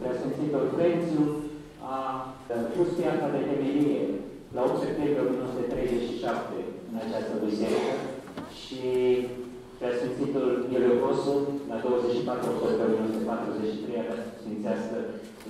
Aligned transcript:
Preasfințitul 0.00 0.64
Frențiu 0.74 1.22
a 1.94 1.98
pus 2.74 2.88
piața 2.98 3.26
de 3.34 3.40
temelie 3.48 4.02
la 4.54 4.60
8 4.62 4.82
septembrie 4.84 5.24
1937 5.24 6.58
în 6.90 6.96
această 7.04 7.34
biserică. 7.46 7.94
Și 8.62 8.82
Preasfințitul 9.78 10.48
Gheleoposul 10.70 11.40
la 11.70 11.76
24 11.84 12.50
octombrie 12.50 13.00
1943 13.00 14.12
a 14.12 14.16
sfințească 14.40 14.96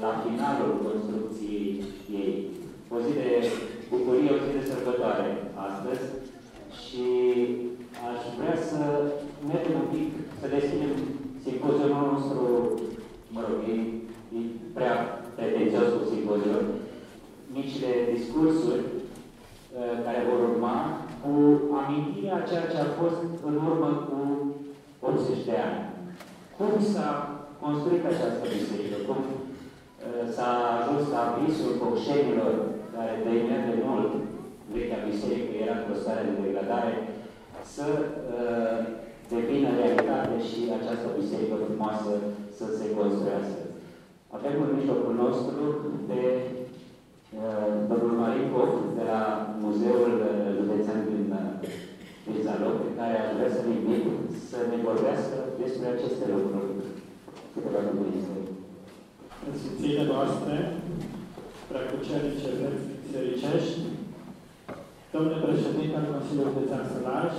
la 0.02 0.10
finalul 0.24 0.72
construcției 0.86 1.66
ei. 2.22 2.34
O 2.94 2.96
zi 3.04 3.12
de 3.20 3.30
bucurie, 3.90 4.30
o 4.34 4.40
zi 4.42 4.50
de 4.56 4.68
sărbătoare 4.70 5.28
astăzi. 5.68 6.04
Și 6.82 7.06
aș 8.10 8.20
vrea 8.38 8.56
să 8.70 8.80
mergem 9.50 9.74
un 9.82 9.88
pic, 9.94 10.08
să 10.40 10.46
deschidem 10.56 10.92
simpozionul 11.46 12.04
nostru, 12.12 12.42
mă 13.34 13.40
rog, 13.46 13.58
e, 13.72 13.74
e 13.74 14.01
prea 14.76 14.94
pretențios 15.36 15.86
cu 15.94 16.02
simpozion, 16.12 16.62
micile 17.56 17.92
discursuri 18.14 18.84
uh, 18.90 19.94
care 20.06 20.20
vor 20.28 20.38
urma 20.50 20.76
cu 21.22 21.32
amintirea 21.80 22.46
ceea 22.48 22.66
ce 22.72 22.78
a 22.80 22.88
fost 23.00 23.20
în 23.48 23.54
urmă 23.68 23.90
cu 24.08 24.18
80 25.00 25.48
de 25.48 25.56
ani. 25.66 25.80
Cum 26.56 26.72
s-a 26.92 27.10
construit 27.64 28.04
această 28.06 28.44
biserică? 28.54 28.96
Cum 29.08 29.18
uh, 29.26 30.24
s-a 30.34 30.50
ajuns 30.76 31.04
la 31.16 31.22
visul 31.38 31.72
coșenilor 31.84 32.52
care 32.94 33.12
de 33.24 33.34
de 33.70 33.76
mult 33.88 34.10
vechea 34.72 34.98
biserică 35.10 35.52
era 35.64 35.74
într-o 35.78 36.00
stare 36.02 36.22
de 36.28 36.34
degradare, 36.42 36.92
să 37.74 37.86
uh, 37.98 38.78
devină 39.32 39.68
realitate 39.80 40.36
și 40.48 40.60
această 40.78 41.06
biserică 41.20 41.54
frumoasă 41.64 42.12
să 42.58 42.64
se 42.78 42.86
construiască. 42.98 43.61
Avem 44.36 44.56
în 44.66 44.72
mijlocul 44.78 45.14
nostru 45.24 45.62
pe 46.08 46.20
uh, 47.40 47.72
domnul 47.90 48.14
Maricov 48.22 48.70
de 48.98 49.04
la 49.12 49.22
Muzeul 49.62 50.14
Județean 50.58 51.00
din, 51.10 51.24
uh, 51.40 51.50
din 52.24 52.36
Zalop, 52.44 52.76
pe 52.84 52.90
care 52.98 53.14
aș 53.18 53.28
vrea 53.36 53.50
să-l 53.54 53.68
invit 53.76 54.04
să 54.50 54.58
ne 54.70 54.78
vorbească 54.88 55.36
despre 55.60 55.86
aceste 55.90 56.24
lucruri. 56.34 56.70
Câteva 57.52 57.82
cuvinte. 57.88 58.34
În 59.46 59.54
Sfințile 59.60 60.04
noastre, 60.12 60.56
preacucerice 61.70 62.50
bisericești, 63.02 63.80
domnule 65.12 65.38
președinte 65.46 65.96
al 65.98 66.06
Consiliului 66.14 66.52
Județean 66.54 66.84
Sălaș, 66.92 67.34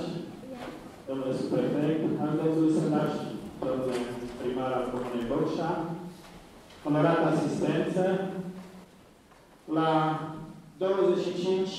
domnule 1.07 1.33
subprefect 1.39 2.01
al 2.21 2.29
județului 2.33 2.75
Sălaș, 2.79 3.13
domnule 3.63 3.97
primar 4.39 4.71
al 4.79 4.85
Comunei 4.91 5.29
Bocșa, 5.31 5.71
onorată 6.87 7.25
asistență, 7.27 8.03
la 9.77 9.89
25 10.77 11.69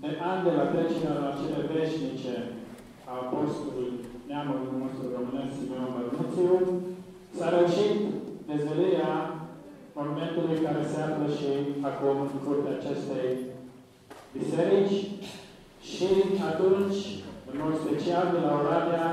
de 0.00 0.10
ani 0.30 0.44
de 0.46 0.52
la 0.58 0.64
trecerea 0.72 1.22
la 1.24 1.36
cele 1.40 1.60
veșnice 1.74 2.34
a 3.10 3.12
apostolului 3.24 3.92
neamului 4.28 4.80
nostru 4.82 5.04
românesc 5.16 5.52
Simeon 5.56 5.90
Bărnuțiu, 5.94 6.52
s-a 7.36 7.48
reușit 7.56 7.96
dezvelirea 8.50 9.12
monumentului 9.98 10.56
care 10.66 10.82
se 10.90 10.98
află 11.06 11.26
și 11.38 11.50
acum 11.90 12.16
în 12.26 12.38
curtea 12.44 12.74
acestei 12.76 13.28
biserici 14.36 14.98
și 15.90 16.08
atunci, 16.50 17.00
în 17.50 17.56
mod 17.62 17.74
special, 17.84 18.24
de 18.34 18.40
la 18.46 18.52
Oradea 18.60 19.06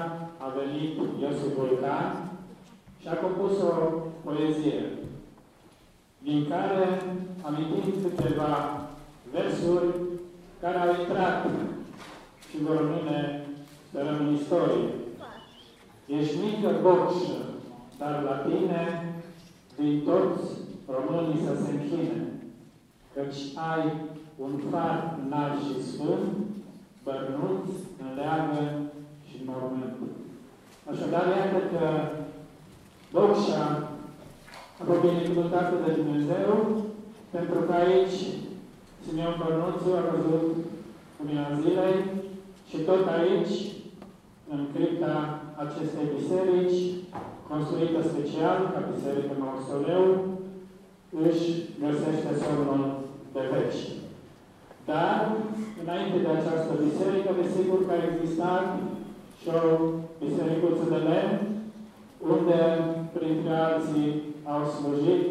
a 0.45 0.47
venit 0.59 0.93
Iosif 1.21 1.53
Vulcan 1.57 2.07
și 3.01 3.07
a 3.07 3.15
compus 3.23 3.55
o 3.61 3.73
poezie 4.23 4.79
din 6.23 6.47
care 6.49 7.01
amintim 7.41 7.93
câteva 8.01 8.81
versuri 9.31 9.87
care 10.61 10.77
au 10.77 10.89
intrat 10.99 11.45
și 12.49 12.63
vor 12.63 12.75
rămâne, 12.77 13.45
sperăm, 13.87 14.27
în 14.27 14.33
istorie. 14.33 14.89
Ești 16.05 16.37
mică 16.37 16.69
bocșă, 16.81 17.39
dar 17.97 18.21
la 18.23 18.35
tine, 18.49 19.13
din 19.79 20.01
toți 20.05 20.43
românii 20.95 21.45
să 21.45 21.63
se 21.63 21.71
închine, 21.71 22.21
căci 23.13 23.41
ai 23.71 23.93
un 24.35 24.59
far 24.71 25.17
înalt 25.25 25.61
și 25.61 25.83
sfânt, 25.83 26.35
bărnuți 27.03 27.75
în 28.01 28.15
leagă 28.15 28.79
și 29.27 29.35
în 29.39 29.45
mormânt. 29.45 29.97
Așadar, 30.91 31.27
iată 31.27 31.59
că 31.71 31.87
Bocșa 33.11 33.88
a 34.79 34.83
fost 34.87 35.01
binecuvântată 35.07 35.75
de 35.85 35.91
Dumnezeu, 35.99 36.51
pentru 37.35 37.59
că 37.67 37.73
aici 37.73 38.19
Simeon 39.03 39.35
Bărnuțu 39.41 39.89
a 39.99 40.03
văzut 40.11 40.47
lumina 41.17 41.47
zilei 41.61 41.97
și 42.69 42.77
tot 42.87 43.03
aici, 43.17 43.55
în 44.53 44.61
cripta 44.73 45.15
acestei 45.63 46.07
biserici, 46.15 46.81
construită 47.49 47.99
special 48.11 48.57
ca 48.73 48.89
biserică 48.93 49.33
mausoleu, 49.35 50.03
își 51.25 51.45
găsește 51.81 52.31
somnul 52.43 52.83
de 53.33 53.43
veci. 53.53 53.81
Dar, 54.89 55.17
înainte 55.83 56.17
de 56.25 56.31
această 56.33 56.73
biserică, 56.85 57.29
desigur 57.41 57.79
că 57.85 57.91
a 57.93 58.05
existat 58.09 58.65
și 59.39 59.47
o 59.57 59.61
bisericuță 60.23 60.85
de 60.93 60.99
lemn, 61.09 61.39
unde, 62.33 62.59
printre 63.15 63.53
alții, 63.67 64.11
au 64.53 64.61
slujit 64.75 65.25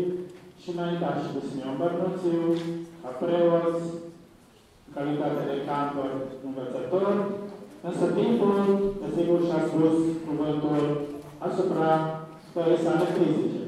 și 0.61 0.69
înaintașii 0.71 1.35
de 1.37 1.43
Simeon 1.47 1.77
Bărnuțiu, 1.81 2.41
ca 3.03 3.11
preoți, 3.21 3.87
în 4.87 4.91
calitate 4.97 5.43
de 5.51 5.57
cantor 5.69 6.11
învățător, 6.49 7.13
însă 7.89 8.05
timpul, 8.19 8.57
desigur, 9.03 9.39
și-a 9.47 9.63
spus 9.71 9.95
cuvântul 10.27 10.83
asupra 11.49 11.91
stării 12.47 12.85
sale 12.85 13.07
fizice. 13.17 13.63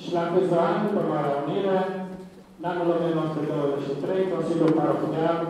Și 0.00 0.08
la 0.16 0.24
câțiva 0.32 0.60
ani, 0.68 0.84
după 0.86 1.02
Marea 1.10 1.38
Unire, 1.42 1.78
în 2.58 2.64
anul 2.70 2.88
1923, 2.94 4.32
Consiliul 4.34 4.76
Parohial 4.78 5.40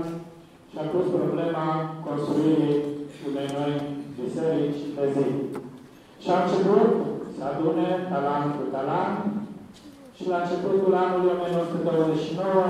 și-a 0.70 0.86
pus 0.92 1.06
problema 1.18 1.66
construirii 2.06 2.76
unei 3.28 3.48
noi 3.58 3.72
biserici 4.18 4.82
de 4.96 5.04
zi. 5.14 5.28
Și 6.22 6.28
a 6.30 6.38
început 6.42 6.90
să 7.40 7.46
adune 7.52 7.88
talant 8.12 8.50
cu 8.58 8.64
talant 8.74 9.18
și 10.16 10.24
la 10.32 10.38
începutul 10.40 10.94
anului 11.04 11.32
1929 11.34 12.64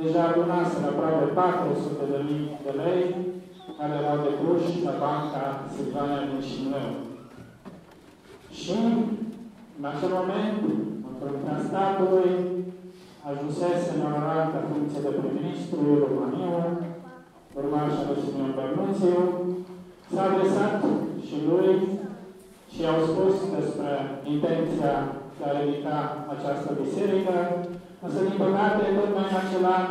deja 0.00 0.20
adunaseră 0.26 0.86
aproape 0.88 1.26
400 1.38 2.04
de 2.12 2.18
mii 2.28 2.46
de 2.66 2.72
lei 2.82 3.02
care 3.78 3.94
erau 4.00 4.18
depuși 4.26 4.72
la 4.86 4.94
Banca 5.04 5.44
Silvania 5.74 6.20
din 6.28 6.42
Șimleu. 6.48 6.90
Și 8.60 8.78
în 9.78 9.84
acel 9.92 10.12
moment, 10.18 10.60
în 11.06 11.12
fruntea 11.18 11.58
statului, 11.68 12.30
ajunsese 13.30 13.88
în 13.92 14.02
onorată 14.08 14.58
funcție 14.68 15.04
de 15.06 15.12
prim-ministru 15.18 15.80
Româniu, 16.04 16.54
urmașa 17.58 18.02
lui 18.08 18.22
Simeon 18.22 18.52
Bărnuțiu, 18.58 19.18
s-a 20.12 20.22
adresat 20.26 20.74
și 21.26 21.36
lui 21.48 21.70
și 22.80 22.92
au 22.92 23.00
spus 23.10 23.34
despre 23.56 23.90
intenția 24.34 24.94
de 25.38 25.44
a 25.48 25.52
ridica 25.60 25.98
această 26.34 26.68
biserică, 26.82 27.36
însă, 28.04 28.18
din 28.26 28.36
păcate, 28.44 28.82
tot 28.98 29.10
mai 29.16 29.26
în 29.30 29.38
acel 29.42 29.64
an 29.78 29.86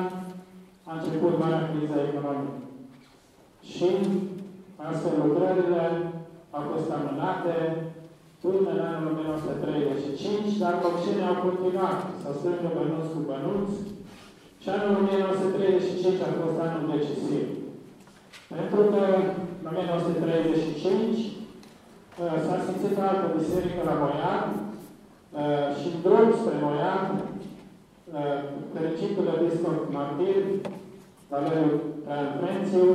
a 0.90 0.92
început 0.98 1.34
marea 1.42 1.68
criză 1.70 1.98
economică. 2.10 2.60
Și 3.72 3.90
astfel 4.90 5.16
lucrările 5.24 5.84
au 6.56 6.64
fost 6.72 6.88
amânate 6.98 7.56
până 8.44 8.70
în 8.74 8.82
anul 8.92 9.12
1935, 9.12 10.62
dar 10.64 10.74
copșenii 10.84 11.30
au 11.32 11.38
continuat 11.46 12.00
să 12.22 12.30
strângă 12.32 12.70
bănuți 12.78 13.14
cu 13.14 13.20
bănuți 13.30 13.78
și 14.62 14.68
anul 14.70 14.94
1935 15.02 16.28
a 16.28 16.30
fost 16.42 16.58
anul 16.66 16.84
decisiv. 16.94 17.46
Pentru 18.53 18.82
că 18.92 19.02
în 19.62 19.66
1935 19.72 21.18
uh, 21.18 21.39
s-a 22.46 22.58
simțit 22.66 22.96
o 23.00 23.04
altă 23.12 23.28
biserică 23.38 23.82
la 23.90 23.96
Moian 24.02 24.44
uh, 24.56 25.68
și 25.78 25.86
în 25.92 25.98
drum 26.06 26.28
spre 26.40 26.56
Moian, 26.66 27.04
uh, 27.20 28.40
fericitul 28.74 29.26
episcop 29.36 29.78
martir, 29.96 30.42
Valeriu 31.30 31.70
Traian 32.04 32.32
Frențiu, 32.38 32.88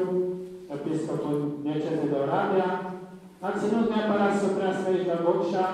episcopul 0.77 1.37
diecezei 1.65 2.13
de 2.13 2.19
Oradea, 2.25 2.71
a 3.47 3.51
ținut 3.61 3.87
neapărat 3.89 4.35
să 4.43 4.47
prească 4.57 4.87
aici 4.89 5.11
la 5.13 5.23
Bocșa, 5.25 5.67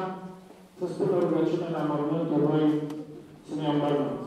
să 0.78 0.84
spună 0.86 1.14
rugăciune 1.24 1.68
la 1.76 1.82
mormântul 1.90 2.40
lui 2.50 2.66
Simeon 3.46 3.78
Bărnuț. 3.82 4.22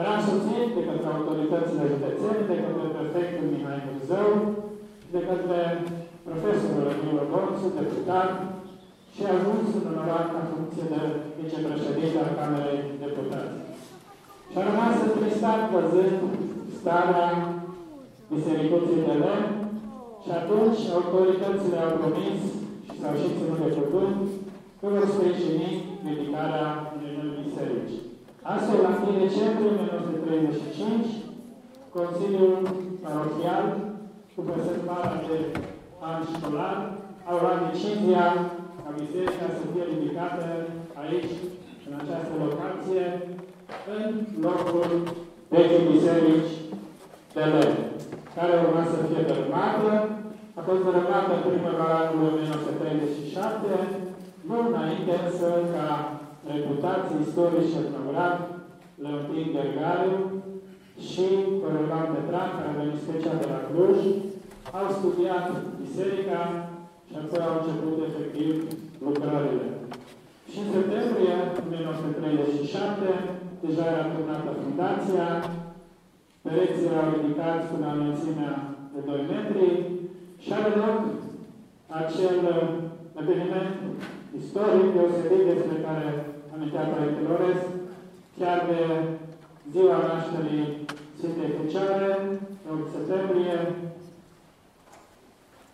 Era 0.00 0.12
însoțit 0.16 0.68
de 0.76 0.82
către 0.88 1.08
autoritățile 1.10 1.84
județene, 1.92 2.40
de 2.50 2.56
către 2.62 2.86
prefectul 2.96 3.50
Mihai 3.52 3.84
Murzău, 3.86 4.30
de 5.14 5.20
către 5.28 5.60
profesorul 6.28 6.86
Emilu 6.92 7.24
Gorțu, 7.30 7.66
deputat, 7.78 8.30
și 9.14 9.22
a 9.26 9.34
ajuns 9.38 9.68
în 9.78 9.84
onorat 9.90 10.26
ca 10.34 10.42
funcție 10.52 10.84
de 10.92 11.00
vicepreședinte 11.38 12.18
al 12.20 12.30
Camerei 12.38 12.82
Deputați. 13.02 13.58
Și 14.50 14.56
a 14.58 14.62
rămas 14.70 14.94
întristat 15.08 15.60
văzând 15.74 16.20
starea 16.78 17.26
Bisericului 18.32 19.06
de 19.08 19.16
lemn 19.22 19.52
și 20.22 20.30
atunci 20.40 20.80
autoritățile 20.96 21.78
au 21.80 21.92
promis 22.00 22.40
și 22.86 22.94
s-au 23.00 23.14
și 23.20 23.34
ținut 23.36 23.60
de 23.64 23.70
cuvânt 23.78 24.20
că 24.78 24.86
vor 24.94 25.06
sprijini 25.14 25.68
ridicarea 26.06 26.66
unei 26.94 27.12
noi 27.18 27.30
biserici. 27.42 27.96
Astfel, 28.52 28.78
la 28.86 28.92
1 29.08 29.24
decembrie 29.26 29.70
1935, 29.70 31.06
Consiliul 31.96 32.56
Parochial, 33.04 33.66
cu 34.34 34.40
presentarea 34.48 35.16
de 35.28 35.36
an 36.06 36.20
școlar, 36.34 36.78
au 37.28 37.36
luat 37.42 37.58
decizia 37.66 38.26
ca 38.82 38.90
biserica 39.00 39.46
să 39.58 39.64
fie 39.72 39.84
ridicată 39.92 40.44
aici, 41.02 41.32
în 41.86 41.92
această 42.00 42.32
locație, 42.44 43.04
în 43.96 44.04
locul 44.46 44.90
vechii 45.52 45.90
biserici 45.92 46.54
de 47.34 47.44
lemn, 47.52 47.78
care 48.36 48.52
urma 48.64 48.84
să 48.92 48.98
fie 49.08 49.22
dărâmată. 49.28 49.92
A 50.58 50.60
fost 50.68 50.82
dărâmată 50.86 51.32
în 51.36 51.44
primăvara 51.48 51.98
anului 52.02 52.28
1937, 52.30 53.72
nu 54.48 54.56
înainte 54.68 55.12
însă 55.24 55.48
ca 55.74 55.88
reputații 56.52 57.22
istorici 57.24 57.70
și 57.70 57.80
etnograf 57.82 58.36
Leontin 59.02 59.46
Gergariu 59.54 60.18
și 61.08 61.26
Corelan 61.60 62.06
Petran, 62.12 62.50
care 62.56 62.68
a 62.70 62.78
venit 62.80 62.98
special 63.04 63.36
de 63.42 63.48
la 63.52 63.60
Cluj, 63.68 64.00
au 64.76 64.86
studiat 64.98 65.46
biserica 65.82 66.42
și 67.08 67.14
apoi 67.20 67.40
au 67.46 67.54
început 67.58 67.96
efectiv 68.08 68.52
lucrările. 69.06 69.68
Și 70.50 70.56
în 70.62 70.68
septembrie 70.74 71.36
1937, 71.64 73.08
deja 73.64 73.84
era 73.92 74.04
turnată 74.12 74.50
fundația, 74.62 75.28
pereții 76.44 76.88
erau 76.90 77.06
ridicați 77.14 77.68
până 77.70 77.84
la 77.86 77.96
înălțimea 77.96 78.54
de 78.92 79.00
2 79.08 79.30
metri 79.32 79.68
și 80.42 80.50
are 80.52 80.72
loc 80.82 80.98
acel 82.00 82.38
eveniment 83.22 83.76
istoric 84.40 84.86
deosebit 84.94 85.44
despre 85.52 85.76
care 85.86 86.06
amintea 86.54 86.90
Părinte 86.92 87.22
Lores, 87.28 87.60
chiar 88.38 88.58
de 88.70 88.80
ziua 89.72 89.98
nașterii 90.08 90.64
Sfintei 91.16 91.56
Fecioare, 91.58 92.10
8 92.72 92.92
septembrie, 92.94 93.58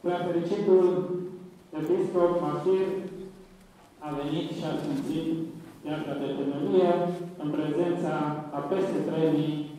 prea 0.04 0.26
fericitul 0.28 0.84
episcop 1.80 2.30
Martir 2.40 2.86
a 4.06 4.08
venit 4.20 4.48
și 4.56 4.64
a 4.70 4.72
simțit 4.82 5.28
viața 5.84 6.12
de 6.20 6.28
temelie 6.38 6.92
în 7.42 7.48
prezența 7.56 8.14
a 8.58 8.60
peste 8.70 8.98
3000 9.08 9.70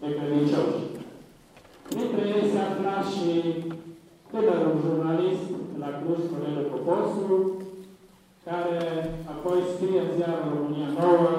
de 0.00 0.08
credincioși. 0.16 0.82
Dintre 1.98 2.22
ei 2.34 2.44
se 2.52 2.60
afla 2.68 2.96
și 3.12 3.28
tânărul 4.30 4.76
jurnalist 4.84 5.46
la 5.82 5.90
Cluj, 5.98 6.20
Corelu 6.30 6.64
Poposu, 6.70 7.30
care 8.46 8.80
apoi 9.34 9.58
scrie 9.74 10.00
în 10.04 10.12
ziarul 10.16 10.52
România 10.54 10.90
Nouă 11.00 11.32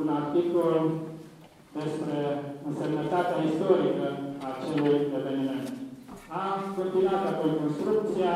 un 0.00 0.08
articol 0.20 0.76
despre 1.78 2.18
însemnătatea 2.68 3.38
istorică 3.48 4.06
a 4.44 4.46
acelui 4.52 4.96
eveniment. 5.18 5.66
A 6.38 6.42
continuat 6.78 7.24
apoi 7.26 7.50
construcția, 7.62 8.34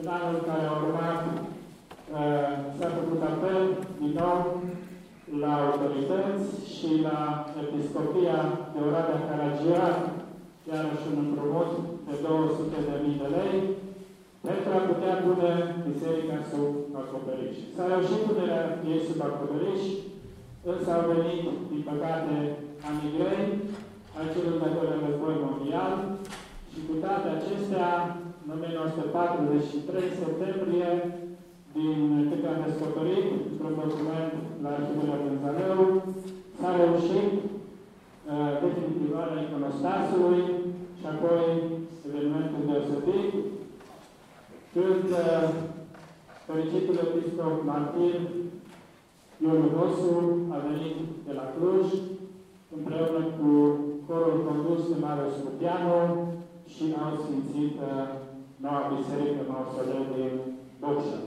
în 0.00 0.06
anul 0.16 0.38
care 0.48 0.64
a 0.66 0.76
urmat 0.82 1.22
uh, 1.34 2.50
s-a 2.76 2.88
făcut 2.98 3.20
apel 3.30 3.62
din 4.00 4.12
nou 4.22 4.38
la 5.42 5.52
autorități 5.64 6.48
și 6.74 6.90
la 7.08 7.18
Episcopia 7.62 8.38
de 8.72 8.78
Oradea 8.88 9.26
Caragian, 9.28 9.96
iarăși 10.70 11.08
un 11.10 11.18
împrumut 11.24 11.70
de 12.06 12.14
200.000 12.24 13.20
de 13.22 13.28
lei, 13.36 13.56
pentru 14.46 14.70
a 14.74 14.80
putea 14.90 15.14
pune 15.24 15.52
biserica 15.88 16.38
sub 16.50 16.72
acoperiș. 17.00 17.56
S-a 17.74 17.84
reușit 17.90 18.20
punerea 18.28 18.62
ei 18.92 19.00
sub 19.08 19.20
acoperiș, 19.28 19.82
însă 20.70 20.88
au 20.92 21.04
venit, 21.12 21.44
din 21.70 21.82
păcate, 21.90 22.34
anii 22.88 23.14
grei, 23.16 23.46
al 24.16 24.26
celui 24.32 24.60
de 24.62 24.70
război 25.04 25.36
mondial 25.46 25.92
și 26.72 26.80
cu 26.86 26.94
toate 27.04 27.28
acestea, 27.36 27.90
în 28.44 28.50
1943 28.56 30.18
septembrie, 30.20 30.90
din 31.76 31.98
câte 32.28 32.46
am 32.50 32.60
descoperit 32.66 33.26
într-un 33.50 33.74
document 33.82 34.32
la 34.62 34.70
Arhivul 34.76 35.10
Vânzaleu, 35.22 35.82
s-a 36.58 36.70
reușit 36.80 37.32
uh, 37.42 38.50
definitivarea 38.62 39.42
iconostasului 39.44 40.42
și 40.98 41.04
apoi 41.12 41.44
evenimentul 42.08 42.62
deosebit, 42.68 43.30
când 44.74 45.06
uh, 45.22 45.44
fericitul 46.46 46.96
episcop 47.06 47.54
Martir 47.70 48.18
Ion 49.42 49.62
Rosu 49.76 50.16
a 50.54 50.56
venit 50.68 50.96
de 51.26 51.32
la 51.38 51.46
Cluj, 51.54 51.86
împreună 52.76 53.22
cu 53.38 53.50
corul 54.06 54.36
condus 54.46 54.82
de 54.90 54.96
Mare 55.04 55.26
Scupianu 55.36 55.98
și 56.72 56.84
au 57.04 57.12
sfințit 57.22 57.74
uh, 57.80 57.88
noua 58.62 58.82
biserică 58.94 59.42
mausoleu 59.52 60.02
din 60.14 60.32
Bocșa. 60.80 61.20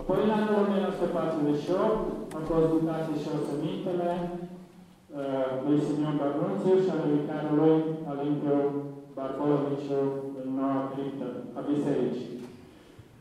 Apoi, 0.00 0.18
în 0.26 0.32
anul 0.38 0.56
1948, 0.64 2.34
au 2.36 2.42
fost 2.50 2.68
ducate 2.74 3.12
și 3.20 3.28
osămintele 3.38 4.10
uh, 4.30 5.48
lui 5.64 5.78
Simeon 5.86 6.16
Barnunțiu 6.20 6.74
și 6.84 6.90
al 6.94 7.02
vicarului 7.14 7.76
Alimpiu 8.12 8.58
Barboloviciu 9.16 10.02
în 10.40 10.48
noua 10.58 10.80
criptă 10.92 11.28
a 11.58 11.60
bisericii. 11.68 12.32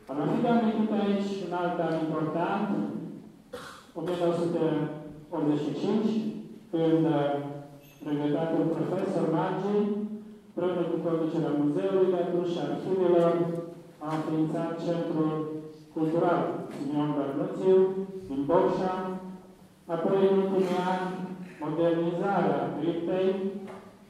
Am 0.10 0.18
avut 0.24 0.44
amintit 0.52 0.92
aici 1.02 1.30
un 1.46 1.54
alt 1.62 1.78
an 1.88 1.96
important, 2.06 2.68
1985, 4.00 6.08
când 6.72 7.04
uh, 7.18 7.32
regretatul 8.08 8.64
profesor 8.74 9.26
Magi, 9.36 9.78
împreună 10.50 10.84
cu 10.92 10.98
conducerea 11.06 11.58
muzeului 11.62 12.12
de 12.14 12.20
atunci 12.22 12.52
și 12.54 12.60
arhivelor, 12.66 13.34
a 14.06 14.08
înființat 14.16 14.72
Centrul 14.86 15.34
Cultural 15.96 16.44
Simeon 16.76 17.12
Bărnuțiu 17.18 17.78
din 18.28 18.42
Borșa, 18.50 18.94
apoi 19.94 20.22
în 20.32 20.38
ultimii 20.42 20.84
ani 20.94 21.08
modernizarea 21.64 22.62
criptei 22.78 23.30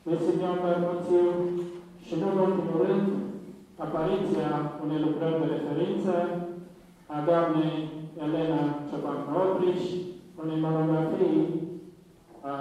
de 0.07 0.15
Simeon 0.25 0.57
Bărnuțiu 0.65 1.25
și, 2.05 2.13
nu 2.19 2.27
în 2.31 2.39
ultimul 2.47 2.77
rând, 2.85 3.07
apariția 3.83 4.49
unei 4.83 4.99
lucrări 5.05 5.39
de 5.41 5.47
referință 5.55 6.13
a 7.15 7.17
doamnei 7.27 7.75
Elena 8.23 8.61
Ciobanca 8.87 9.31
Opriș, 9.43 9.83
unei 10.41 10.59
monografii 10.65 11.39
a 12.41 12.55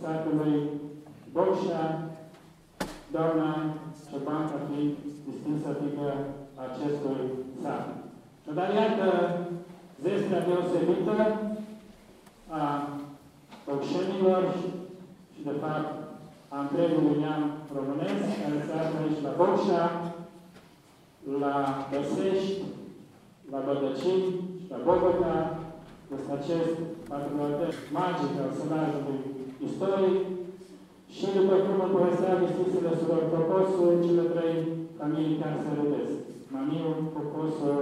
satului 0.00 0.56
Bocșa, 1.32 2.05
doamna 3.12 3.50
Ciobanca 4.08 4.58
fiind 4.68 4.94
distinsă 5.26 5.68
fică 5.80 6.08
acestui 6.64 7.20
sat. 7.62 7.84
Dar 8.54 8.74
iată 8.74 9.08
zestrea 10.02 10.46
deosebită 10.46 11.16
a 12.48 12.88
bocșenilor 13.66 14.42
și, 15.32 15.42
de 15.44 15.54
fapt, 15.62 15.92
a 16.48 16.60
întregului 16.60 17.20
neam 17.20 17.42
românesc, 17.76 18.24
care 18.42 18.58
se 18.66 18.72
află 18.72 18.98
aici 19.00 19.24
la 19.26 19.32
Bocșa, 19.38 19.84
la 21.40 21.56
Băsești, 21.90 22.62
la 23.50 23.58
Bădăcini 23.66 24.26
și 24.60 24.66
la 24.70 24.78
Bogota, 24.84 25.58
este 26.14 26.32
acest 26.32 26.74
patriotism 27.08 27.80
magic 27.92 28.32
al 28.42 28.50
sonajului 28.58 29.20
istoric 29.66 30.35
și 31.16 31.26
după 31.36 31.54
cum 31.64 31.76
îl 31.84 31.90
povestea 31.96 32.42
distințele 32.44 32.92
surori 32.98 33.30
Poposu, 33.32 33.84
cele 34.04 34.24
trei 34.32 34.56
familii 34.98 35.40
care 35.42 35.56
se 35.64 35.70
râdesc. 35.78 36.16
Mamiu, 36.52 36.88
Poposu 37.14 37.74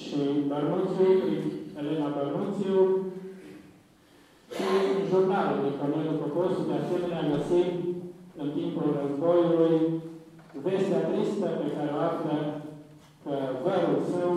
și 0.00 0.20
Bărnuțiu, 0.50 1.10
Elena 1.80 2.08
Bărnuțiu, 2.16 2.76
și 4.54 4.68
în 4.94 5.00
jurnalul 5.10 5.58
lui 5.62 5.76
Corneliu 5.78 6.20
Poposu, 6.22 6.60
de 6.68 6.76
asemenea, 6.78 7.30
găsim 7.32 7.68
în 8.42 8.48
timpul 8.58 8.86
războiului 8.98 9.76
vestea 10.64 11.02
tristă 11.10 11.48
pe 11.60 11.68
care 11.76 11.90
o 11.96 12.00
află 12.10 12.36
că 13.22 13.34
vărul 13.64 13.98
său, 14.12 14.32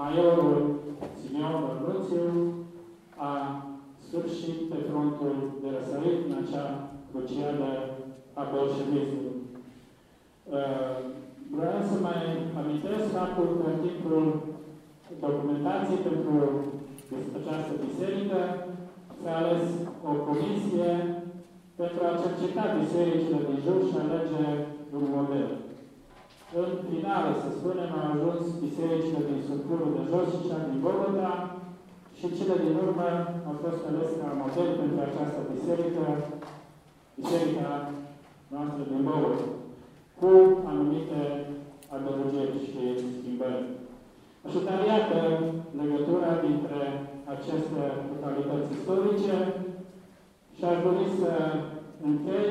majorul 0.00 0.58
Simeon 1.20 1.54
Bărnuțiu, 1.64 2.26
a 3.16 3.32
sfârșit 4.06 4.58
pe 4.70 4.78
frontul 4.88 5.34
de 5.62 5.68
răsărit 5.76 6.18
în 6.28 6.34
acea 6.42 6.89
crucială 7.10 7.70
a 8.40 8.42
bolșevismului. 8.52 9.38
Uh, 10.56 10.94
vreau 11.56 11.80
să 11.90 11.96
mai 12.08 12.20
amintesc 12.60 13.04
faptul 13.18 13.48
că 13.58 13.64
în 13.72 13.78
timpul 13.86 14.24
documentație 15.26 15.98
pentru 16.08 16.34
această 17.38 17.72
biserică, 17.86 18.40
s-a 19.20 19.32
ales 19.40 19.64
o 20.10 20.12
comisie 20.28 20.90
pentru 21.80 22.00
a 22.04 22.18
cerceta 22.22 22.64
bisericile 22.80 23.40
din 23.48 23.58
jur 23.64 23.78
și 23.88 23.96
a 23.98 24.02
alege 24.04 24.46
un 24.96 25.04
model. 25.16 25.50
În 26.60 26.70
final, 26.88 27.24
să 27.42 27.48
spunem, 27.58 27.90
au 27.98 28.04
ajuns 28.12 28.42
bisericile 28.64 29.20
din 29.30 29.40
Sulcurul 29.48 29.90
de 29.96 30.02
Jos 30.10 30.28
și 30.34 30.46
cea 30.48 30.60
din 30.68 30.78
Bogota 30.86 31.32
și 32.18 32.26
cele 32.36 32.56
din 32.64 32.74
urmă 32.84 33.08
au 33.48 33.54
fost 33.64 33.82
ales 33.90 34.10
ca 34.20 34.28
model 34.42 34.70
pentru 34.80 34.98
această 35.02 35.40
biserică, 35.54 36.04
biserica 37.18 37.90
noastră 38.52 38.82
din 38.90 39.02
Bogota, 39.08 39.48
cu 40.18 40.30
anumite 40.70 41.20
adăugiri 41.94 42.64
și 42.66 42.82
schimbări. 43.16 43.64
Așadar, 44.46 44.78
iată 44.92 45.20
legătura 45.80 46.32
dintre 46.46 46.80
aceste 47.34 47.82
localități 48.12 48.72
istorice 48.76 49.36
și 50.56 50.64
aș 50.64 50.76
dori 50.86 51.06
să 51.20 51.32
închei 52.08 52.50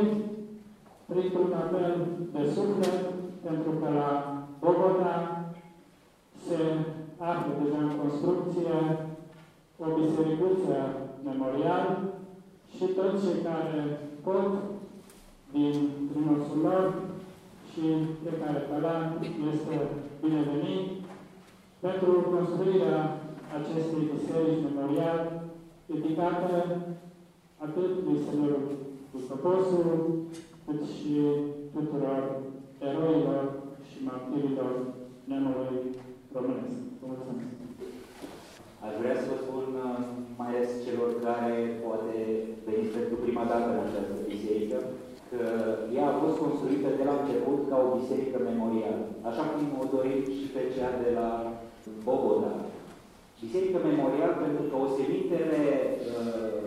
printr-un 1.10 1.54
apel 1.64 1.94
de 2.34 2.44
suflet, 2.56 3.00
pentru 3.46 3.72
că 3.80 3.88
la 4.00 4.10
Bogota 4.60 5.16
se 6.46 6.60
află 7.18 7.52
deja 7.64 7.82
în 7.84 7.94
construcție 8.02 8.78
o 9.84 9.86
bisericuță 10.00 10.78
memorial 11.24 12.00
și 12.76 12.86
toți 12.86 13.24
cei 13.26 13.42
care 13.44 14.09
pot 14.24 14.50
din 15.52 15.76
primosul 16.12 16.60
lor 16.68 16.94
și 17.72 17.82
fiecare 18.22 18.60
talent 18.70 19.20
este 19.54 19.76
binevenit 20.22 20.88
pentru 21.80 22.12
construirea 22.34 23.00
acestei 23.58 24.10
biserici 24.14 24.66
memorial 24.68 25.20
dedicată 25.86 26.52
atât 27.66 27.92
Bisericului 28.06 28.76
Cusăposul, 29.12 29.88
cât 30.66 30.82
și 30.96 31.14
tuturor 31.74 32.24
eroilor 32.90 33.44
și 33.90 33.98
martirilor 34.08 34.74
neamului 35.30 35.78
românesc. 36.34 36.80
Vă 37.00 37.06
mulțumesc! 37.08 37.58
Aș 38.86 38.94
vrea 39.00 39.16
să 39.20 39.26
vă 39.30 39.38
spun 39.44 39.66
uh, 39.88 40.00
mai 40.40 40.50
ales 40.52 40.70
celor 40.86 41.10
care 41.26 41.54
poate 41.86 42.16
veniți 42.66 42.96
pentru 42.98 43.16
prima 43.26 43.44
dată 43.52 43.68
în 43.72 43.82
această 43.84 44.16
biserică, 44.32 44.78
că 45.30 45.42
ea 45.96 46.06
a 46.10 46.20
fost 46.24 46.36
construită 46.44 46.90
de 47.00 47.04
la 47.10 47.16
început 47.18 47.60
ca 47.70 47.78
o 47.86 47.96
biserică 48.00 48.38
memorială, 48.50 49.04
așa 49.30 49.44
cum 49.52 49.64
o 49.84 49.86
dorim 49.96 50.22
și 50.38 50.46
pe 50.56 50.62
cea 50.76 50.92
de 51.04 51.10
la 51.20 51.30
Bogota. 52.08 52.54
Biserică 53.44 53.78
memorial 53.90 54.34
pentru 54.44 54.64
că 54.70 54.76
osemintele 54.86 55.62
uh, 56.20 56.60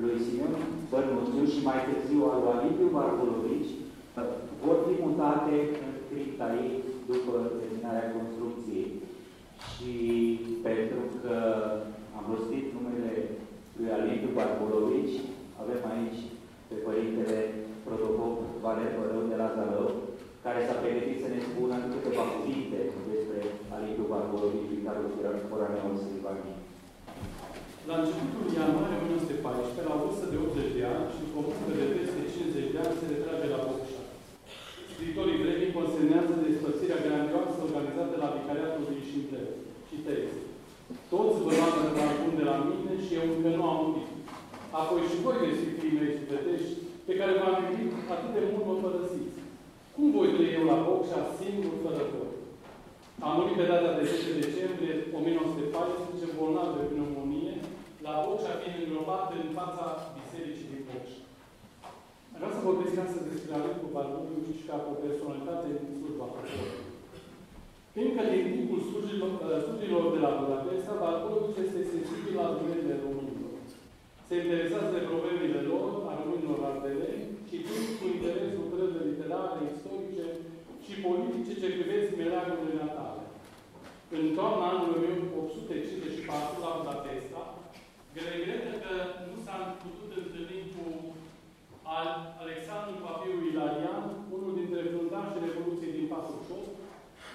lui 0.00 0.16
Simeon 0.24 0.54
Bărnuțiu 0.90 1.44
și 1.52 1.60
mai 1.68 1.78
târziu 1.86 2.20
al 2.30 2.38
lui 2.40 2.52
Alipiu 2.54 2.88
Barbulovici 2.94 3.72
uh, 3.74 4.32
vor 4.64 4.76
fi 4.86 4.94
mutate 5.04 5.54
în 5.84 5.92
cripta 6.08 6.46
ei 6.62 6.72
după 7.10 7.34
terminarea 7.60 8.12
construcției. 8.16 8.90
Și 9.72 9.92
pentru 10.66 11.02
că 11.20 11.34
am 11.84 12.01
rostit 12.30 12.66
numele 12.74 13.12
lui 13.78 13.90
Alipiu 13.96 14.30
Barbulovici, 14.36 15.16
avem 15.62 15.82
aici 15.92 16.20
pe 16.68 16.76
Părintele 16.86 17.38
Protopop 17.86 18.34
Valer 18.62 18.90
Părău 18.96 19.22
de 19.30 19.36
la 19.42 19.48
Zalău, 19.56 19.88
care 20.44 20.60
s-a 20.66 20.80
pregătit 20.82 21.18
să 21.22 21.28
ne 21.30 21.40
spună 21.48 21.76
câteva 21.94 22.24
cuvinte 22.34 22.80
despre 23.10 23.38
Alipiu 23.74 24.04
Barbulovici, 24.12 24.72
vicarul 24.72 25.08
foraneul 25.50 25.96
Silvanii. 26.02 26.60
La 27.88 27.94
începutul 27.98 28.46
ianuarie 28.58 28.98
1914, 29.00 29.88
la 29.88 29.94
o 29.96 30.02
vârstă 30.02 30.26
de 30.32 30.38
80 30.46 30.76
de 30.78 30.84
ani 30.94 31.06
și 31.14 31.22
cu 31.30 31.36
o 31.40 31.44
vârstă 31.46 31.72
de 31.80 31.86
peste 31.94 32.22
50 32.34 32.72
de 32.74 32.78
ani, 32.84 32.98
se 32.98 33.06
retrage 33.12 33.46
la 33.54 33.60
Bocșa. 33.66 34.02
Scritorii 34.92 35.40
vremii 35.42 35.76
consemnează 35.78 36.32
despărțirea 36.36 37.04
grandioasă 37.06 37.56
organizată 37.66 38.14
la 38.22 38.32
Vicariatul 38.36 38.84
din 38.90 39.02
Șimpleu. 39.08 39.48
Citez. 39.88 40.24
Toți 41.10 41.42
vă 41.44 41.50
luați 41.58 41.80
în 42.28 42.34
de 42.40 42.44
la 42.50 42.56
mine 42.68 42.94
și 43.04 43.12
eu 43.18 43.24
încă 43.34 43.50
nu 43.56 43.64
am 43.70 43.78
murit. 43.82 44.10
Apoi 45.02 45.16
și 45.16 45.24
voi, 45.26 45.46
respectivii 45.50 46.00
mei 46.00 46.18
sufletești, 46.18 46.74
pe 47.08 47.14
care 47.20 47.32
v-am 47.40 47.56
iubit 47.62 47.92
atât 48.14 48.30
de 48.36 48.42
mult 48.50 48.64
mă 48.68 48.74
părăsiți. 48.84 49.38
Cum 49.94 50.06
voi 50.16 50.28
trăi 50.34 50.56
eu 50.58 50.64
la 50.72 50.78
Bocșa 50.86 51.20
singur 51.38 51.74
fără 51.84 52.02
voi? 52.12 52.32
Am 53.24 53.32
murit 53.36 53.56
pe 53.58 53.70
data 53.72 53.90
de 53.98 54.04
10 54.10 54.40
decembrie 54.44 54.94
1914, 55.18 56.36
bolnav 56.38 56.68
de 56.76 56.82
pneumonie, 56.90 57.56
la 58.06 58.12
Bocșa 58.24 58.54
fiind 58.60 58.80
îngropat 58.82 59.26
în 59.40 59.48
fața 59.58 59.84
bisericii 60.16 60.70
din 60.72 60.82
Bocșa. 60.88 61.20
Vreau 62.36 62.52
să 62.54 62.66
vorbesc 62.68 62.94
astăzi 63.04 63.30
despre 63.30 63.52
Alecu 63.54 63.86
Barbuliu 63.94 64.56
și 64.58 64.66
ca 64.68 64.76
o 64.92 64.94
personalitate 65.04 65.68
din 65.78 65.90
slujba 65.98 66.26
Fiindcă 67.94 68.22
din 68.32 68.44
timpul 68.54 68.80
studiilor 69.64 70.04
de 70.14 70.20
la 70.26 70.32
Budapesta, 70.40 71.00
Barbuliu 71.02 71.46
este 71.64 71.80
sensibil 71.94 72.34
la 72.40 72.46
durerile 72.56 72.96
românilor. 73.04 73.21
Se 74.32 74.44
interesează 74.44 74.90
de 74.94 75.08
problemele 75.12 75.60
lor, 75.72 75.90
a 76.10 76.12
românilor 76.20 76.60
ardeleni, 76.70 77.24
și 77.48 77.56
timp 77.66 77.86
cu 77.98 78.04
interes 78.14 78.50
lucrările 78.60 79.02
literare, 79.10 79.60
istorice 79.64 80.26
și 80.84 80.92
politice 81.06 81.52
ce 81.60 81.68
privesc 81.76 82.08
meleagurile 82.20 82.74
natale. 82.82 83.24
În 84.16 84.24
toamna 84.36 84.64
anului 84.68 84.96
1854, 85.00 86.64
la 86.64 86.70
Budapesta, 86.78 87.42
regretă 88.28 88.72
că 88.84 88.92
nu 89.28 89.36
s-a 89.44 89.58
putut 89.82 90.10
întâlni 90.20 90.60
cu 90.74 90.84
Alexandru 92.42 92.94
Papiu 93.06 93.34
Ilarian, 93.50 94.04
unul 94.36 94.52
dintre 94.60 94.80
fundașii 94.94 95.46
Revoluției 95.46 95.96
din 95.98 96.06
48, 96.12 96.74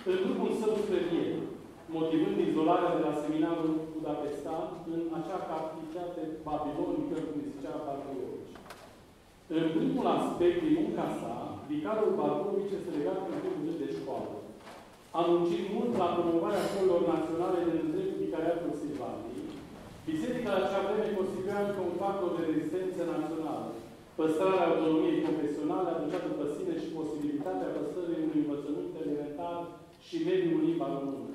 în 0.10 0.18
grupul 0.24 0.52
său 0.62 0.74
spre 0.84 1.00
Viena, 1.10 1.57
motivând 1.96 2.38
izolarea 2.40 2.96
de 2.96 3.02
la 3.08 3.14
seminarul 3.24 3.72
Budapestan 3.96 4.66
în 4.94 5.02
acea 5.20 5.40
captivitate 5.52 6.22
babilonică, 6.48 7.16
cum 7.26 7.38
zicea 7.50 7.84
Barburovici. 7.86 8.56
În 9.60 9.66
primul 9.76 10.06
aspect 10.18 10.58
din 10.64 10.74
munca 10.80 11.08
sa, 11.20 11.34
vicarul 11.72 12.12
Barburovici 12.20 12.76
este 12.78 12.90
legat 12.98 13.20
în 13.32 13.38
primul 13.42 13.64
rând 13.66 13.80
de 13.84 13.90
școală. 14.00 14.36
A 15.18 15.20
muncit 15.32 15.64
mult 15.76 15.92
la 16.02 16.08
promovarea 16.16 16.68
școlilor 16.70 17.02
naționale 17.14 17.60
din 17.68 17.78
întreg 17.84 18.10
vicariatul 18.24 18.72
Silvaniei. 18.82 19.46
Biserica 20.10 20.50
la 20.54 20.62
acea 20.64 20.86
vreme 20.86 21.18
constituia 21.18 21.60
încă 21.66 21.82
un 21.90 21.96
factor 22.04 22.30
de 22.34 22.42
rezistență 22.50 23.02
națională. 23.14 23.68
Păstrarea 24.20 24.68
autonomiei 24.68 25.26
confesionale 25.28 25.90
aducea 25.92 26.22
după 26.30 26.46
sine 26.56 26.74
și 26.82 26.96
posibilitatea 26.98 27.74
păstrării 27.76 28.24
unui 28.26 28.42
învățământ 28.44 28.92
elementar 29.02 29.58
și 30.06 30.16
mediul 30.30 30.60
limba 30.66 30.88
română. 30.96 31.27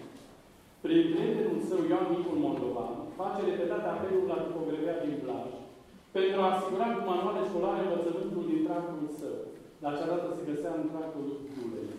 Prin 0.84 1.02
prietenul 1.12 1.60
său 1.68 1.80
Ioan 1.90 2.06
Nicol 2.12 2.38
Moldovan, 2.44 2.94
face 3.20 3.40
repetate 3.50 3.88
apeluri 3.90 4.30
la 4.32 4.42
tipografia 4.44 4.96
din 5.04 5.14
Blaj, 5.22 5.48
pentru 6.16 6.38
a 6.40 6.50
asigura 6.52 6.88
cu 6.94 7.02
manuale 7.10 7.42
școlare 7.48 7.80
învățământul 7.82 8.44
din 8.50 8.60
tractul 8.66 9.02
său. 9.20 9.36
La 9.82 9.88
acea 9.90 10.10
dată 10.12 10.26
se 10.36 10.48
găsea 10.50 10.72
în 10.76 10.84
tractul 10.92 11.26
Giulei. 11.52 11.90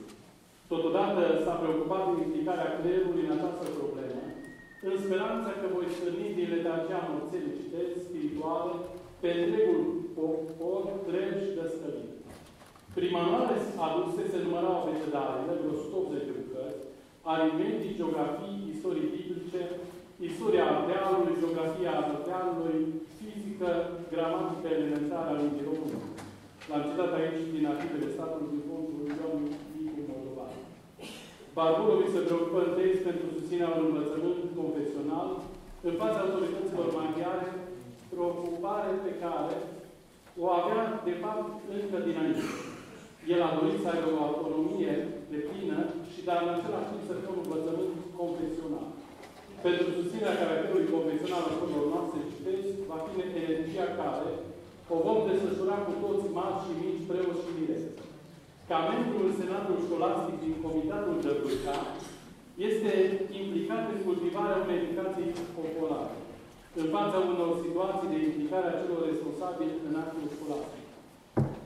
Totodată 0.71 1.21
s-a 1.43 1.55
preocupat 1.61 2.03
de 2.07 2.15
implicarea 2.25 2.73
creierului 2.77 3.25
în 3.25 3.35
această 3.37 3.65
problemă, 3.79 4.21
în 4.87 4.95
speranța 5.03 5.51
că 5.59 5.67
voi 5.75 5.87
stârni 5.95 6.37
din 6.37 6.49
letargia 6.53 7.01
morțelii 7.09 7.57
citezi 7.59 8.03
spirituale 8.07 8.73
pe 9.21 9.29
întregul 9.39 9.81
popor, 10.17 10.81
treb 11.07 11.29
și 11.43 11.55
dăstălit. 11.57 12.11
Primanuale 12.97 13.55
aduse 13.85 14.23
se 14.31 14.39
numărau 14.45 14.75
abecedarele, 14.77 15.53
vreo 15.59 15.73
180 15.77 16.27
de 16.29 16.33
bucăți, 16.39 16.83
aritmetic, 17.31 17.91
geografii, 17.99 18.62
istorii 18.83 19.15
biblice, 19.17 19.63
istoria 20.29 20.65
artealului, 20.73 21.39
geografia 21.41 21.93
artealului, 22.03 22.79
fizică, 23.17 23.69
gramatică 24.11 24.67
elementară 24.69 25.29
a 25.31 25.39
limbii 25.39 25.67
române. 25.69 25.99
L-am 26.69 26.83
citat 26.87 27.11
aici 27.15 27.41
din 27.55 27.65
arhivele 27.71 28.13
statului 28.15 28.51
din 28.53 28.63
fondul 28.67 29.03
Ioan 29.17 29.37
Nicu 29.75 30.01
Moldovan. 30.07 30.53
Barburovici 31.55 32.15
se 32.15 32.25
preocupă 32.27 32.59
în 32.63 32.71
text 32.77 33.01
pentru 33.07 33.27
susținerea 33.35 33.73
unui 33.75 33.89
învățământ 33.91 34.41
confesional 34.59 35.29
în 35.87 35.93
fața 36.01 36.19
autorităților 36.21 36.87
maghiare, 36.97 37.49
preocupare 38.11 38.91
pe 39.05 39.13
care 39.23 39.55
o 40.43 40.45
avea, 40.59 40.81
de 41.07 41.15
fapt, 41.23 41.47
încă 41.77 41.97
dinainte. 42.07 42.45
El 43.33 43.41
a 43.47 43.55
dorit 43.57 43.79
să 43.81 43.89
aibă 43.89 44.09
o 44.13 44.23
autonomie 44.27 44.93
de 45.31 45.39
plină 45.47 45.79
și 46.11 46.19
dar 46.27 46.37
în 46.43 46.51
același 46.55 46.89
timp 46.91 47.03
să 47.09 47.13
fie 47.19 47.31
un 47.33 47.43
învățământ 47.45 47.95
confesional. 48.19 48.87
Pentru 49.65 49.85
susținerea 49.97 50.41
caracterului 50.41 50.93
confesional 50.95 51.41
al 51.45 51.53
școlilor 51.55 51.85
noastre 51.93 52.19
citesc, 52.31 52.69
va 52.91 52.97
fi 53.05 53.13
energia 53.43 53.87
care 54.01 54.31
o 54.93 54.95
vom 55.05 55.19
desfășura 55.29 55.77
cu 55.85 55.93
toți 56.03 56.27
mari 56.37 56.61
și 56.63 56.71
mici, 56.81 57.07
preoți 57.09 57.43
și 57.43 57.57
direcți. 57.59 58.01
Ca 58.69 58.77
membru 58.89 59.17
în 59.27 59.33
Senatul 59.41 59.77
Școlastic 59.85 60.35
din 60.43 60.53
Comitatul 60.65 61.17
Dăbârca, 61.25 61.77
este 62.69 62.91
implicat 63.41 63.83
în 63.93 63.99
cultivarea 64.07 64.61
unei 64.63 64.79
educații 64.81 65.29
populare, 65.57 66.15
în 66.81 66.87
fața 66.95 67.17
unor 67.31 67.51
situații 67.65 68.11
de 68.13 68.19
implicare 68.21 68.67
a 68.69 68.79
celor 68.81 69.01
responsabili 69.11 69.79
în 69.87 69.93
actul 70.03 70.25
școlastic. 70.35 70.85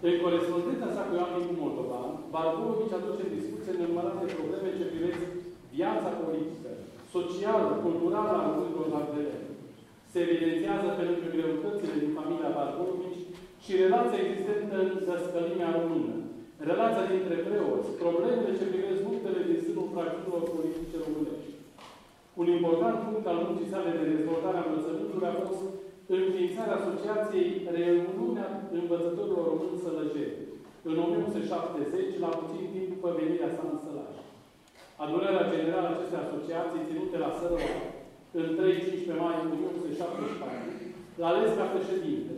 În 0.07 0.15
corespondența 0.23 0.87
sa 0.95 1.03
cu 1.07 1.13
Ioan 1.15 1.33
cu 1.47 1.53
Moldova, 1.63 2.01
Barburovici 2.33 2.97
aduce 2.97 3.23
în 3.25 3.35
discuție 3.37 3.73
nenumărate 3.73 4.25
probleme 4.37 4.69
ce 4.77 4.91
privesc 4.91 5.21
viața 5.77 6.11
politică, 6.23 6.71
socială, 7.15 7.69
culturală 7.85 8.33
a 8.37 8.45
românilor 8.47 8.89
ardeleni. 8.99 9.55
Se 10.11 10.17
evidențiază 10.25 10.87
pe 10.93 11.03
lângă 11.09 11.27
greutățile 11.35 11.95
din 12.03 12.11
familia 12.17 12.55
Barburovici 12.57 13.25
și 13.63 13.71
relația 13.83 14.21
existentă 14.21 14.75
în 14.85 14.91
dăscălimea 15.07 15.69
română, 15.77 16.15
relația 16.69 17.05
dintre 17.13 17.35
preoți, 17.47 17.89
problemele 18.01 18.57
ce 18.57 18.65
privesc 18.71 19.01
luptele 19.07 19.41
din 19.49 19.59
sânul 19.65 19.91
fracțiunilor 19.93 20.43
politice 20.53 20.97
românești. 21.05 21.51
Un 22.41 22.47
important 22.57 22.97
punct 23.05 23.25
al 23.27 23.39
muncii 23.43 23.71
sale 23.73 23.91
de 23.99 24.05
dezvoltare 24.13 24.57
a 24.59 24.65
învățământului 24.67 25.29
a 25.31 25.39
fost 25.41 25.61
înființarea 26.17 26.77
Asociației 26.79 27.49
Reuniunea 27.77 28.47
Învățătorilor 28.79 29.43
Români 29.51 29.83
Sălăjeni, 29.83 30.41
în 30.89 30.95
1970, 31.05 32.23
la 32.23 32.29
puțin 32.39 32.63
timp 32.71 32.87
după 32.93 33.09
venirea 33.19 33.51
sa 33.55 33.63
în 33.73 33.79
Sălaj. 33.85 34.06
Adunarea 35.03 35.51
generală 35.53 35.87
a 35.87 35.93
acestei 35.93 36.23
asociații, 36.25 36.87
ținute 36.89 37.17
la 37.25 37.31
Sărăua, 37.37 37.75
în 38.39 38.47
3-15 38.57 39.23
mai 39.23 39.35
1974, 39.43 41.19
l-a 41.19 41.29
ales 41.31 41.49
ca 41.59 41.65
președinte. 41.75 42.33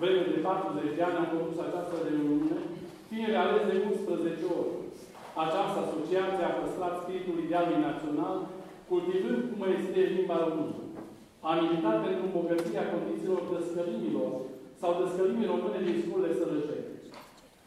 Vreme 0.00 0.22
de 0.32 0.38
40 0.46 0.96
de 0.98 1.02
ani 1.08 1.20
a 1.22 1.32
condus 1.32 1.58
această 1.60 1.96
reuniune, 2.06 2.58
fiind 3.08 3.34
ales 3.42 3.62
de 3.70 3.76
11 3.90 4.44
ori. 4.58 4.72
Această 5.44 5.78
asociație 5.80 6.44
a 6.46 6.56
păstrat 6.60 6.94
spiritul 7.02 7.36
idealului 7.38 7.86
național, 7.88 8.36
cultivând 8.90 9.40
cum 9.48 9.60
este 9.76 10.00
limba 10.14 10.36
română. 10.44 10.82
A 11.48 11.50
militat 11.60 11.96
pentru 12.04 12.22
îmbogățirea 12.26 12.90
condițiilor 12.94 13.40
dăscălimilor 13.52 14.32
sau 14.80 14.90
dăscălimii 15.00 15.50
române 15.52 15.78
din 15.86 15.96
școlile 16.02 16.32
sălăjeni. 16.40 16.93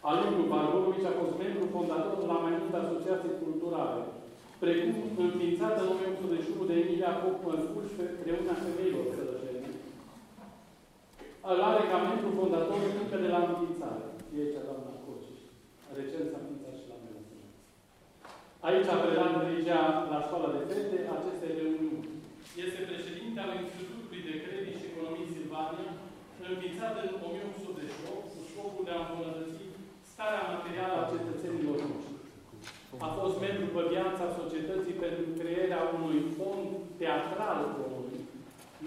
Aliniu 0.09 0.45
Barbovici 0.51 1.09
a 1.11 1.19
fost 1.21 1.35
membru 1.43 1.65
fondator 1.75 2.19
la 2.31 2.37
mai 2.45 2.53
multe 2.59 2.77
asociații 2.79 3.39
culturale, 3.43 4.01
precum 4.63 4.93
înființată 5.25 5.79
în 5.81 5.89
1981 5.93 6.69
de 6.69 6.75
Emilia 6.81 7.13
Pop 7.21 7.37
Măscuș 7.47 7.87
pe 7.97 8.05
Reuniunea 8.25 8.61
Femeilor 8.63 9.05
Sălăjeni. 9.15 9.71
Îl 11.51 11.59
are 11.69 11.83
ca 11.91 11.97
membru 12.07 12.29
fondator 12.39 12.81
încă 13.01 13.17
de 13.23 13.29
la 13.33 13.39
înființare. 13.43 14.05
E 14.33 14.41
aici 14.43 14.65
doamna 14.67 14.93
Coci. 15.03 15.33
Recent 15.97 16.27
s-a 16.29 16.39
înființat 16.41 16.75
și 16.79 16.89
la 16.91 16.97
mine. 17.03 17.21
Aici 18.67 18.91
a 18.93 18.97
predat 19.01 19.33
legea 19.49 19.81
la 20.11 20.19
școala 20.25 20.49
de 20.55 20.61
fete 20.69 20.97
aceste 21.17 21.47
reuniuni. 21.59 22.11
Este 22.63 22.79
președinte 22.89 23.39
al 23.41 23.51
Institutului 23.63 24.21
de 24.27 24.35
Credit 24.43 24.75
și 24.79 24.89
Economii 24.91 25.33
Silvania, 25.35 25.91
înființat 26.51 26.93
în 27.03 27.11
1888 27.27 28.25
cu 28.33 28.41
scopul 28.49 28.83
de 28.87 28.93
a 28.95 29.01
îmbunătăți 29.03 29.66
starea 30.19 30.51
materială 30.53 30.95
a 30.99 31.11
cetățenilor 31.13 31.77
noștri. 31.89 32.17
A 33.07 33.09
fost 33.19 33.35
membru 33.45 33.67
pe 33.75 33.83
viața 33.93 34.35
societății 34.39 35.01
pentru 35.03 35.25
crearea 35.39 35.81
unui 35.97 36.19
fond 36.37 36.67
teatral 37.01 37.59
român, 37.79 38.09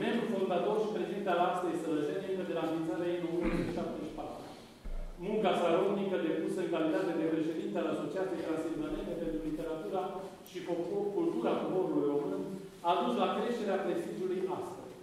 membru 0.02 0.24
fondator 0.34 0.76
și 0.82 0.94
președinte 0.96 1.30
al 1.32 1.42
Astei 1.48 1.80
Sălăjeni 1.82 2.30
încă 2.30 2.44
de 2.48 2.56
la 2.56 2.64
înființarea 2.64 3.10
ei 3.10 3.20
în 3.20 3.28
1974. 3.28 4.42
Munca 5.26 5.52
sa 5.60 5.68
rodnică 5.76 6.16
depusă 6.26 6.58
în 6.62 6.72
calitate 6.74 7.12
de 7.20 7.26
președinte 7.34 7.76
al 7.78 7.88
Asociației 7.94 8.44
Transilvanene 8.44 9.14
pentru 9.22 9.40
Literatura 9.48 10.02
și 10.50 10.58
Cultura 11.16 11.52
Poporului 11.62 12.08
Român 12.12 12.42
a 12.90 12.92
dus 13.02 13.14
la 13.22 13.28
creșterea 13.36 13.82
prestigiului 13.84 14.40
astăzi. 14.58 14.94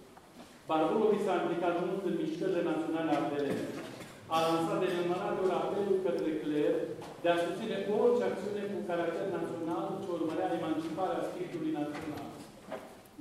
Barbulovi 0.68 1.24
s-a 1.24 1.34
implicat 1.38 1.74
mult 1.84 2.02
în 2.10 2.14
mișcările 2.22 2.62
naționale 2.70 3.10
ardelene. 3.18 3.66
A 4.34 4.38
lansat 4.46 4.78
de 4.82 4.88
nenumărate 4.90 5.40
ori 5.44 5.58
apelul 5.60 5.98
către 6.06 6.30
cler 6.42 6.74
de 7.22 7.28
a 7.30 7.42
susține 7.44 7.78
orice 8.00 8.22
acțiune 8.26 8.62
cu 8.72 8.78
caracter 8.90 9.26
național 9.36 9.84
ce 10.02 10.08
urmărea 10.16 10.54
emanciparea 10.58 11.26
spiritului 11.28 11.76
național. 11.80 12.28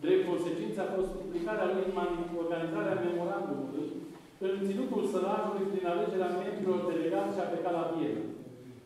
Drept 0.03 0.23
consecință 0.29 0.79
a 0.81 0.93
fost 0.95 1.11
implicarea 1.23 1.67
lui 1.73 1.85
în 1.89 2.31
organizarea 2.43 3.01
memorandumului 3.05 3.87
în 4.45 4.53
ținutul 4.67 5.03
sărajului 5.11 5.69
prin 5.71 5.85
alegerea 5.93 6.35
membrilor 6.41 6.79
delegați 6.91 7.33
și 7.35 7.41
a 7.43 7.49
plecat 7.51 7.73
la 7.77 7.85
Viena. 7.91 8.23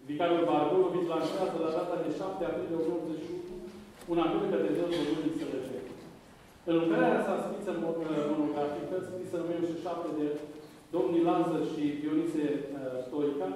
Vicarul 0.08 0.48
Barbulovici 0.50 1.12
lansează 1.14 1.58
la 1.66 1.72
data 1.78 1.96
de 2.04 2.10
7 2.20 2.44
aprilie 2.46 2.78
1981 2.80 3.52
un 4.12 4.18
apel 4.24 4.44
către 4.52 4.70
Deus 4.76 4.94
Românii 5.00 5.40
Sălăceni. 5.40 5.90
În 6.70 6.76
lucrarea 6.82 7.24
sa 7.26 7.36
scrisă 7.44 7.72
monografică, 7.86 8.96
scrisă 9.08 9.36
în 9.38 9.46
1907 9.46 10.10
de 10.20 10.28
domnii 10.96 11.28
Lază 11.30 11.58
și 11.72 11.84
Dionise 12.02 12.46
uh, 12.56 12.96
Stoica, 13.06 13.50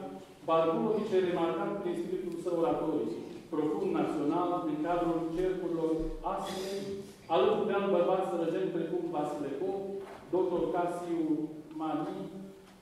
Barbulovici 0.48 1.16
e 1.16 1.28
remarcat 1.28 1.72
prin 1.82 1.96
spiritul 2.02 2.36
său 2.44 2.56
oratoric, 2.62 3.12
profund 3.54 3.92
național, 4.00 4.50
în 4.70 4.78
cadrul 4.86 5.20
cercurilor 5.36 5.92
astfel, 6.34 6.78
alături 7.34 7.68
de 7.70 7.74
alt 7.76 7.90
bărbați 7.96 8.30
sărăjeni 8.30 8.76
precum 8.76 9.02
Vasile 9.16 9.52
Pop, 9.60 9.82
dr. 10.34 10.62
Casiu 10.74 11.22
Mani, 11.80 12.18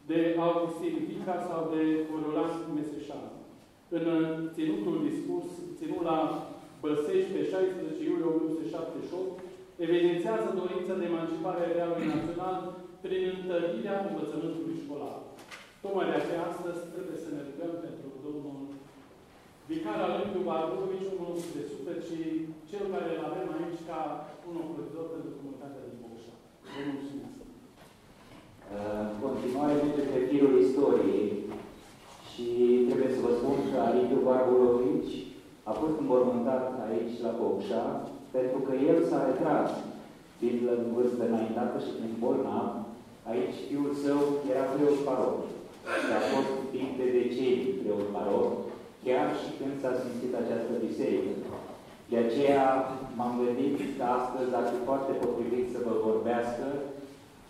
de 0.10 0.20
Augustin 0.46 0.96
Fica 1.08 1.36
sau 1.48 1.62
de 1.74 1.82
Corolan 2.08 2.52
Meseșan. 2.76 3.26
În 3.98 4.06
ținutul 4.56 4.96
discurs, 5.10 5.50
ținut 5.80 6.04
la 6.12 6.20
Băsești 6.82 7.34
pe 7.36 7.42
16 7.52 8.04
iulie 8.10 8.28
1978, 8.30 9.40
evidențiază 9.86 10.48
dorința 10.62 10.94
de 11.00 11.06
emancipare 11.12 11.60
a 11.62 11.72
idealului 11.72 12.12
național 12.14 12.58
prin 13.04 13.24
întărirea 13.38 13.98
învățământului 14.10 14.82
școlar. 14.84 15.18
Tocmai 15.84 16.10
de 16.10 16.16
aceea, 16.18 16.44
astăzi 16.52 16.82
trebuie 16.94 17.18
să 17.24 17.30
ne 17.32 17.42
rugăm 17.48 17.74
pentru 17.86 18.10
domnul 18.26 18.60
vicar 19.72 19.98
al 20.06 20.14
lui 20.34 20.48
Barburovici, 20.48 21.12
un 21.14 21.20
nostru 21.26 21.52
de 21.58 21.70
suflet 21.72 22.00
și 22.10 22.20
cel 22.70 22.84
care 22.94 23.08
îl 23.14 23.24
avem 23.30 23.48
aici 23.58 23.82
ca 23.90 24.00
un 24.48 24.56
ocrotitor 24.64 25.06
pentru 25.14 25.32
comunitatea 25.38 25.86
din 25.88 25.98
Bogșa. 26.02 26.34
Vă 26.74 26.82
mulțumesc! 26.92 27.38
În 29.14 29.18
continuare 29.26 29.74
merge 29.82 30.04
pe 30.14 30.20
firul 30.30 30.54
istoriei 30.66 31.30
și 32.30 32.48
trebuie 32.88 33.12
să 33.16 33.24
vă 33.26 33.32
spun 33.38 33.56
că 33.70 33.78
Alidiu 33.80 34.20
Barburovici 34.28 35.18
a 35.70 35.72
fost 35.82 35.96
înmormântat 36.00 36.66
aici 36.88 37.16
la 37.26 37.32
Bogșa 37.40 37.84
pentru 38.36 38.60
că 38.66 38.74
el 38.90 38.98
s-a 39.10 39.20
retras 39.30 39.70
fiind 40.38 40.62
în 40.76 40.84
vârstă 40.96 41.22
înaintată 41.26 41.78
și 41.86 41.92
prin 41.98 42.14
bolnav, 42.24 42.70
aici 43.30 43.58
fiul 43.68 43.92
său 44.04 44.20
era 44.52 44.66
preot 44.74 45.00
paroc. 45.08 45.38
Și 46.04 46.12
a 46.20 46.22
fost 46.32 46.52
timp 46.74 46.92
de 47.00 47.08
decenii 47.18 47.78
preot 47.80 48.08
paroc, 48.16 48.50
chiar 49.06 49.28
și 49.42 49.50
când 49.58 49.74
s-a 49.82 49.94
simțit 50.02 50.34
această 50.38 50.74
biserică. 50.86 51.34
De 52.12 52.18
aceea 52.22 52.66
m-am 53.18 53.34
gândit 53.42 53.76
că 53.98 54.04
astăzi 54.20 54.52
ar 54.60 54.66
fi 54.72 54.80
foarte 54.90 55.14
potrivit 55.24 55.66
să 55.74 55.80
vă 55.88 55.94
vorbească 56.08 56.66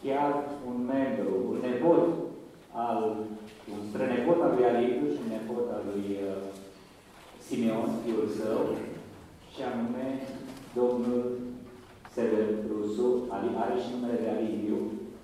chiar 0.05 0.31
un 0.69 0.77
membru, 0.93 1.33
un 1.51 1.57
nepot 1.65 2.05
al, 2.85 2.99
un 3.73 3.79
strănepot 3.89 4.39
al 4.41 4.51
lui 4.55 4.69
Alitu 4.69 5.05
și 5.13 5.21
un 5.23 5.29
nepot 5.33 5.65
al 5.75 5.83
lui 5.89 6.05
uh, 6.29 6.43
Simeon, 7.45 7.89
fiul 8.03 8.27
său, 8.39 8.59
și 9.53 9.61
anume 9.69 10.05
domnul 10.79 11.23
Sever 12.13 12.47
Rusu, 12.69 13.09
are 13.63 13.75
și 13.83 13.91
numele 13.93 14.17
de 14.23 14.29
Aliviu, 14.29 14.77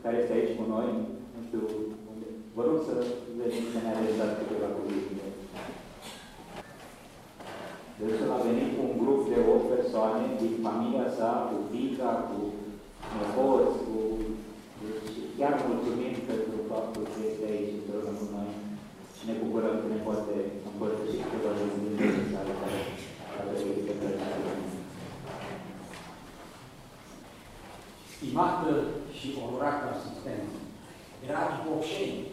care 0.03 0.15
este 0.17 0.33
aici 0.35 0.57
cu 0.57 0.65
noi. 0.73 0.89
Nu 1.33 1.39
știu 1.47 1.63
unde. 2.11 2.27
Vă 2.55 2.61
rog 2.67 2.77
să 2.87 2.95
veniți 3.39 3.71
să 3.73 3.79
ne 3.81 3.91
adresați 3.91 4.37
câteva 4.39 4.69
cuvinte. 4.77 5.25
Deci 7.99 8.21
a 8.35 8.37
venit 8.47 8.69
cu 8.75 8.81
un 8.89 8.95
grup 9.01 9.21
de 9.31 9.37
8 9.53 9.73
persoane 9.75 10.23
din 10.41 10.53
familia 10.65 11.07
sa, 11.17 11.29
cu 11.49 11.55
fica, 11.71 12.11
cu 12.27 12.39
nepoți, 13.17 13.77
cu... 13.87 13.97
Deci 14.81 15.11
chiar 15.37 15.53
mulțumim 15.67 16.15
pentru 16.31 16.57
faptul 16.71 17.03
că 17.11 17.19
este 17.29 17.45
aici 17.51 17.77
împreună 17.77 18.11
cu 18.19 18.25
noi 18.35 18.49
și 19.15 19.23
ne 19.29 19.35
bucurăm 19.41 19.75
că 19.81 19.87
ne 19.89 19.99
poate 20.07 20.35
împărtăși 20.69 21.21
câteva 21.21 21.51
cuvinte 21.73 22.05
sale 22.33 22.53
care 22.61 22.79
care 23.35 23.51
este 23.55 23.93
prezentată. 23.99 24.68
Stimată 28.21 28.73
și 29.17 29.27
onorată 29.43 29.83
asistență, 29.89 30.59
dragi 31.25 31.63
boxeni, 31.65 32.27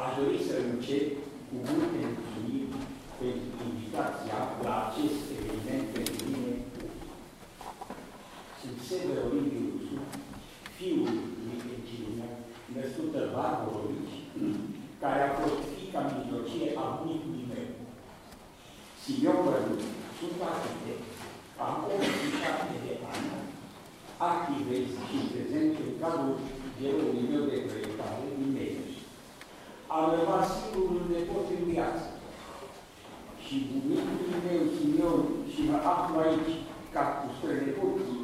aș 0.00 0.10
dori 0.18 0.38
să 0.48 0.54
încep 0.72 1.06
cu 1.46 1.54
multe 1.66 1.98
mulțumiri 2.14 2.68
pentru 3.20 3.54
invitația 3.70 4.38
la 4.66 4.74
acest 4.84 5.20
eveniment 5.38 5.86
pentru 5.96 6.20
mine. 6.32 6.54
Sunt 8.60 8.76
Sever 8.88 9.18
Oliviu 9.28 9.64
Rusu, 9.72 9.98
fiul 10.76 11.12
lui 11.44 11.58
Virginia, 11.68 12.28
născută 12.76 13.18
Barborovici, 13.34 14.18
care 15.02 15.20
a 15.24 15.34
fost 15.40 15.60
fica 15.78 16.00
mijlocie 16.12 16.66
a 16.82 16.84
bunicului 16.96 17.44
meu. 17.52 17.68
Simeon 19.02 19.38
Bărnuț, 19.44 19.82
sunt 20.18 20.38
atâte, 20.50 20.92
am 21.66 21.76
87 21.94 22.76
de 22.84 22.92
ani, 22.96 23.01
activez 24.30 24.86
și 25.08 25.18
prezent 25.32 25.72
în 25.84 25.92
cadrul 26.00 26.36
biroului 26.76 27.24
meu 27.32 27.44
de 27.50 27.58
proiectare 27.68 28.26
din 28.38 28.50
Medici. 28.58 29.00
Am 29.96 30.04
rămas 30.16 30.46
singurul 30.58 31.02
nepot 31.12 31.46
în 31.56 31.62
viață. 31.72 32.06
Și 33.44 33.54
bunicul 33.68 34.38
meu 34.46 34.62
și 34.74 34.84
eu 35.04 35.14
și 35.52 35.60
mă 35.68 35.78
aflu 35.94 36.16
aici 36.24 36.54
ca 36.94 37.02
cu 37.18 37.26
strănepoții 37.36 38.20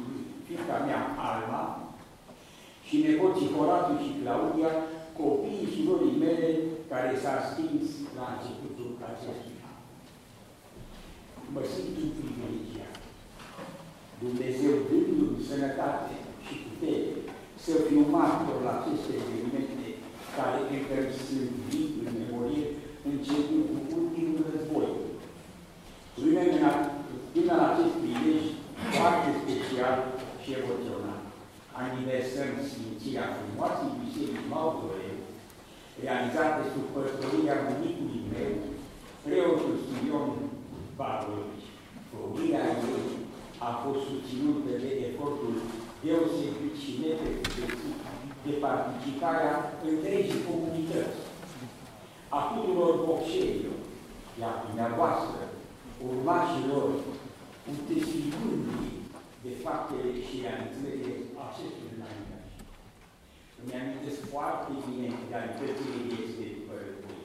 fica 0.47 0.77
mea, 0.87 1.01
Alma, 1.29 1.65
și 2.87 2.95
nepoții 3.05 3.53
Horatiu 3.55 3.97
și 4.05 4.11
Claudia, 4.21 4.71
copiii 5.19 5.71
și 5.73 5.85
rorii 5.87 6.21
mele 6.23 6.49
care 6.91 7.11
s-a 7.21 7.35
stins 7.49 7.87
la 8.17 8.25
începutul 8.33 8.91
acestui 9.09 9.57
an. 9.69 9.77
Mă 11.53 11.61
simt 11.71 11.95
un 12.03 12.11
privilegiat. 12.17 12.88
Dumnezeu 14.23 14.73
dându-mi 14.89 15.45
sănătate 15.49 16.13
și 16.45 16.53
putere 16.65 17.11
să 17.63 17.73
fiu 17.87 18.01
martor 18.17 18.57
la 18.65 18.73
aceste 18.77 19.11
evenimente 19.21 19.87
care 20.37 20.59
încă 20.75 20.97
sunt 21.25 21.49
vii 21.67 21.93
în 22.01 22.09
memorie, 22.19 22.65
începând 23.09 23.65
cu 23.73 23.79
ultimul 23.99 24.39
război. 24.53 24.91
Până 26.17 26.41
în, 26.55 26.63
până 27.33 27.53
la 27.59 27.65
acest 27.69 27.95
prilej 28.01 28.43
foarte 28.95 29.29
special 29.41 29.97
și 30.41 30.49
emoțional, 30.59 31.21
aniversăm 31.81 32.51
Sfințirea 32.69 33.27
frumoasei 33.35 33.97
Bisericii 34.01 34.49
Maldoreu, 34.51 35.17
realizate 36.03 36.61
sub 36.71 36.85
păstoria 36.93 37.55
bunicului 37.67 38.21
meu, 38.33 38.51
preotul 39.25 39.75
Simion 39.85 40.29
Barbovici. 40.97 41.69
Făuria 42.09 42.61
ei 42.83 43.18
a 43.67 43.69
fost 43.83 44.01
susținută 44.09 44.71
de 44.83 44.91
efortul 45.07 45.53
deosebit 46.03 46.75
și 46.83 46.91
neprecupețit 47.03 47.97
de 48.45 48.53
participarea 48.65 49.55
întregii 49.89 50.45
comunități, 50.49 51.19
a 52.37 52.39
tuturor 52.51 52.93
bocșerilor, 53.05 53.79
iar 54.41 54.55
dumneavoastră, 54.65 55.39
urmașilor, 56.09 56.85
puteți 57.65 58.09
fi 58.11 58.21
mândri 58.39 58.91
de 59.45 59.51
faptele 59.63 60.11
și 60.25 60.35
realizările 60.45 61.13
acestui 61.45 61.89
înaintaj. 61.95 62.47
Îmi 63.59 63.77
amintesc 63.79 64.19
foarte 64.33 64.71
bine 64.85 65.07
realitățile 65.31 65.97
vieții 66.07 66.39
de 66.39 66.47
după 66.57 66.73
război, 66.81 67.21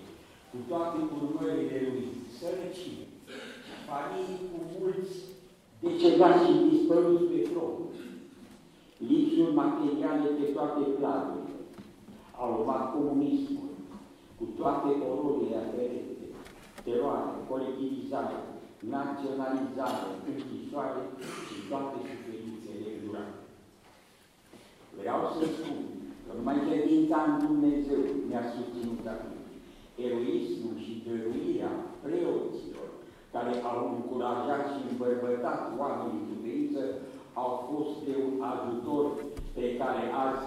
cu 0.51 0.59
toate 0.71 0.99
urmările 1.19 1.77
lui, 1.87 2.07
sărăcie, 2.37 3.05
familii 3.89 4.45
cu 4.51 4.59
mulți 4.75 5.15
decedați 5.85 6.45
și 6.47 6.53
dispăruți 6.71 7.25
pe 7.33 7.41
front, 7.51 7.91
lipsuri 9.09 9.55
materiale 9.63 10.29
pe 10.39 10.47
toate 10.57 10.83
planurile, 10.99 11.57
au 12.41 12.49
urmat 12.57 12.85
comunismul, 12.95 13.71
cu 14.39 14.45
toate 14.59 14.89
ororile 15.11 15.57
aferente, 15.65 16.25
teroare, 16.85 17.35
colectivizare, 17.51 18.39
naționalizare, 18.97 20.09
închisoare 20.31 21.03
și 21.47 21.57
toate 21.71 21.97
suferințele 22.11 22.89
durate. 23.03 23.39
Vreau 24.99 25.21
să 25.37 25.45
spun 25.55 25.79
că 26.25 26.31
numai 26.39 26.59
credința 26.67 27.19
în 27.29 27.35
Dumnezeu 27.47 28.03
mi-a 28.29 28.45
susținut 28.55 29.03
atunci. 29.15 29.53
Eroismul 30.07 30.75
și 30.85 30.93
dăruirea 31.07 31.73
preoților 32.05 32.89
care 33.35 33.55
au 33.73 33.79
încurajat 33.95 34.65
și 34.73 34.81
îmbărbătat 35.45 35.79
oamenii 35.83 36.21
în 36.21 36.27
suferință 36.33 36.81
au 37.43 37.51
fost 37.69 37.95
de 38.07 38.15
un 38.27 38.35
ajutor 38.53 39.05
pe 39.57 39.65
care 39.81 40.03
azi 40.25 40.47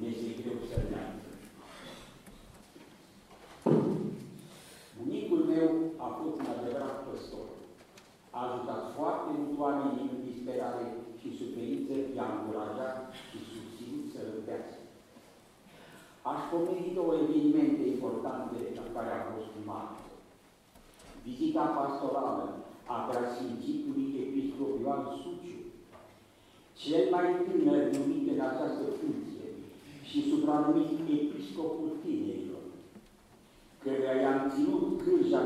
ne 0.00 0.10
se 0.18 0.28
greu 0.38 0.58
să 0.70 0.78
neamță. 0.90 1.30
Bunicul 4.98 5.40
meu 5.52 5.68
a 6.06 6.08
fost 6.18 6.34
un 6.40 6.48
adevărat 6.54 6.96
păstor. 7.06 7.48
A 8.36 8.38
ajutat 8.46 8.82
foarte 8.98 9.30
mult 9.38 9.56
oamenii 9.64 10.10
în 10.12 10.20
disperare 10.28 10.84
și 11.20 11.38
suferință, 11.40 11.94
i-a 12.16 12.28
încurajat 12.34 12.96
și 13.26 13.36
susținut 13.52 14.04
să 14.12 14.18
răbească. 14.22 14.78
Aș 16.30 16.40
pomeni 16.50 16.96
două 16.98 17.12
evenimente 17.24 17.82
importante 17.94 18.56
la 18.78 18.86
care 18.94 19.10
a 19.14 19.26
fost 19.32 19.50
martor. 19.70 20.12
Vizita 21.24 21.64
pastorală 21.78 22.46
a 22.92 22.96
preasfințitului 23.08 24.06
episcop 24.54 24.80
Ioan 24.82 25.04
Suciu, 25.20 25.60
cel 26.82 27.04
mai 27.14 27.26
tânăr 27.44 27.82
numit 27.96 28.24
în 28.32 28.40
această 28.48 28.84
funcție 29.00 29.46
și 30.08 30.28
supranumit 30.30 30.90
episcopul 31.18 31.90
tinerilor, 32.02 32.64
căruia 33.82 34.14
i-am 34.20 34.40
ținut 34.54 34.84
cârja 35.02 35.42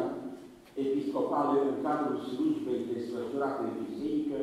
episcopală 0.85 1.55
în 1.69 1.77
cadrul 1.85 2.19
slujbei 2.29 2.89
desfășurate 2.93 3.63
în 3.69 3.75
biserică 3.83 4.39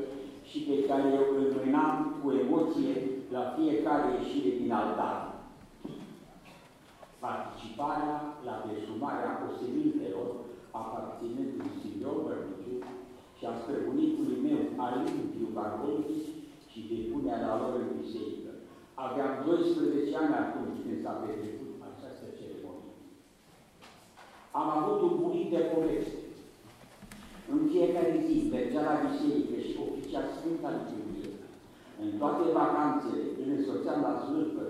și 0.49 0.57
pe 0.67 0.75
care 0.87 1.05
eu 1.19 1.25
îl 1.39 1.47
mânam 1.57 1.93
cu 2.19 2.27
emoție 2.43 2.93
la 3.35 3.43
fiecare 3.55 4.07
ieșire 4.09 4.51
din 4.61 4.71
altar. 4.81 5.17
Participarea 7.25 8.17
la 8.47 8.55
desumarea 8.69 9.31
osemintelor 9.47 10.29
aparținând 10.81 11.51
lui 11.57 11.71
Simion 11.79 12.17
Bărbuciu 12.25 12.64
și 13.37 13.43
a 13.45 13.53
străbunicului 13.61 14.37
meu, 14.47 14.61
Alimpiu 14.85 15.47
Barbovici, 15.55 16.29
și 16.75 16.89
depunerea 16.91 17.53
lor 17.61 17.73
în 17.81 17.89
biserică. 18.01 18.51
Aveam 19.05 19.33
12 19.45 20.17
ani 20.21 20.33
atunci 20.43 20.79
când 20.83 20.97
s-a 21.03 21.15
petrecut 21.21 21.71
această 21.89 22.25
ceremonie. 22.37 22.93
Am 24.59 24.67
avut 24.77 24.99
un 25.07 25.13
bunic 25.21 25.47
de 25.55 25.61
poveste. 25.73 26.19
În 27.53 27.59
fiecare 27.71 28.13
zi 28.25 28.35
mergea 28.55 28.81
la 28.89 29.01
biserică 29.07 29.55
și 29.67 29.73
oficia 29.85 30.23
Sfânta 30.33 30.69
Liturghie. 30.75 31.31
În 32.03 32.09
toate 32.19 32.43
vacanțele 32.59 33.23
îl 33.41 33.47
însoțeam 33.57 33.99
la 34.07 34.13
slujbă 34.23 34.65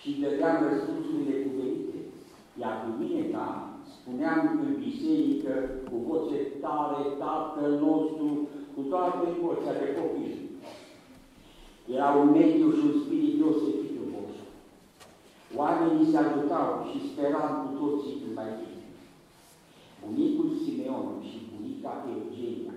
și 0.00 0.08
dădeam 0.22 0.56
răspunsurile 0.66 1.34
cuvenite. 1.44 1.98
Iar 2.62 2.74
duminica 2.86 3.44
spuneam 4.04 4.42
în 4.64 4.72
biserică 4.84 5.52
cu 5.88 5.96
voce 6.08 6.40
tare, 6.62 7.02
Tatăl 7.22 7.72
nostru, 7.86 8.26
cu 8.74 8.80
toate 8.92 9.26
vocea 9.42 9.72
de 9.80 9.88
copii. 9.98 10.50
Era 11.96 12.08
un 12.20 12.28
mediu 12.38 12.68
și 12.76 12.82
un 12.90 12.94
spirit 13.02 13.34
deosebit 13.38 13.90
frumos. 13.96 14.32
Oamenii 15.60 16.10
se 16.10 16.18
ajutau 16.20 16.68
și 16.88 16.98
speram 17.08 17.50
cu 17.62 17.68
toții 17.80 18.18
când 18.20 18.34
mai 18.40 18.50
bine. 18.60 18.86
Bunicul 20.02 20.48
Simeon 20.62 21.08
și 21.28 21.36
bunica 21.50 21.92
Eugenia 22.14 22.76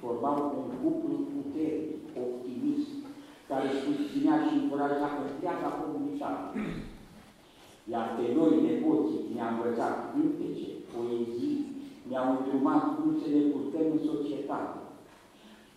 formau 0.00 0.38
un 0.60 0.68
cuplu 0.80 1.16
puternic, 1.32 2.02
optimist, 2.24 2.90
care 3.48 3.68
susținea 3.84 4.36
și 4.46 4.52
încuraja 4.60 5.08
întreaga 5.24 5.70
comunitate. 5.80 6.50
Iar 7.92 8.06
pe 8.16 8.26
noi, 8.38 8.52
nepoții, 8.66 9.30
ne-a 9.34 9.48
învățat 9.52 9.94
cântece, 10.10 10.68
poezii, 10.92 11.58
ne-au 12.08 12.28
îndrumat 12.34 12.82
cum 12.96 13.08
să 13.20 13.26
ne 13.34 13.42
purtăm 13.52 13.86
în 13.94 14.02
societate, 14.10 14.78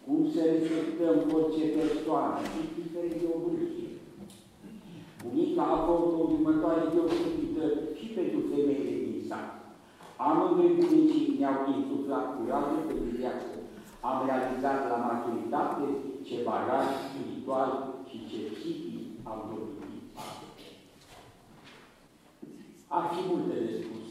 cum 0.05 0.19
să 0.33 0.39
respectăm 0.53 1.15
orice 1.37 1.65
persoană, 1.77 2.37
indiferent 2.61 3.15
de 3.21 3.27
o 3.33 3.37
vârstie. 3.43 3.89
Bunica 5.21 5.63
a 5.75 5.77
fost 5.87 6.07
o 6.19 6.21
următoare 6.33 6.83
deosebită 6.93 7.63
și 7.97 8.05
pentru 8.17 8.39
femeile 8.51 8.93
din 9.05 9.19
sat. 9.29 9.49
Amândoi 10.27 10.77
bunicii 10.79 11.35
ne-au 11.39 11.59
insuflat 11.77 12.25
curajul 12.35 12.81
pentru 12.89 13.09
viață. 13.19 13.47
Am 14.09 14.17
realizat 14.27 14.79
la 14.91 14.97
maturitate 15.07 15.85
ce 16.27 16.35
bagaj 16.47 16.85
spiritual 17.05 17.69
și 18.09 18.17
ce 18.29 18.39
psihic 18.53 18.95
am 19.29 19.39
dobândit. 19.49 19.68
Ar 22.97 23.05
fi 23.13 23.21
multe 23.29 23.55
de 23.65 23.71
spus. 23.79 24.07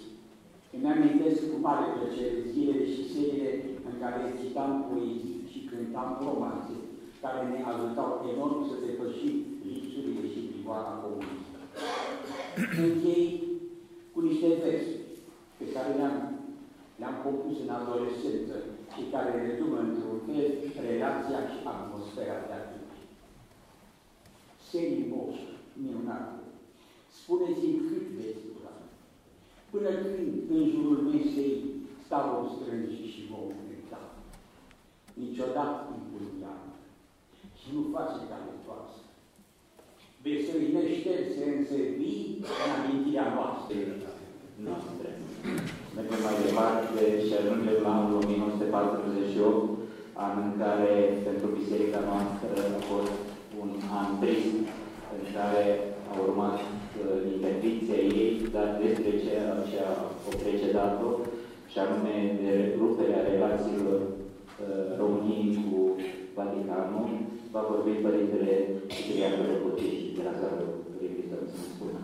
Îmi 0.75 0.91
amintesc 0.93 1.38
cu 1.51 1.57
mare 1.67 1.87
plăcere 1.97 2.38
zilele 2.53 2.85
și 2.95 3.03
serile 3.12 3.51
în 3.88 3.95
care 4.03 4.37
citam 4.41 4.73
poezii 4.88 5.41
și 5.51 5.59
cântam 5.69 6.11
romanțe, 6.27 6.75
care 7.23 7.41
ne 7.51 7.61
ajutau 7.71 8.11
enorm 8.33 8.59
să 8.69 8.75
depășim 8.87 9.37
lipsurile 9.69 10.25
și 10.33 10.41
privoana 10.51 10.93
comunistă. 11.03 11.59
Închei 12.85 13.27
cu 14.12 14.21
niște 14.21 14.49
verse 14.62 14.95
pe 15.59 15.67
care 15.75 15.91
le-am 15.99 16.17
le-am 17.01 17.17
compus 17.25 17.57
în 17.64 17.71
adolescență 17.79 18.57
și 18.95 19.03
care 19.12 19.31
rezumă 19.47 19.79
într-un 19.79 20.19
fel 20.27 20.47
relația 20.88 21.41
și 21.51 21.59
atmosfera 21.73 22.37
de 22.47 22.55
atunci. 22.61 22.99
Serii 24.69 25.11
voștri, 25.12 25.55
minunate, 25.83 26.38
spuneți-mi 27.19 27.83
cât 27.88 28.07
veți 28.19 28.41
dura, 28.45 28.48
până 29.72 29.90
când 30.02 30.33
în 30.54 30.62
jurul 30.72 30.98
mesei 31.11 31.54
stau 32.04 32.31
strângi 32.54 33.11
și 33.12 33.20
vom 33.31 33.48
cânta. 33.66 34.02
niciodată 35.22 35.78
timpul 35.90 36.24
iar 36.42 36.61
și 37.59 37.66
nu 37.74 37.83
face 37.94 38.18
cale 38.31 38.54
toasă. 38.66 39.00
Veselile 40.24 40.83
șterse 40.96 41.42
însă 41.57 41.76
vii 41.98 42.22
în 42.64 42.70
amintirea 42.76 43.26
noastră. 43.37 43.76
noastre. 44.66 45.09
Mergem 45.94 46.20
mai 46.26 46.37
departe 46.44 47.02
și 47.24 47.33
ajungem 47.40 47.78
la 47.87 47.92
anul 47.98 48.16
1948, 48.22 49.78
an 50.26 50.35
în 50.46 50.52
care 50.62 50.94
pentru 51.26 51.46
biserica 51.59 52.00
noastră 52.11 52.54
a 52.78 52.81
fost 52.90 53.18
un 53.61 53.70
an 54.00 54.09
trist, 54.20 54.54
în 55.16 55.22
care 55.37 55.64
a 56.11 56.12
urmat 56.24 56.59
uh, 57.01 57.21
interdicția 57.35 58.01
ei, 58.23 58.33
dar 58.55 58.69
despre 58.83 59.13
ceea 59.25 59.49
ce 59.69 59.79
a 59.91 59.93
precedat-o, 60.43 61.11
și 61.71 61.79
anume 61.85 62.17
de 62.43 62.53
ruperea 62.81 63.27
relațiilor 63.33 63.99
uh, 64.05 64.87
României 65.01 65.51
cu 65.65 65.79
Vaticanul, 66.37 67.09
va 67.55 67.63
vorbi 67.73 68.03
Părintele 68.07 68.55
Ciprian 68.93 69.35
Răputii 69.51 69.99
de 70.17 70.23
la 70.27 70.35
Zarul 70.41 70.71
Hristos 71.13 71.45
să 71.53 71.61
spună. 71.73 72.01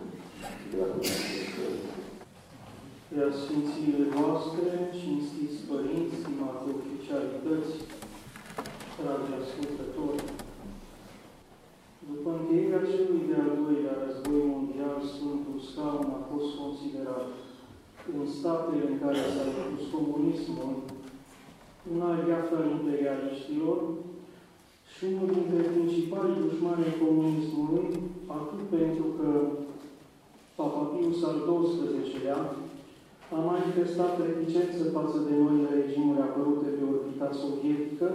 Prea 3.09 3.29
Sfințiile 3.41 4.05
voastre, 4.17 4.69
cinstiți 4.99 5.59
părinți, 5.69 6.19
stimate 6.21 6.67
oficialități, 6.77 7.73
dragi 8.99 9.31
ascultători, 9.41 10.23
după 12.25 12.39
încheierea 12.41 12.89
celui 12.91 13.23
de-al 13.29 13.51
doilea 13.61 13.95
război 14.03 14.41
mondial, 14.53 14.95
Sfântul 15.11 15.57
Scaun 15.67 16.07
a 16.17 16.21
fost 16.31 16.49
considerat 16.61 17.27
în 18.13 18.21
statele 18.37 18.83
în 18.91 18.97
care 19.03 19.19
s-a 19.33 19.45
impus 19.49 19.83
comunismul 19.95 20.73
un 21.91 21.99
aliat 22.11 22.47
al 22.57 22.65
imperialiștilor 22.77 23.79
și 24.91 25.03
unul 25.11 25.29
dintre 25.37 25.61
principalii 25.73 26.43
dușmani 26.45 26.85
ai 26.87 27.01
comunismului, 27.05 27.87
atât 28.37 28.61
pentru 28.77 29.07
că 29.17 29.29
Papa 30.59 30.83
Pius 30.91 31.17
al 31.29 31.37
XII-lea 31.47 32.39
a 33.35 33.37
manifestat 33.51 34.13
reticență 34.27 34.81
față 34.97 35.17
de 35.27 35.33
noile 35.41 35.69
regimuri 35.79 36.25
apărute 36.25 36.67
pe 36.75 36.83
orbita 36.93 37.29
sovietică, 37.43 38.07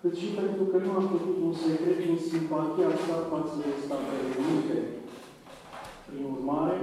cât 0.00 0.14
și 0.20 0.28
pentru 0.40 0.64
că 0.70 0.76
nu 0.84 0.90
a 1.00 1.02
făcut 1.14 1.36
un 1.46 1.54
secret 1.64 1.98
din 2.04 2.18
simpatia 2.30 2.90
sa 3.04 3.16
față 3.32 3.54
de 3.62 3.70
Statele 3.84 4.28
Unite. 4.42 4.78
Prin 6.06 6.22
urmare, 6.34 6.78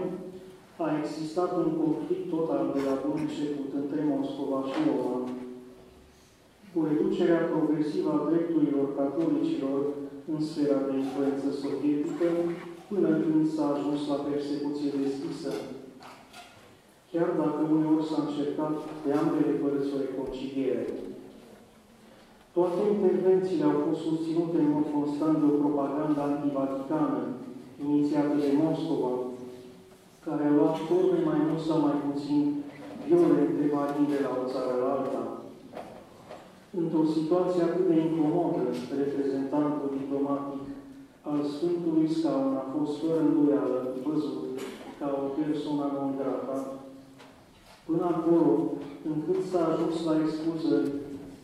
a 0.85 0.87
existat 1.01 1.51
un 1.63 1.69
conflict 1.81 2.25
total 2.35 2.63
de 2.75 2.81
la 2.87 2.95
bun 3.03 3.17
început 3.25 3.69
între 3.81 3.99
Moscova 4.11 4.59
și 4.69 4.77
Roma, 4.87 5.17
cu 6.71 6.77
reducerea 6.89 7.49
progresivă 7.51 8.09
a 8.13 8.25
drepturilor 8.29 8.87
catolicilor 8.99 9.81
în 10.31 10.39
sfera 10.49 10.79
de 10.87 10.93
influență 11.03 11.47
sovietică, 11.63 12.27
până 12.91 13.09
când 13.23 13.43
s-a 13.53 13.65
ajuns 13.71 14.01
la 14.11 14.17
persecuție 14.27 14.91
deschisă. 15.03 15.51
Chiar 17.11 17.29
dacă 17.41 17.59
uneori 17.75 18.07
s-a 18.09 18.19
încercat 18.25 18.75
de 19.05 19.11
ambele 19.21 19.53
părți 19.61 19.93
o 19.95 19.97
reconciliere. 20.05 20.85
Toate 22.57 22.81
intervențiile 22.95 23.65
au 23.67 23.77
fost 23.85 24.01
susținute 24.07 24.57
în 24.61 24.69
mod 24.75 24.87
constant 24.97 25.35
de 25.39 25.45
o 25.51 25.59
propagandă 25.63 26.19
antivaticană, 26.21 27.21
inițiată 27.85 28.35
de 28.43 28.49
Moscova, 28.61 29.13
care 30.25 30.43
a 30.45 30.55
luat 30.57 30.75
forme 30.87 31.19
mai 31.29 31.39
mult 31.45 31.61
sau 31.67 31.77
mai 31.87 31.97
puțin 32.07 32.41
violente 33.07 33.63
variind 33.75 34.09
de 34.13 34.19
la 34.25 34.31
o 34.41 34.43
țară 34.51 34.73
la 34.83 34.89
alta. 34.95 35.23
Într-o 36.79 37.05
situație 37.15 37.61
atât 37.63 37.85
de 37.89 37.95
incomodă, 38.05 38.63
reprezentantul 39.01 39.89
diplomatic 39.99 40.63
al 41.29 41.39
Sfântului 41.53 42.07
Scaun 42.15 42.53
a 42.61 42.65
fost 42.73 42.93
fără 43.01 43.19
îndoială 43.23 43.79
văzut 44.07 44.43
ca 44.99 45.07
o 45.23 45.25
persoană 45.37 45.85
non 45.95 46.11
grata, 46.19 46.57
până 47.87 48.05
acolo 48.13 48.51
încât 49.11 49.39
s-a 49.49 49.61
ajuns 49.65 49.95
la 50.07 50.13
expulzări 50.23 50.91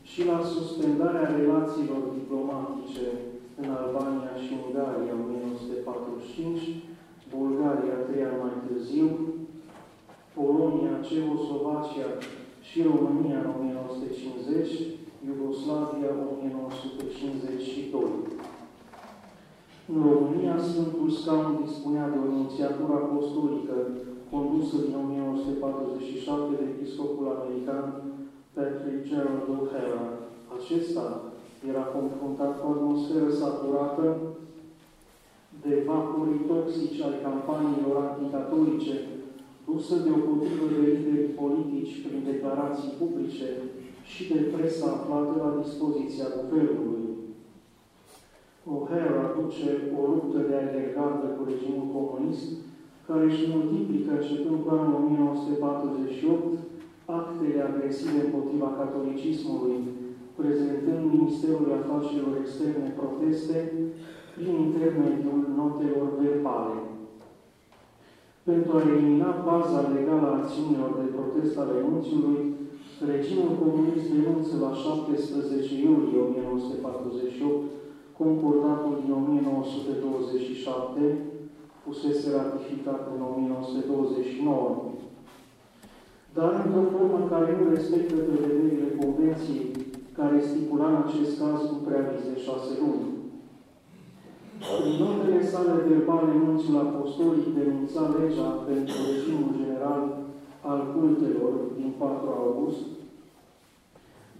și 0.10 0.22
la 0.32 0.40
suspendarea 0.54 1.36
relațiilor 1.40 2.04
diplomatice 2.20 3.06
în 3.60 3.68
Albania 3.80 4.34
și 4.44 4.52
Ungaria 4.64 5.14
în 5.16 5.22
1945, 5.26 6.60
Bulgaria 7.36 7.98
trei 8.08 8.24
ani 8.30 8.42
mai 8.44 8.56
târziu, 8.66 9.08
Polonia, 10.38 10.94
Cehoslovacia 11.08 12.10
și 12.68 12.78
România 12.92 13.38
în 13.44 13.50
1950, 13.58 14.70
Iugoslavia 15.30 16.12
1952. 16.34 18.04
În 19.94 20.00
România, 20.12 20.56
Sfântul 20.70 21.10
Scaun 21.18 21.52
dispunea 21.66 22.06
de 22.12 22.18
o 22.24 22.28
inițiatură 22.38 22.94
apostolică 22.98 23.76
condusă 24.34 24.76
din 24.86 24.96
1947 25.04 26.56
de 26.60 26.66
episcopul 26.74 27.26
american 27.36 27.86
Patrick 28.56 29.08
Gerald 29.08 29.48
O'Hara. 29.56 30.04
Acesta 30.58 31.06
era 31.70 31.84
confruntat 31.96 32.52
cu 32.60 32.68
o 32.68 32.72
atmosferă 32.72 33.30
saturată 33.42 34.06
de 35.64 35.74
vaporii 35.86 36.46
toxici 36.52 37.02
ale 37.06 37.18
campaniilor 37.28 37.96
anticatolice, 37.98 38.96
dusă 39.68 39.96
deopotrivă 40.06 40.66
de 40.72 40.80
lideri 40.88 41.36
politici 41.42 42.02
prin 42.04 42.22
declarații 42.32 42.98
publice 43.00 43.48
și 44.12 44.22
de 44.32 44.40
presa 44.54 44.88
aflată 44.92 45.34
la 45.44 45.50
dispoziția 45.64 46.28
guvernului. 46.38 47.06
O'Hara 48.74 49.24
duce 49.38 49.70
o 50.00 50.02
luptă 50.12 50.40
de 50.48 50.56
alergată 50.56 51.26
cu 51.36 51.42
regimul 51.50 51.88
comunist, 51.96 52.48
care 53.08 53.24
își 53.26 53.50
multiplică 53.56 54.12
începând 54.16 54.58
cu 54.64 54.70
anul 54.80 54.96
1948 55.04 56.71
actele 57.20 57.60
agresive 57.70 58.20
împotriva 58.26 58.70
catolicismului, 58.80 59.80
prezentând 60.40 61.02
Ministerul 61.16 61.68
Afacerilor 61.80 62.36
Externe 62.40 62.98
proteste 63.00 63.58
prin 64.36 64.54
intermediul 64.66 65.40
notelor 65.62 66.08
verbale. 66.24 66.78
Pentru 68.50 68.72
a 68.76 68.84
elimina 68.92 69.32
baza 69.50 69.80
legală 69.96 70.26
a 70.30 70.38
acțiunilor 70.42 70.92
de 71.00 71.08
protest 71.18 71.54
ale 71.64 71.76
nunțiului, 71.88 72.42
regimul 73.12 73.52
comunist 73.64 74.06
denunță 74.14 74.54
la 74.66 74.72
17 74.74 75.74
iulie 75.86 76.20
1948 76.20 77.72
concordatul 78.22 78.96
din 79.02 79.12
1927, 79.22 81.04
fusese 81.84 82.28
ratificat 82.40 83.02
în 83.14 83.20
1929 83.32 84.92
dar 86.36 86.50
într-o 86.64 86.84
formă 86.94 87.20
care 87.34 87.50
nu 87.58 87.66
respectă 87.76 88.16
prevederile 88.28 88.88
Convenției, 89.00 89.66
care 90.18 90.38
stipula 90.48 90.88
în 90.92 90.98
acest 91.06 91.32
caz 91.42 91.60
un 91.74 91.80
preaviz 91.86 92.24
de 92.30 92.38
șase 92.46 92.72
luni. 92.82 93.06
În 94.84 94.92
notele 95.02 95.42
sale 95.52 95.74
verbale, 95.88 96.32
nunțiul 96.34 96.78
apostolic 96.88 97.46
denunța 97.58 98.04
legea 98.18 98.50
pentru 98.70 98.98
regimul 99.10 99.52
general 99.60 100.02
al 100.72 100.80
cultelor 100.94 101.54
din 101.78 101.90
4 101.98 102.30
august, 102.42 102.82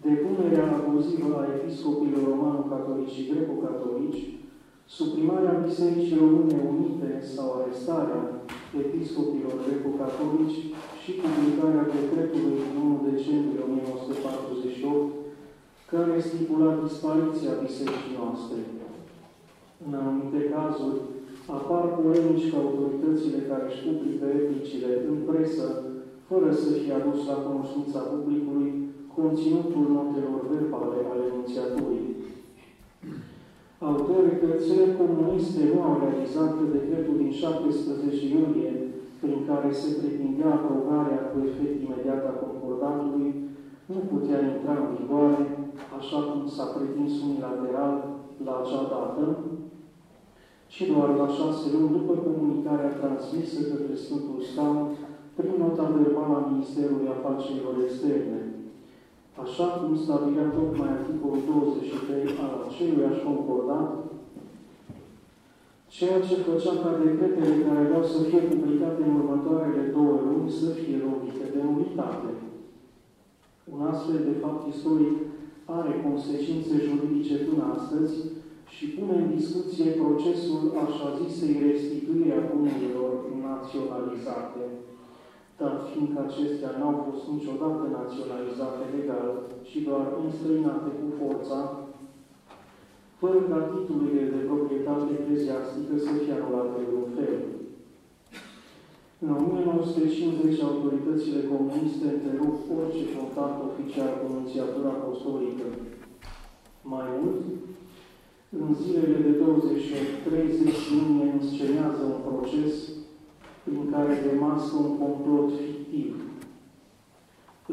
depunerea 0.08 0.68
abuzivă 0.78 1.30
a 1.40 1.50
episcopilor 1.58 2.24
romano-catolici 2.32 3.16
și 3.16 3.28
greco-catolici, 3.30 4.22
suprimarea 4.98 5.62
Bisericii 5.66 6.22
Române 6.24 6.58
Unite 6.74 7.10
sau 7.34 7.48
arestarea 7.52 8.22
episcopilor 8.84 9.54
greco-catolici 9.66 10.60
și 11.02 11.12
publicarea 11.24 11.86
decretului 11.98 12.58
din 12.64 12.76
1 12.86 13.08
decembrie 13.12 13.62
1948, 13.68 15.12
care 15.92 16.16
stipula 16.28 16.70
dispariția 16.84 17.62
bisericii 17.66 18.18
noastre. 18.22 18.60
În 19.86 19.92
anumite 20.02 20.42
cazuri, 20.56 21.00
apar 21.58 21.84
polemici 22.00 22.50
cu 22.50 22.56
autoritățile 22.64 23.40
care 23.50 23.66
își 23.68 23.84
publică 23.86 24.24
replicile 24.28 24.90
în 25.10 25.18
presă, 25.30 25.68
fără 26.30 26.50
să 26.62 26.70
fie 26.80 26.94
adus 26.96 27.20
la 27.32 27.38
cunoștința 27.46 28.00
publicului 28.12 28.70
conținutul 29.18 29.86
notelor 29.98 30.40
verbale 30.54 31.00
ale 31.12 31.24
anunțiaturii. 31.30 32.10
Autoritățile 33.90 34.86
comuniste 35.00 35.62
nu 35.74 35.80
au 35.88 35.96
realizat 36.04 36.50
că 36.58 36.64
decretul 36.78 37.16
din 37.22 37.32
17 37.32 38.26
iulie, 38.36 38.72
prin 39.22 39.40
care 39.50 39.70
se 39.82 39.90
pretindea 40.00 40.52
aprobarea 40.54 41.22
cu 41.30 41.36
efect 41.50 41.76
imediat 41.82 42.24
a 42.28 42.34
concordatului, 42.44 43.30
nu 43.92 44.00
putea 44.12 44.40
intra 44.52 44.74
în 44.82 44.90
vigoare, 44.96 45.44
așa 46.00 46.20
cum 46.28 46.42
s-a 46.56 46.68
pretins 46.76 47.12
unilateral 47.28 47.94
la 48.46 48.54
acea 48.62 48.84
dată, 48.94 49.24
ci 50.74 50.82
doar 50.92 51.10
la 51.22 51.28
șase 51.38 51.66
luni 51.74 51.96
după 51.98 52.14
comunicarea 52.28 52.98
transmisă 53.00 53.60
către 53.72 53.94
Sfântul 54.04 54.40
Scaun 54.50 54.82
prin 55.38 55.56
nota 55.64 55.86
verbală 55.98 56.34
a 56.38 56.48
Ministerului 56.52 57.14
Afacerilor 57.16 57.76
Externe. 57.86 58.42
așa 59.44 59.68
cum 59.78 59.92
stabilea 60.04 60.48
tocmai 60.58 60.90
articolul 60.94 61.42
23 61.48 62.42
al 62.44 62.54
aceluiași 62.66 63.26
concordat, 63.28 63.90
ceea 66.02 66.28
ce 66.30 66.46
făcea 66.50 66.74
ca 66.84 66.92
decretele 67.04 67.56
care 67.66 67.80
aveau 67.84 68.04
să 68.14 68.20
fie 68.30 68.42
publicate 68.52 69.02
în 69.06 69.14
următoarele 69.22 69.84
două 69.98 70.16
luni 70.28 70.58
să 70.62 70.70
fie 70.80 70.98
lovite 71.06 71.46
de 71.54 71.62
nulitate. 71.68 72.32
Un 73.74 73.82
astfel 73.92 74.20
de 74.30 74.36
fapt 74.44 74.62
istoric 74.74 75.18
are 75.78 75.94
consecințe 76.08 76.74
juridice 76.88 77.36
până 77.48 77.64
astăzi 77.78 78.16
și 78.76 78.86
pune 78.96 79.16
în 79.20 79.28
discuție 79.38 79.88
procesul 80.02 80.62
așa 80.86 81.08
zisei 81.20 81.56
restituire 81.68 82.34
a 82.38 82.48
bunurilor 82.52 83.14
naționalizate, 83.50 84.64
dar 85.60 85.74
fiindcă 85.90 86.18
acestea 86.22 86.72
n-au 86.80 86.96
fost 87.06 87.24
niciodată 87.36 87.84
naționalizate 88.00 88.84
legal, 88.96 89.30
ci 89.68 89.76
doar 89.88 90.06
înstrăinate 90.24 90.90
cu 91.00 91.08
forța, 91.20 91.60
fără 93.22 93.40
ca 93.50 93.60
titlurile 93.72 94.24
de 94.34 94.40
proprietate 94.50 95.10
ecleziastică 95.20 95.94
să 96.06 96.12
fie 96.20 96.34
anulate 96.36 96.78
în 96.88 96.94
un 97.02 97.10
fel. 97.18 97.36
În 99.24 99.30
1950, 99.38 100.62
autoritățile 100.70 101.40
comuniste 101.52 102.06
întrerup 102.12 102.56
orice 102.80 103.06
contact 103.18 103.58
oficial 103.70 104.12
cu 104.20 104.26
Nunciatura 104.34 104.92
Apostolică. 104.96 105.66
Mai 106.94 107.08
mult, 107.18 107.42
în 108.60 108.68
zilele 108.82 109.18
de 109.28 109.34
28-30 109.40 109.44
iunie 110.94 111.28
înscenează 111.38 112.02
un 112.14 112.20
proces 112.28 112.74
prin 113.64 113.84
care 113.94 114.14
demască 114.28 114.76
un 114.86 114.92
complot 115.02 115.50
fictiv, 115.62 116.14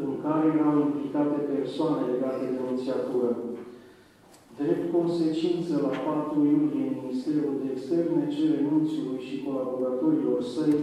în 0.03 0.11
care 0.23 0.45
erau 0.55 0.75
implicate 0.79 1.37
persoane 1.51 2.01
legate 2.11 2.43
de 2.51 2.59
Nunciatură. 2.65 3.31
Drept 4.61 4.85
consecință, 4.97 5.73
la 5.85 5.91
4 6.05 6.39
iulie, 6.53 6.87
Ministerul 7.01 7.53
de 7.61 7.67
Externe 7.73 8.23
cere 8.35 8.57
nunțiului 8.67 9.21
și 9.27 9.43
colaboratorilor 9.45 10.39
săi 10.53 10.75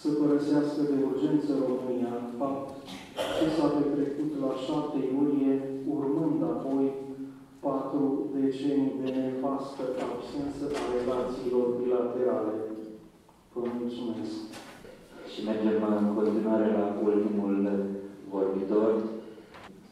să 0.00 0.08
părăsească 0.20 0.80
de 0.90 0.96
urgență 1.10 1.50
România, 1.66 2.12
fapt 2.38 2.66
ce 3.36 3.46
s-a 3.54 3.68
petrecut 3.76 4.30
la 4.44 4.52
7 4.64 4.98
iulie, 5.14 5.52
urmând 5.96 6.40
apoi 6.54 6.86
patru 7.64 8.04
decenii 8.34 8.98
de 9.02 9.08
nefastă 9.18 9.84
absență 10.08 10.64
a 10.80 10.82
relațiilor 10.96 11.66
bilaterale. 11.80 12.54
Vă 13.52 13.60
mulțumesc. 13.78 14.36
Și 15.30 15.38
mergem 15.48 15.78
în 16.02 16.08
continuare 16.18 16.68
la 16.78 16.86
ultimul 17.08 17.54
vorbitor, 18.34 18.90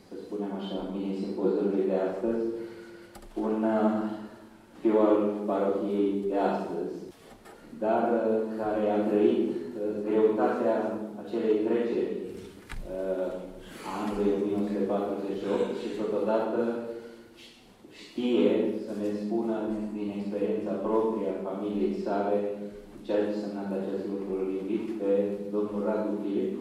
să 0.08 0.14
spunem 0.24 0.52
așa, 0.60 0.78
mini-simpozului 0.92 1.82
de 1.90 1.96
astăzi, 2.08 2.46
un 3.44 3.62
uh, 3.62 4.11
fiu 4.81 4.99
al 4.99 5.16
parohiei 5.46 6.25
de 6.29 6.38
astăzi, 6.38 6.96
dar 7.79 8.05
uh, 8.12 8.37
care 8.59 8.85
a 8.90 9.01
trăit 9.09 9.51
uh, 9.51 9.94
greutatea 10.07 10.77
acelei 11.22 11.59
treceri 11.66 12.14
a 13.88 13.90
anului 14.03 14.31
1948 14.37 15.81
și 15.81 15.88
totodată 16.01 16.61
știe 18.03 18.53
să 18.85 18.92
ne 19.01 19.09
spună 19.22 19.57
din 19.96 20.09
experiența 20.18 20.75
proprie 20.87 21.29
a 21.33 21.42
familiei 21.49 21.94
sale 22.07 22.37
ce 23.05 23.12
a 23.12 23.18
însemnat 23.27 23.70
acest 23.72 24.05
lucru. 24.12 24.31
Îl 24.40 24.49
invit 24.61 24.87
pe 25.01 25.12
domnul 25.55 25.81
Radu 25.87 26.12
Filip 26.22 26.55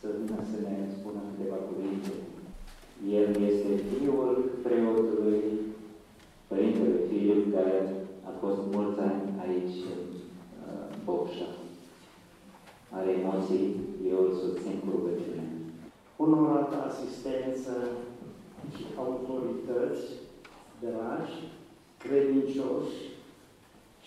să 0.00 0.06
vină 0.18 0.40
să 0.52 0.58
ne 0.66 0.76
spună 0.96 1.20
câteva 1.28 1.58
cuvinte. 1.68 2.12
El 3.20 3.28
este 3.50 3.72
fiul 3.90 4.32
preotului 4.66 5.42
Părintele 6.48 6.98
Filip, 7.08 7.54
care 7.54 7.76
a 8.28 8.32
fost 8.40 8.60
mulți 8.74 9.00
ani 9.00 9.22
aici 9.44 9.76
în 9.92 10.02
uh, 10.68 10.86
Bocșa. 11.04 11.50
Are 12.90 13.12
emoții, 13.48 13.74
eu 14.10 14.18
îl 14.24 14.32
susțin 14.42 14.74
cu 14.80 14.88
rugăciune. 14.96 15.46
Onorată 16.16 16.76
asistență 16.88 17.74
și 18.74 18.84
autorități, 19.04 20.04
dragi, 20.84 21.36
credincioși 22.04 22.98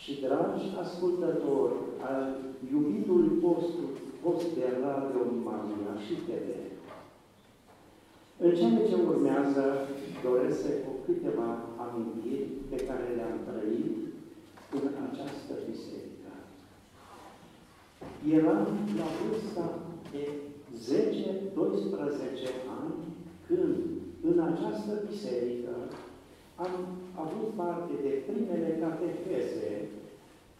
și 0.01 0.12
dragi 0.25 0.65
ascultători 0.84 1.73
al 2.12 2.23
iubitului 2.73 3.32
vostru, 3.43 3.86
post 4.23 4.47
de 4.58 4.67
Radio 4.86 5.21
Maria 5.47 5.91
și 6.06 6.13
TV. 6.27 6.47
În 8.45 8.54
cele 8.60 8.88
ce 8.89 8.95
urmează, 9.10 9.65
doresc 10.23 10.62
să 10.62 10.69
cu 10.84 10.91
câteva 11.06 11.49
amintiri 11.84 12.45
pe 12.69 12.75
care 12.88 13.08
le-am 13.15 13.38
trăit 13.47 13.97
în 14.77 14.86
această 15.08 15.54
biserică. 15.69 16.11
Eram 18.38 18.68
la 19.00 19.08
vârsta 19.18 19.66
de 20.12 20.24
10-12 20.88 20.94
ani 22.82 23.00
când 23.48 23.76
în 24.30 24.38
această 24.40 24.92
biserică 25.10 25.74
am 26.56 26.74
avut 27.24 27.50
parte 27.62 27.94
de 28.06 28.14
primele 28.28 28.70
cateheze 28.82 29.72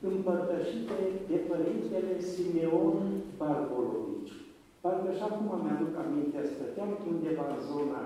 împărtășite 0.10 1.00
de 1.30 1.38
Părintele 1.50 2.14
Simeon 2.32 2.98
Barbolovici. 3.38 4.34
Parcă 4.82 5.12
și 5.18 5.24
acum 5.30 5.50
mi-aduc 5.64 5.94
aminte, 6.04 6.40
stăteam 6.54 6.92
undeva 7.12 7.46
în 7.56 7.62
zona 7.72 8.02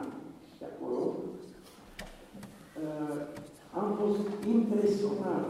de 0.60 0.66
acolo, 0.72 1.02
uh, 2.82 3.18
am 3.80 3.88
fost 4.02 4.26
impresionat 4.56 5.48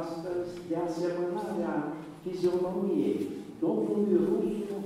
astăzi 0.00 0.50
de 0.68 0.76
asemănarea 0.86 1.74
fizionomiei 2.22 3.26
domnului 3.60 4.16
Rusu 4.28 4.78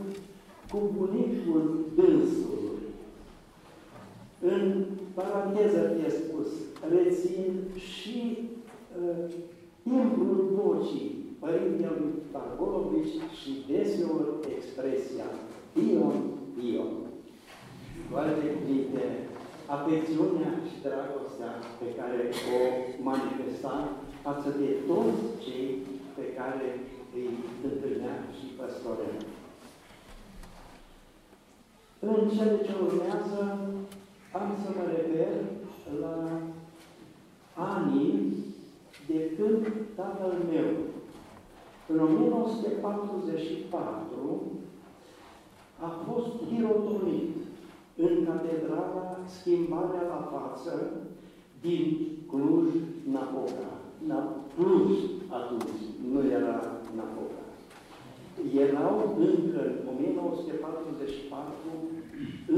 cu 0.71 0.79
bunicul 0.97 1.85
dânsului. 1.95 2.79
În 4.41 4.85
paranteză 5.15 5.81
fie 5.97 6.11
spus, 6.11 6.49
rețin 6.95 7.53
și 7.77 8.39
uh, 9.01 9.33
timbrul 9.83 10.41
vocii 10.61 11.25
Părintelui 11.39 12.13
Pargolovici 12.33 13.17
și 13.39 13.51
deseori 13.71 14.31
expresia 14.57 15.27
Ion, 15.89 16.17
Ion. 16.73 16.95
Cu 18.07 18.17
alte 18.23 18.47
cuvinte, 18.57 19.05
afecțiunea 19.77 20.53
și 20.69 20.77
dragostea 20.87 21.53
pe 21.81 21.89
care 21.99 22.21
o 22.57 22.61
manifesta 23.11 23.75
față 24.25 24.49
de 24.61 24.69
toți 24.89 25.23
cei 25.45 25.69
pe 26.17 26.25
care 26.39 26.67
îi 27.15 27.29
întâlnea 27.71 28.17
și 28.39 28.47
păstorea. 28.59 29.13
În 31.99 32.29
cele 32.37 32.57
ce 32.67 32.73
urmează, 32.83 33.41
am 34.33 34.49
să 34.63 34.69
mă 34.77 34.85
refer 34.97 35.35
la 36.01 36.17
anii 37.55 38.15
de 39.07 39.31
când 39.37 39.63
tatăl 39.95 40.35
meu, 40.53 40.71
în 41.89 41.99
1944, 42.01 44.53
a 45.81 45.89
fost 46.11 46.31
hirotonit 46.51 47.37
în 47.97 48.25
catedrala 48.25 49.19
Schimbarea 49.27 50.03
la 50.09 50.29
față 50.33 50.93
din 51.61 52.09
Cluj-Napoca. 52.29 53.71
Na, 54.07 54.37
Cluj 54.57 54.91
atunci, 55.29 55.83
nu 56.13 56.21
era 56.31 56.74
Napoca. 57.01 57.43
Erau 58.65 58.95
încă, 59.29 59.63
în 59.81 59.87
1944, 59.95 61.53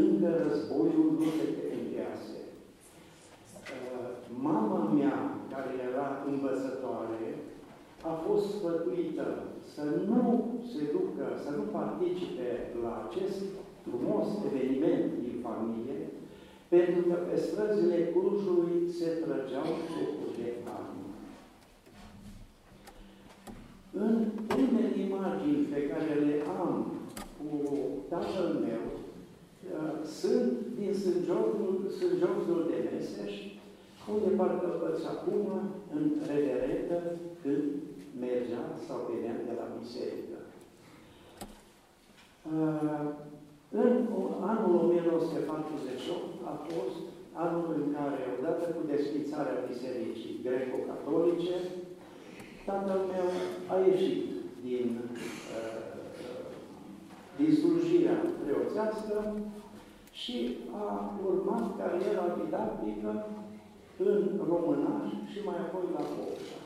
încă 0.01 0.29
războiul 0.43 1.09
nu 1.19 1.27
se 1.37 1.47
încheiase. 1.77 2.39
Uh, 3.75 4.09
mama 4.49 4.83
mea, 4.99 5.17
care 5.53 5.71
era 5.91 6.09
învățătoare, 6.31 7.27
a 8.11 8.13
fost 8.27 8.45
sfătuită 8.55 9.27
să 9.75 9.83
nu 10.11 10.23
se 10.73 10.83
ducă, 10.95 11.27
să 11.45 11.51
nu 11.57 11.65
participe 11.79 12.49
la 12.83 12.93
acest 13.07 13.41
frumos 13.85 14.27
eveniment 14.49 15.07
din 15.25 15.35
familie, 15.47 15.99
pentru 16.69 17.01
că 17.09 17.15
pe 17.29 17.37
străzile 17.45 17.99
Clujului 18.13 18.77
se 18.99 19.09
trăgeau 19.23 19.69
jocuri 19.93 20.37
de 20.39 20.49
armă. 20.77 20.96
În 24.05 24.15
primele 24.47 24.91
imagini 25.07 25.67
pe 25.73 25.81
care 25.91 26.13
le 26.27 26.37
am 26.61 26.93
cu 27.39 27.51
tatăl 28.09 28.49
meu, 28.67 28.85
uh, 28.95 29.95
sunt 30.21 30.53
din 30.79 30.93
Sânjovul 31.99 32.67
de 32.71 32.89
Meseș, 32.91 33.35
unde 34.13 34.29
parcă 34.37 34.67
îl 34.87 34.97
acum 35.15 35.47
în 35.95 36.05
reverentă 36.31 36.99
când 37.43 37.65
mergea 38.21 38.65
sau 38.87 38.99
venea 39.11 39.37
de 39.47 39.53
la 39.61 39.67
biserică. 39.81 40.39
Uh, 42.53 43.07
În 43.71 43.93
anul 44.53 44.75
1948 44.85 46.23
a 46.53 46.55
fost 46.69 46.97
anul 47.45 47.67
în 47.81 47.87
care, 47.97 48.21
odată 48.37 48.65
cu 48.75 48.81
desfințarea 48.93 49.65
Bisericii 49.71 50.41
Greco-Catolice, 50.45 51.57
tatăl 52.67 53.01
meu 53.13 53.29
a 53.73 53.77
ieșit 53.87 54.25
din, 54.65 55.01
uh, 55.57 55.85
din 57.37 57.55
slujirea 57.55 58.19
preoțească 58.43 59.37
și 60.11 60.57
a 60.85 61.11
urmat 61.27 61.77
cariera 61.79 62.37
didactică 62.43 63.27
în 63.97 64.41
Românaș 64.49 65.09
și 65.33 65.39
mai 65.45 65.59
apoi 65.59 65.83
la 65.97 66.05
Bocșa. 66.17 66.59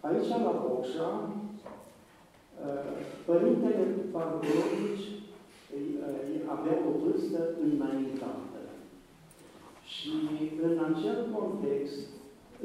Aici, 0.00 0.28
la 0.28 0.64
Bocșa, 0.66 1.30
uh, 2.64 2.90
Părintele 3.24 3.84
Pargorovici 4.12 5.12
avea 6.54 6.76
o 6.88 6.90
vârstă 7.04 7.38
înaintată. 7.62 8.60
Și 9.84 10.10
în 10.62 10.78
acel 10.78 11.26
context, 11.36 11.98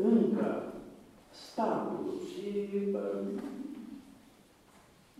încă 0.03 0.74
statul 1.45 2.05
și 2.29 2.47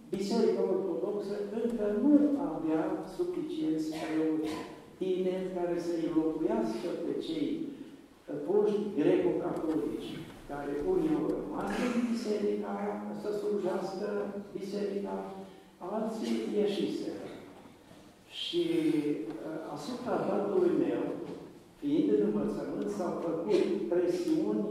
Biserica 0.10 0.62
Ortodoxă 0.62 1.36
încă 1.62 1.86
nu 2.02 2.14
avea 2.52 2.84
suficienți 3.16 3.88
preoți 4.00 4.54
tineri 4.98 5.54
care 5.56 5.80
să 5.86 5.92
înlocuiască 5.96 6.88
pe 7.04 7.14
cei 7.26 7.50
foști 8.46 8.82
greco-catolici, 8.98 10.12
care 10.50 10.72
unii 10.92 11.16
au 11.18 11.26
rămas 11.36 11.72
în 11.86 11.94
biserica 12.12 12.76
să 13.22 13.30
slujească 13.40 14.08
biserica, 14.58 15.16
alții 15.78 16.36
ieșiseră. 16.60 17.28
Și 18.40 18.64
uh, 19.46 19.74
asupra 19.76 20.16
tatălui 20.28 20.72
meu, 20.86 21.04
fiind 21.80 22.10
în 22.16 22.22
învățământ, 22.28 22.90
s-au 22.98 23.14
făcut 23.26 23.64
presiuni 23.92 24.66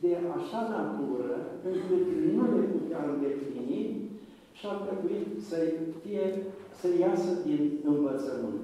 de 0.00 0.16
așa 0.36 0.60
natură 0.76 1.34
încât 1.64 2.06
nu 2.36 2.42
le 2.56 2.62
putea 2.74 3.00
îndeplini 3.12 4.10
și 4.52 4.66
a 4.66 4.74
trebuit 4.86 5.28
să 5.48 5.56
fie, 6.02 6.24
să 6.80 6.86
iasă 7.00 7.30
din 7.44 7.72
învățământ. 7.84 8.60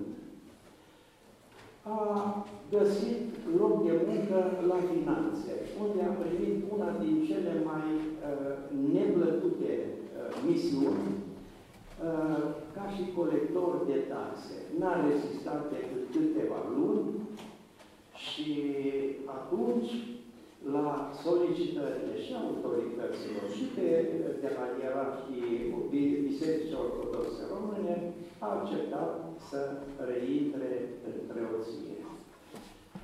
A 1.82 1.98
găsit 2.70 3.20
loc 3.58 3.84
de 3.86 3.92
muncă 4.06 4.38
la 4.70 4.78
finanțe, 4.92 5.52
unde 5.82 6.02
a 6.02 6.12
primit 6.22 6.56
una 6.74 6.90
din 7.02 7.24
cele 7.28 7.52
mai 7.64 7.86
uh, 7.98 8.52
neplăcute 8.94 9.72
uh, 9.82 10.42
misiuni, 10.46 11.08
uh, 12.06 12.42
ca 12.74 12.84
și 12.94 13.12
colector 13.16 13.72
de 13.86 13.98
taxe. 14.12 14.54
N-a 14.78 14.94
rezistat 15.08 15.62
decât 15.72 16.02
câteva 16.12 16.60
luni 16.76 17.04
și 18.14 18.48
atunci, 19.24 19.90
la 20.70 21.10
solicitările 21.22 22.14
și 22.24 22.32
autorităților 22.42 23.46
și 23.56 23.64
pe, 23.74 23.88
de 24.40 24.50
la 24.56 24.64
ierarhii 24.82 25.72
Bisericii 26.28 26.82
Ortodoxe 26.84 27.42
Române, 27.54 28.12
a 28.38 28.46
acceptat 28.58 29.12
să 29.48 29.60
reintre 30.08 30.70
în 31.08 31.16
preoție. 31.30 31.96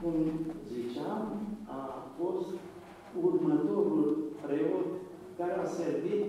Cum 0.03 0.17
ziceam, 0.73 1.23
a 1.65 1.83
fost 2.19 2.49
următorul 3.23 4.33
preot 4.43 4.87
care 5.39 5.53
a 5.53 5.65
servit 5.65 6.25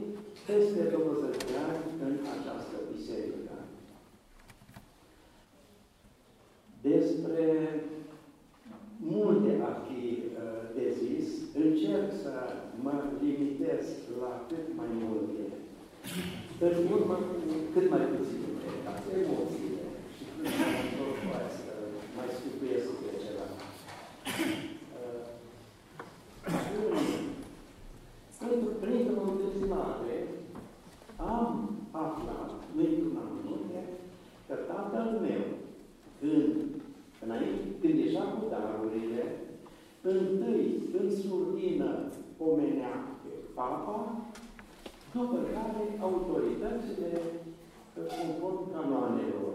peste 0.48 0.82
20 0.82 1.38
de 1.38 1.58
ani 1.70 1.84
în 2.06 2.14
această 2.36 2.76
biserică. 2.96 3.54
Despre 6.82 7.46
multe 9.00 9.52
ar 9.70 9.76
fi 9.88 10.02
uh, 10.18 10.62
de 10.76 10.86
zis, 11.02 11.28
încerc 11.64 12.10
să 12.24 12.34
mă 12.84 12.94
limitez 13.22 13.86
la 14.22 14.46
cât 14.48 14.66
mai 14.80 14.92
multe. 15.04 15.44
În 16.60 16.92
urmă, 16.96 17.20
cât 17.74 17.90
mai 17.90 18.06
puține, 18.14 18.50
ca 18.84 18.94
emoțiile 19.22 19.86
și 20.16 20.24
cât 20.36 21.18
mai 21.30 21.46
să 21.60 21.74
mai 22.16 22.30
scutuiesc 22.38 22.90
de 23.04 23.12
ceva. 23.24 23.48
Uh, 24.98 25.26
printr-o 28.84 29.22
întâmplare, 29.32 30.18
am 31.16 31.52
aflat, 31.92 32.52
nu 32.76 32.82
într-un 32.82 33.18
amănunte, 33.24 33.82
că 34.48 34.54
tatăl 34.54 35.20
meu, 35.26 35.44
când, 36.20 36.79
înainte, 37.24 37.66
când 37.82 37.96
ieșea 38.00 38.24
cu 38.24 38.42
darurile, 38.50 39.24
întâi 40.02 40.84
în 41.00 41.16
surdină 41.16 42.12
omenea 42.38 42.94
pe 43.24 43.30
papa, 43.54 44.22
după 45.14 45.38
care 45.54 46.00
autoritățile 46.02 47.22
conform 47.94 48.72
canoanelor. 48.74 49.54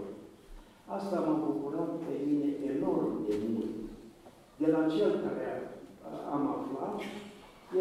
Asta 0.86 1.20
m-a 1.20 1.32
bucurat 1.32 1.90
pe 2.06 2.14
mine 2.26 2.50
enorm 2.74 3.26
de 3.26 3.34
mult. 3.52 3.74
De 4.56 4.66
la 4.66 4.86
cel 4.86 5.10
care 5.10 5.70
am 6.32 6.46
aflat, 6.46 7.00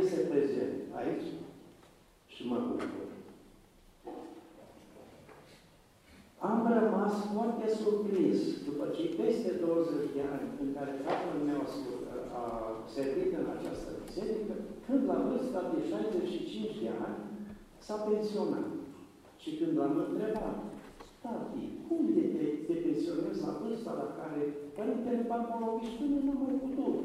este 0.02 0.20
prezent 0.20 0.74
aici 0.96 1.28
și 2.28 2.48
mă 2.48 2.58
bucur. 2.68 3.08
Am 6.38 6.64
rămas 7.14 7.32
foarte 7.38 7.68
surprins 7.82 8.40
după 8.68 8.86
ce 8.96 9.04
peste 9.20 9.52
20 9.66 10.16
de 10.16 10.24
ani 10.34 10.48
în 10.64 10.70
care 10.78 10.94
tatăl 11.06 11.38
meu 11.50 11.62
a 12.42 12.44
servit 12.96 13.32
în 13.42 13.48
această 13.56 13.90
biserică, 14.04 14.54
când 14.86 15.02
la 15.12 15.18
vârsta 15.28 15.62
de 15.74 15.80
65 15.90 16.82
de 16.84 16.90
ani 17.06 17.20
s-a 17.86 17.98
pensionat. 18.08 18.70
Și 19.44 19.50
când 19.60 19.74
l-am 19.80 19.96
întrebat, 20.06 20.58
tati, 21.24 21.66
cum 21.86 22.02
de 22.18 22.26
te, 22.34 22.44
te 22.68 22.76
pensionezi 22.86 23.44
la 23.46 23.54
vârsta 23.62 23.92
la 24.02 24.08
care 24.20 24.42
Părintele 24.78 25.22
Barbarovici 25.30 25.98
până 26.00 26.18
nu 26.28 26.34
mai 26.42 26.56
putut 26.64 26.96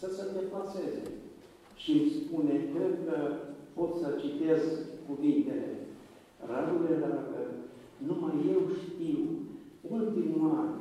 să 0.00 0.06
se 0.16 0.24
deplaseze? 0.36 1.04
Și 1.82 1.90
îmi 1.98 2.12
spune, 2.18 2.54
cred 2.74 2.94
că 3.06 3.16
pot 3.76 3.92
să 4.00 4.08
citez 4.22 4.60
cuvintele. 5.06 5.68
Radule, 6.50 6.92
dragă, 7.02 7.25
numai 8.06 8.36
eu 8.52 8.60
știu, 8.82 9.18
ultimul 9.96 10.50
an, 10.62 10.72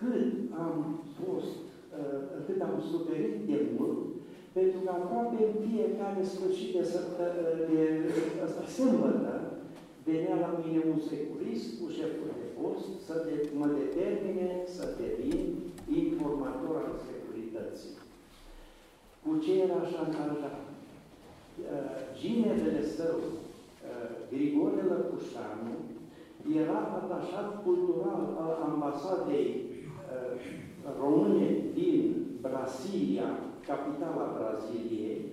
cât 0.00 0.32
am 0.64 1.00
fost, 1.20 1.56
uh, 1.98 2.20
cât 2.46 2.60
am 2.62 2.76
suferit 2.90 3.36
de 3.50 3.58
mult, 3.78 3.98
pentru 4.52 4.78
că 4.84 4.90
aproape 4.90 5.36
în 5.44 5.54
fiecare 5.68 6.22
sfârșit 6.24 6.72
de, 6.72 6.82
de, 7.70 7.82
de 8.58 8.66
sâmbătă 8.76 9.52
venea 10.04 10.36
la 10.44 10.50
mine 10.62 10.80
un 10.92 11.00
securist 11.12 11.66
cu 11.78 11.86
șeful 11.96 12.30
de 12.40 12.46
post 12.58 12.86
să 13.06 13.14
de, 13.26 13.34
mă 13.60 13.68
determine 13.80 14.48
să 14.76 14.84
devin 15.00 15.40
informator 16.02 16.76
al 16.86 16.96
securității. 17.08 17.94
Cu 19.22 19.30
ce 19.44 19.52
era 19.64 19.78
așa 19.82 20.00
încălzat? 20.06 20.58
Uh, 21.74 21.92
ginevele 22.20 22.82
său, 22.96 23.16
uh, 23.28 24.08
Grigore 24.30 24.82
Lăpușanu, 24.90 25.74
era 26.62 26.78
atașat 27.00 27.62
cultural 27.64 28.22
al 28.40 28.70
ambasadei 28.70 29.50
uh, 29.54 30.40
române 31.00 31.48
din 31.74 32.26
Brasilia, 32.40 33.28
capitala 33.66 34.36
Braziliei, 34.38 35.32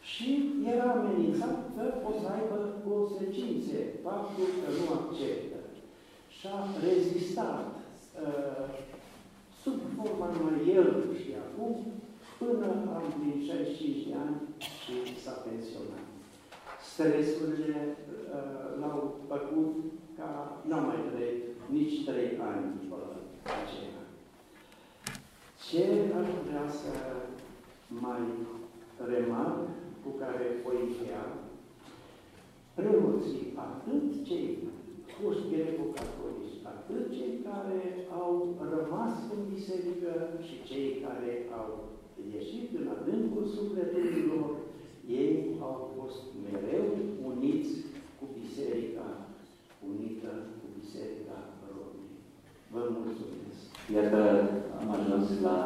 și 0.00 0.28
era 0.74 0.90
amenințat 0.90 1.56
că 1.76 1.84
o 2.08 2.10
să 2.20 2.26
aibă 2.36 2.58
consecințe 2.88 3.78
faptul 4.02 4.48
că 4.60 4.68
nu 4.78 4.86
acceptă. 4.98 5.58
Și 6.36 6.46
a 6.56 6.58
rezistat 6.88 7.66
uh, 8.24 8.64
sub 9.62 9.78
forma 9.96 10.26
numai 10.34 10.74
el 10.76 10.88
și 11.20 11.30
acum, 11.44 11.72
până 12.38 12.66
am 12.96 13.06
din 13.22 13.42
65 13.46 14.06
de 14.06 14.14
ani 14.24 14.36
și 14.80 14.94
s-a 15.22 15.36
pensionat. 15.46 16.04
Stresurile 16.90 17.80
uh, 18.34 18.80
l-au 18.80 19.00
făcut 19.28 19.74
ca 20.20 20.32
n-am 20.68 20.84
mai 20.86 21.00
trăit 21.08 21.42
nici 21.76 22.04
trei 22.06 22.30
ani 22.50 22.64
după 22.80 22.98
aceea. 23.58 24.02
Ce 25.66 25.84
aș 26.20 26.28
vrea 26.46 26.66
să 26.80 26.92
mai 28.04 28.22
remarc 29.12 29.60
cu 30.02 30.10
care 30.22 30.44
voi 30.64 30.76
încheia, 30.86 31.24
preoții, 32.74 33.44
atât 33.66 34.06
cei 34.28 34.46
foști 35.14 35.50
greco-catolici, 35.52 36.60
atât 36.72 37.04
cei 37.16 37.34
care 37.48 37.80
au 38.20 38.32
rămas 38.74 39.14
în 39.34 39.40
biserică 39.54 40.12
și 40.46 40.54
cei 40.68 40.88
care 41.04 41.30
au 41.58 41.68
ieșit 42.34 42.68
în 42.80 42.86
adâncul 42.96 43.44
sufletelor, 43.56 44.50
ei 45.08 45.56
au 45.60 45.76
fost 45.96 46.22
mereu 46.44 46.86
uniți 47.30 47.72
cu 48.18 48.24
biserica, 48.40 49.19
unită 49.92 50.30
cu 50.58 50.66
biserica 50.78 51.38
Iată, 53.96 54.20
am 54.80 54.88
ajuns 54.98 55.26
la 55.48 55.58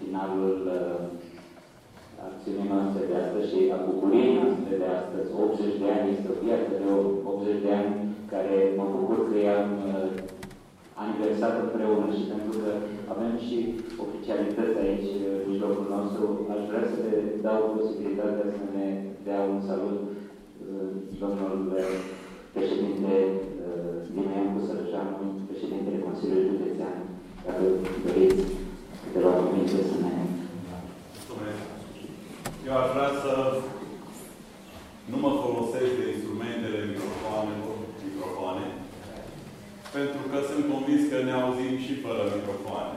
finalul 0.00 0.56
uh, 0.78 0.98
acțiunii 2.28 2.72
noastre 2.74 3.02
de 3.10 3.16
astăzi 3.22 3.48
și 3.52 3.60
a 3.76 3.78
bucuriei 3.88 4.38
noastre 4.40 4.72
de 4.82 4.88
astăzi. 4.98 5.28
80 5.44 5.82
de 5.82 5.88
ani 5.96 6.12
este 6.14 6.28
o 6.34 6.40
viață 6.44 6.70
de 6.80 6.86
80 7.32 7.64
de 7.66 7.72
ani 7.80 7.92
care 8.32 8.56
mă 8.78 8.86
bucur 8.96 9.18
că 9.28 9.36
i-am 9.38 9.68
uh, 9.90 10.08
aniversat 11.02 11.54
împreună 11.64 12.06
și 12.18 12.24
pentru 12.32 12.52
că 12.62 12.70
avem 13.12 13.32
și 13.46 13.56
oficialități 14.04 14.80
aici 14.84 15.10
uh, 15.16 15.24
în 15.38 15.46
mijlocul 15.50 15.86
nostru, 15.96 16.24
aș 16.54 16.62
vrea 16.70 16.84
să 16.92 16.98
le 17.06 17.18
dau 17.46 17.60
posibilitatea 17.76 18.46
să 18.58 18.66
ne 18.76 18.88
dea 19.26 19.40
un 19.52 19.60
salut 19.68 19.98
uh, 20.70 20.90
domnul 21.22 21.58
uh, 21.80 21.92
președinte 22.54 23.14
uh, 23.70 23.94
Dimian 24.14 24.48
Cusărășanu, 24.52 25.24
președintele 25.48 26.06
Consiliului 26.06 26.50
Județean, 26.50 26.98
dacă 27.46 27.62
doriți 28.04 28.42
câteva 29.02 29.32
cuvinte 29.40 29.78
să 29.90 29.96
ne... 30.04 30.14
Mulțumesc. 31.14 31.64
Eu 32.66 32.74
aș 32.80 32.88
vrea 32.94 33.10
să 33.24 33.34
nu 35.10 35.16
mă 35.24 35.30
folosesc 35.42 35.92
de 36.00 36.06
instrumentele 36.14 36.78
microfoanelor, 36.90 37.76
microfoane, 38.06 38.66
pentru 39.96 40.22
că 40.30 40.38
sunt 40.50 40.64
convins 40.72 41.02
că 41.10 41.18
ne 41.20 41.34
auzim 41.40 41.74
și 41.84 41.94
fără 42.04 42.22
microfoane. 42.36 42.96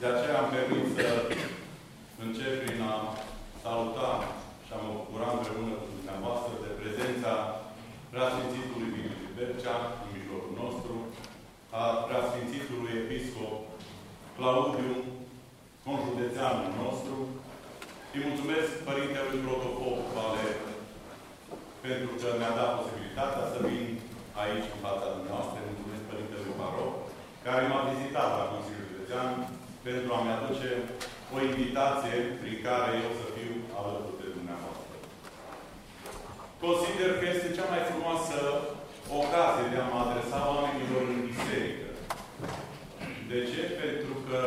De 0.00 0.06
aceea 0.10 0.36
am 0.40 0.48
permis 0.56 0.86
să 0.96 1.08
încep 2.24 2.52
prin 2.62 2.80
a 2.92 2.94
saluta 3.62 4.10
și 4.64 4.70
a 4.74 4.78
mă 4.82 4.90
bucura 4.98 5.28
împreună 5.32 5.74
cu 5.80 5.88
dumneavoastră 5.96 6.52
de 6.64 6.70
prezența 6.80 7.32
Preasfințitului 8.14 8.92
Vigil 8.94 9.30
Bercea 9.36 9.76
în 10.02 10.08
mijlocul 10.16 10.54
nostru, 10.62 10.94
a 11.80 11.82
Preasfințitului 12.06 12.92
Episcop 13.02 13.54
Claudiu, 14.36 14.92
conjudețeanul 15.86 16.68
nostru. 16.82 17.16
Îi 18.12 18.24
mulțumesc 18.26 18.70
Părintelui 18.88 19.42
Protopop 19.44 19.98
Vale 20.14 20.48
pentru 21.86 22.12
că 22.20 22.28
mi-a 22.38 22.54
dat 22.60 22.72
posibilitatea 22.78 23.44
să 23.52 23.58
vin 23.68 23.86
aici 24.42 24.68
în 24.74 24.80
fața 24.86 25.06
dumneavoastră. 25.16 25.56
Îi 25.60 25.68
mulțumesc 25.70 26.04
Părintelui 26.10 26.58
Baroc, 26.60 26.94
care 27.46 27.62
m-a 27.70 27.82
vizitat 27.90 28.28
la 28.38 28.50
Consiliul 28.52 28.88
Județean 28.90 29.30
pentru 29.86 30.10
a-mi 30.12 30.36
aduce 30.36 30.70
o 31.34 31.36
invitație 31.50 32.16
prin 32.40 32.56
care 32.66 32.90
eu 33.04 33.10
să 33.20 33.26
fiu 33.36 33.52
alături 33.78 34.20
de 34.20 34.21
dumneavoastră. 34.21 34.21
Consider 36.66 37.10
că 37.18 37.24
este 37.28 37.56
cea 37.56 37.68
mai 37.72 37.82
frumoasă 37.90 38.36
ocazie 39.20 39.66
de 39.72 39.78
a 39.80 39.90
mă 39.90 39.98
adresa 40.04 40.38
oamenilor 40.52 41.02
în 41.14 41.20
biserică. 41.30 41.88
De 43.30 43.38
ce? 43.50 43.62
Pentru 43.82 44.14
că 44.26 44.38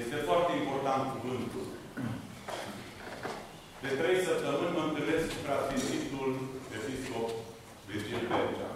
este 0.00 0.16
foarte 0.28 0.52
important 0.60 1.02
cuvântul. 1.14 1.66
De 3.84 3.90
trei 4.00 4.18
săptămâni 4.28 4.76
mă 4.76 4.82
întâlnesc 4.86 5.26
cu 5.30 5.38
preasfințitul 5.44 6.30
episcop 6.78 7.28
Virgil 7.88 8.22
Bergea. 8.30 8.72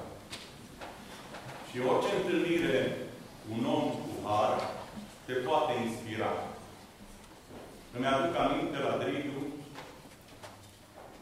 Și 1.68 1.76
orice 1.90 2.10
întâlnire 2.14 2.78
un 3.54 3.62
om 3.76 3.86
cu 4.02 4.12
har 4.26 4.52
te 5.26 5.34
poate 5.46 5.72
inspira. 5.84 6.32
Îmi 7.94 8.10
aduc 8.12 8.34
aminte 8.38 8.78
la 8.86 8.94
Dridu 9.02 9.40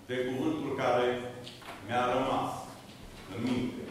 de 0.07 0.14
cuvântul 0.14 0.76
care 0.76 1.20
mi-a 1.86 2.04
rămas 2.14 2.52
în 3.36 3.42
minte. 3.42 3.86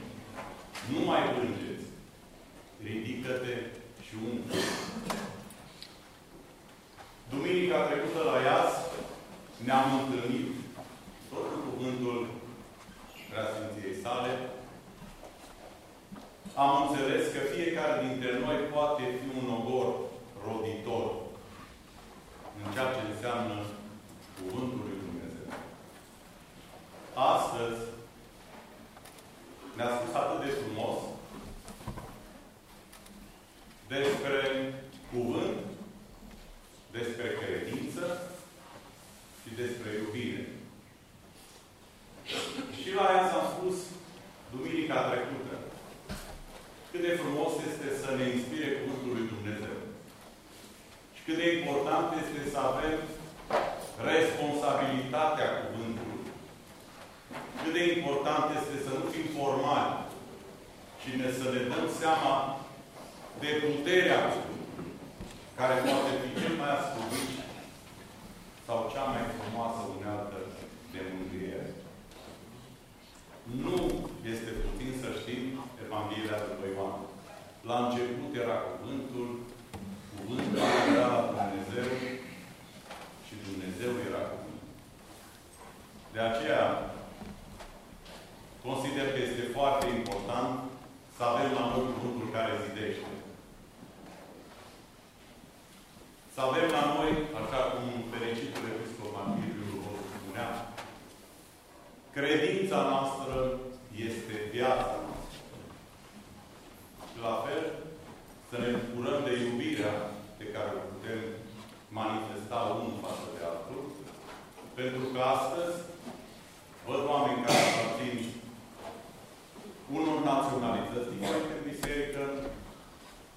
Unor 119.98 120.20
naționalități 120.32 121.12
diferite 121.14 121.54
în 121.58 121.64
biserică, 121.72 122.24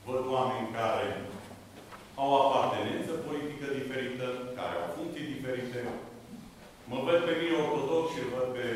văd 0.06 0.24
oameni 0.34 0.74
care 0.78 1.06
au 2.22 2.30
apartenență 2.42 3.12
politică 3.28 3.66
diferită, 3.78 4.28
care 4.58 4.74
au 4.76 4.88
funcții 4.96 5.32
diferite. 5.34 5.80
Mă 6.90 6.98
văd 7.06 7.18
pe 7.24 7.34
mine 7.40 7.56
ortodox 7.64 8.04
și 8.12 8.22
îl 8.22 8.30
văd 8.36 8.48
pe 8.56 8.66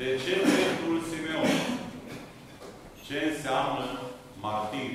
De 0.00 0.08
ce 0.22 0.34
dreptul 0.50 0.96
Simeon? 1.08 1.52
Ce 3.06 3.16
înseamnă 3.30 3.86
martir? 4.44 4.92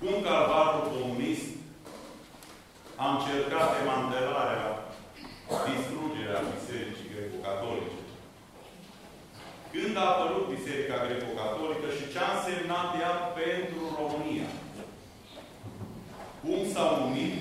Cum 0.00 0.14
calvarul 0.26 0.84
comunist 0.92 1.48
a 3.02 3.06
încercat 3.14 3.68
demantelarea, 3.76 4.68
distrugerea 5.68 6.48
Bisericii 6.50 7.10
Greco-Catolice? 7.12 8.00
Când 9.72 9.94
a 9.96 10.04
apărut 10.12 10.44
Biserica 10.54 10.96
Greco-Catolică 11.04 11.88
și 11.98 12.10
ce 12.12 12.18
a 12.22 12.30
însemnat 12.34 12.88
ea 13.02 13.14
pentru 13.40 13.80
România? 14.00 14.48
Cum 16.42 16.60
s-au 16.72 16.90
numit 17.00 17.34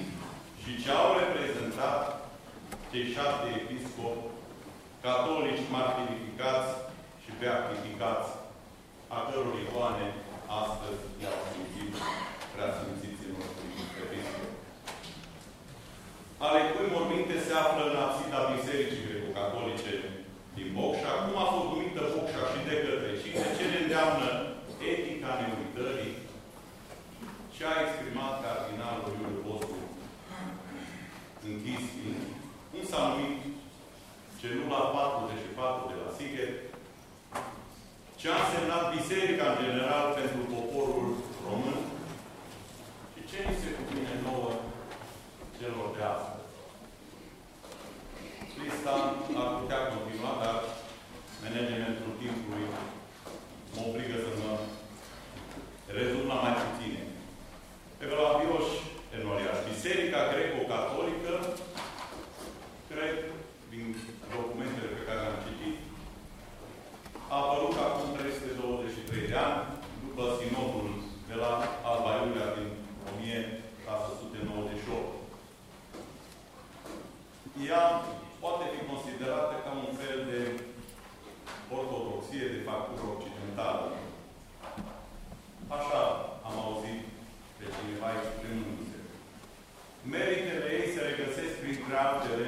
și 0.61 0.71
ce 0.81 0.89
au 1.01 1.09
reprezentat 1.21 2.01
cei 2.91 3.05
șapte 3.15 3.47
episcopi 3.61 4.38
catolici 5.05 5.71
martirificați 5.75 6.71
și 7.23 7.31
beatificați, 7.41 8.29
a 9.15 9.17
căror 9.27 9.55
icoane 9.63 10.07
astăzi 10.61 11.01
i-au 11.21 11.39
simțit 11.51 11.91
preasfințiții 12.53 13.31
noștri 13.33 13.67
episcopi. 14.03 14.57
Ale 16.45 16.59
cui 16.71 16.93
morminte 16.95 17.35
se 17.45 17.53
află 17.63 17.83
în 17.87 17.97
absida 18.05 18.39
Bisericii 18.53 19.05
Greco-Catolice 19.05 19.93
din 20.55 20.67
Bocșa, 20.75 21.11
cum 21.23 21.35
a 21.43 21.45
fost 21.53 21.67
numită 21.71 22.01
Bocșa 22.13 22.43
și 22.51 22.59
de 22.69 22.75
către 22.83 23.11
cine, 23.21 23.43
ce 23.57 23.65
ne 23.71 23.79
îndeamnă 23.83 24.29
etica 24.91 25.31
neuitării, 25.39 26.15
ce 27.53 27.61
a 27.65 27.81
exprimat 27.83 28.33
cardinalul 28.43 29.11
Iuliu 29.13 29.41
Boscu 29.45 29.79
închis 31.49 31.83
fiind, 31.93 32.23
cum 32.69 32.81
s-a 32.89 33.01
numit 33.07 33.39
celula 34.41 34.81
44 34.95 35.91
de 35.91 35.95
la 36.03 36.09
Sighet, 36.17 36.53
ce 38.19 38.27
a 38.29 38.37
însemnat 38.41 38.85
biserica 38.95 39.45
în 39.51 39.59
general 39.65 40.05
pentru 40.19 40.41
poporul 40.55 41.09
român 41.47 41.79
și 43.13 43.21
ce 43.29 43.37
ni 43.47 43.59
se 43.61 43.69
cuvine 43.77 44.13
nouă 44.27 44.51
celor 45.57 45.87
de 45.95 46.03
astăzi. 46.15 46.47
Lista 48.59 48.93
ar 49.41 49.49
putea 49.59 49.81
continua, 49.93 50.31
dar 50.43 50.57
managementul 51.43 52.11
timpului 52.21 52.65
mă 53.73 53.81
obligă 53.87 54.15
să 54.25 54.31
mă 54.41 54.53
rezum 55.97 56.25
la 56.31 56.37
mai 56.43 56.55
puține. 56.63 57.01
Pe 57.97 58.05
la 58.19 58.29
Bioș, 58.39 58.67
Enoriaș. 59.15 59.59
Biserica 59.69 60.19
greco-catolică, 60.31 61.33
cred, 62.89 63.17
din 63.71 63.85
documentele 64.35 64.89
pe 64.95 65.05
care 65.07 65.19
le-am 65.21 65.39
citit, 65.45 65.77
a 67.33 67.35
apărut 67.43 67.75
acum 67.85 68.07
323 68.17 69.29
de 69.31 69.37
ani, 69.47 69.61
după 70.03 70.23
sinodul 70.37 70.87
de 71.29 71.35
la 71.43 71.51
Alba 71.89 72.11
Iulia 72.19 72.47
din 72.57 72.69
1698. 73.09 75.19
Ea 77.67 77.83
poate 78.41 78.65
fi 78.73 78.79
considerată 78.91 79.53
ca 79.63 79.71
un 79.83 79.91
fel 80.01 80.17
de 80.31 80.39
ortodoxie 81.77 82.45
de 82.55 82.61
factură 82.67 83.03
occidentală. 83.15 83.85
Așa 85.77 86.01
am 86.47 86.55
auzit 86.65 87.01
pe 87.57 87.65
cineva 87.75 88.09
exprimându-se. 88.19 88.99
Meritele 90.13 90.67
ei 90.77 90.87
se 90.93 91.01
regăsesc 91.09 91.53
printre 91.61 91.95
altele 92.07 92.47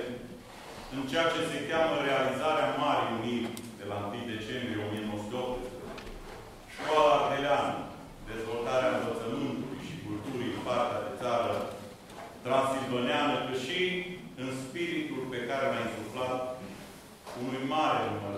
în 0.95 1.03
ceea 1.11 1.27
ce 1.33 1.41
se 1.51 1.59
cheamă 1.69 1.95
realizarea 2.09 2.75
Marii 2.81 3.15
Uniri 3.17 3.51
de 3.79 3.85
la 3.91 3.97
1 4.05 4.33
decembrie 4.33 4.77
1918, 4.85 5.95
școala 6.75 7.11
ardeleană, 7.19 7.75
dezvoltarea 8.31 8.95
învățământului 8.97 9.81
și 9.87 9.95
culturii 10.05 10.53
în 10.55 10.61
partea 10.69 10.99
de 11.05 11.13
țară 11.21 11.51
transilvaneană, 12.45 13.33
cât 13.45 13.59
și 13.67 13.79
în 14.41 14.49
spiritul 14.63 15.21
pe 15.33 15.39
care 15.49 15.65
l-a 15.71 15.81
insuflat 15.87 16.35
unui 17.43 17.63
mare 17.75 18.01
număr 18.11 18.37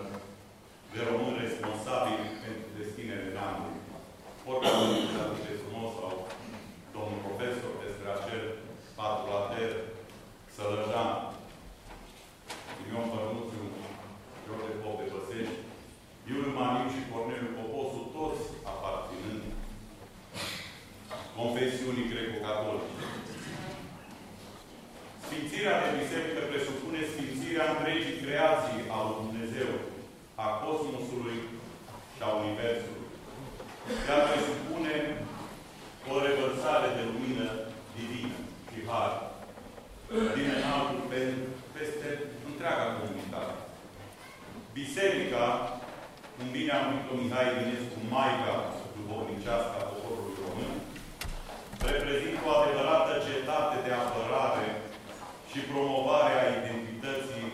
de 0.93 1.01
români 1.09 1.43
responsabili 1.45 2.27
pentru 2.43 2.67
destinele 2.79 3.27
neamului. 3.35 3.81
Oricum, 4.49 4.89
de 5.45 5.53
frumos 5.61 5.91
sau 5.99 6.13
domnul 6.95 7.21
profesor 7.25 7.71
despre 7.83 8.07
acel 8.17 8.43
patulater 8.97 9.71
Sălăjan, 10.55 11.11
Ion 12.89 13.05
Bărnuțiu, 13.11 13.63
George 14.45 14.73
Pope 14.83 15.05
Băsești, 15.13 15.59
Iul 16.29 16.47
Maniu 16.57 16.87
și 16.93 17.09
Corneliu 17.11 17.51
Poposu, 17.57 18.01
toți 18.17 18.43
aparținând 18.73 19.43
confesiunii 21.39 22.09
greco-catolice. 22.11 22.93
Sfințirea 25.25 25.75
de 25.83 25.89
biserică 25.99 26.41
presupune 26.51 26.99
sfințirea 27.11 27.67
întregii 27.73 28.21
creații 28.23 28.79
a 28.95 28.97
lui 29.05 29.17
Dumnezeu, 29.21 29.71
a 30.45 30.47
cosmosului 30.63 31.39
și 32.13 32.21
a 32.27 32.29
Universului. 32.41 33.07
Ea 34.07 34.19
presupune 34.29 34.95
o 36.11 36.15
revărsare 36.25 36.87
de 36.97 37.03
lumină 37.09 37.47
divină 37.95 38.37
și 38.71 38.79
har 38.89 39.11
din 40.35 40.47
înaltul 40.57 41.01
pe, 41.09 41.19
peste 41.75 42.09
întreaga 42.63 42.97
comunitate. 42.99 43.55
Biserica, 44.79 45.45
cum 46.35 46.47
bine 46.55 46.71
am 46.75 46.85
numit-o 46.87 47.13
Mihai 47.21 47.49
Eminescu, 47.51 47.97
Maica 48.13 48.55
duhovnicească 48.95 49.73
a 49.77 49.89
poporului 49.91 50.39
român, 50.43 50.73
reprezintă 51.91 52.39
o 52.47 52.51
adevărată 52.57 53.13
cetate 53.27 53.77
de 53.85 53.91
apărare 54.03 54.67
și 55.49 55.59
promovarea 55.71 56.51
identității 56.59 57.47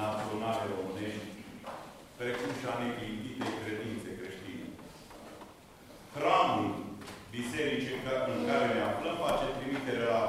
naționale 0.00 0.64
românești, 0.72 1.28
precum 2.18 2.50
și 2.58 2.66
a 2.72 2.74
neclintitei 2.82 3.58
credințe 3.62 4.08
creștine. 4.18 4.66
Hramul 6.14 6.68
bisericii 7.34 7.96
în 8.36 8.42
care 8.50 8.66
ne 8.74 8.82
aflăm 8.90 9.16
face 9.26 9.46
trimitere 9.56 10.04
la 10.14 10.22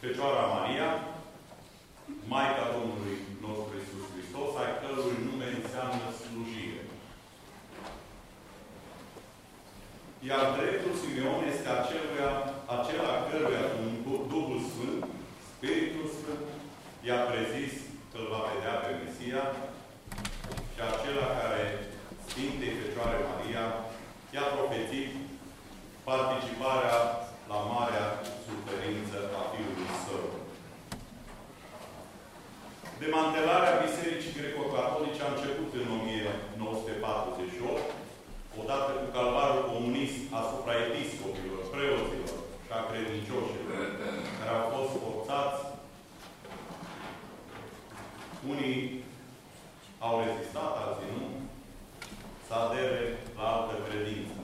Fecioara 0.00 0.44
Maria, 0.56 0.88
Maica 2.32 2.64
Domnului 2.74 3.06
nostru 3.06 3.16
Iisus 3.16 3.35
Hristos, 4.56 4.64
ai 4.64 4.72
cărui 4.80 5.16
nume 5.28 5.48
înseamnă 5.60 6.06
slujire. 6.20 6.82
Iar 10.28 10.44
dreptul 10.56 10.94
Simeon 11.00 11.42
este 11.52 11.68
aceluia, 11.78 12.30
acela 12.76 13.12
căruia 13.28 13.64
un 13.82 13.90
Duhul 14.32 14.60
Sfânt, 14.70 15.02
Spiritul 15.50 16.06
Sfânt, 16.18 16.46
i-a 17.06 17.20
prezis 17.30 17.72
că 18.10 18.16
îl 18.20 18.28
va 18.34 18.42
vedea 18.50 18.74
pe 18.82 18.90
Mesia 19.00 19.42
și 20.72 20.80
acela 20.90 21.26
care 21.40 21.64
Sfintei 22.26 22.78
Fecioare 22.80 23.18
Maria 23.30 23.64
i-a 24.34 24.46
profețit 24.54 25.10
participarea 26.08 26.98
la 27.50 27.58
marea 27.72 28.06
suferință 28.46 29.18
a 29.38 29.42
Fiului 29.52 29.90
Său. 30.04 30.35
Demantelarea 33.04 33.80
Bisericii 33.84 34.36
Greco-Catolice 34.38 35.20
a 35.22 35.32
început 35.34 35.70
în 35.80 35.88
1948, 35.98 37.82
odată 38.60 38.90
cu 39.00 39.06
calvarul 39.16 39.64
comunist 39.72 40.18
asupra 40.40 40.74
episcopilor, 40.86 41.60
preoților 41.74 42.36
și 42.64 42.72
a 42.78 42.80
credincioșilor, 42.90 43.78
care 44.38 44.52
au 44.54 44.66
fost 44.74 44.92
forțați. 45.02 45.60
Unii 48.52 48.78
au 50.06 50.14
rezistat, 50.24 50.72
alții 50.84 51.12
nu, 51.16 51.26
să 52.46 52.52
adere 52.64 53.00
la 53.38 53.46
altă 53.54 53.74
credință. 53.86 54.38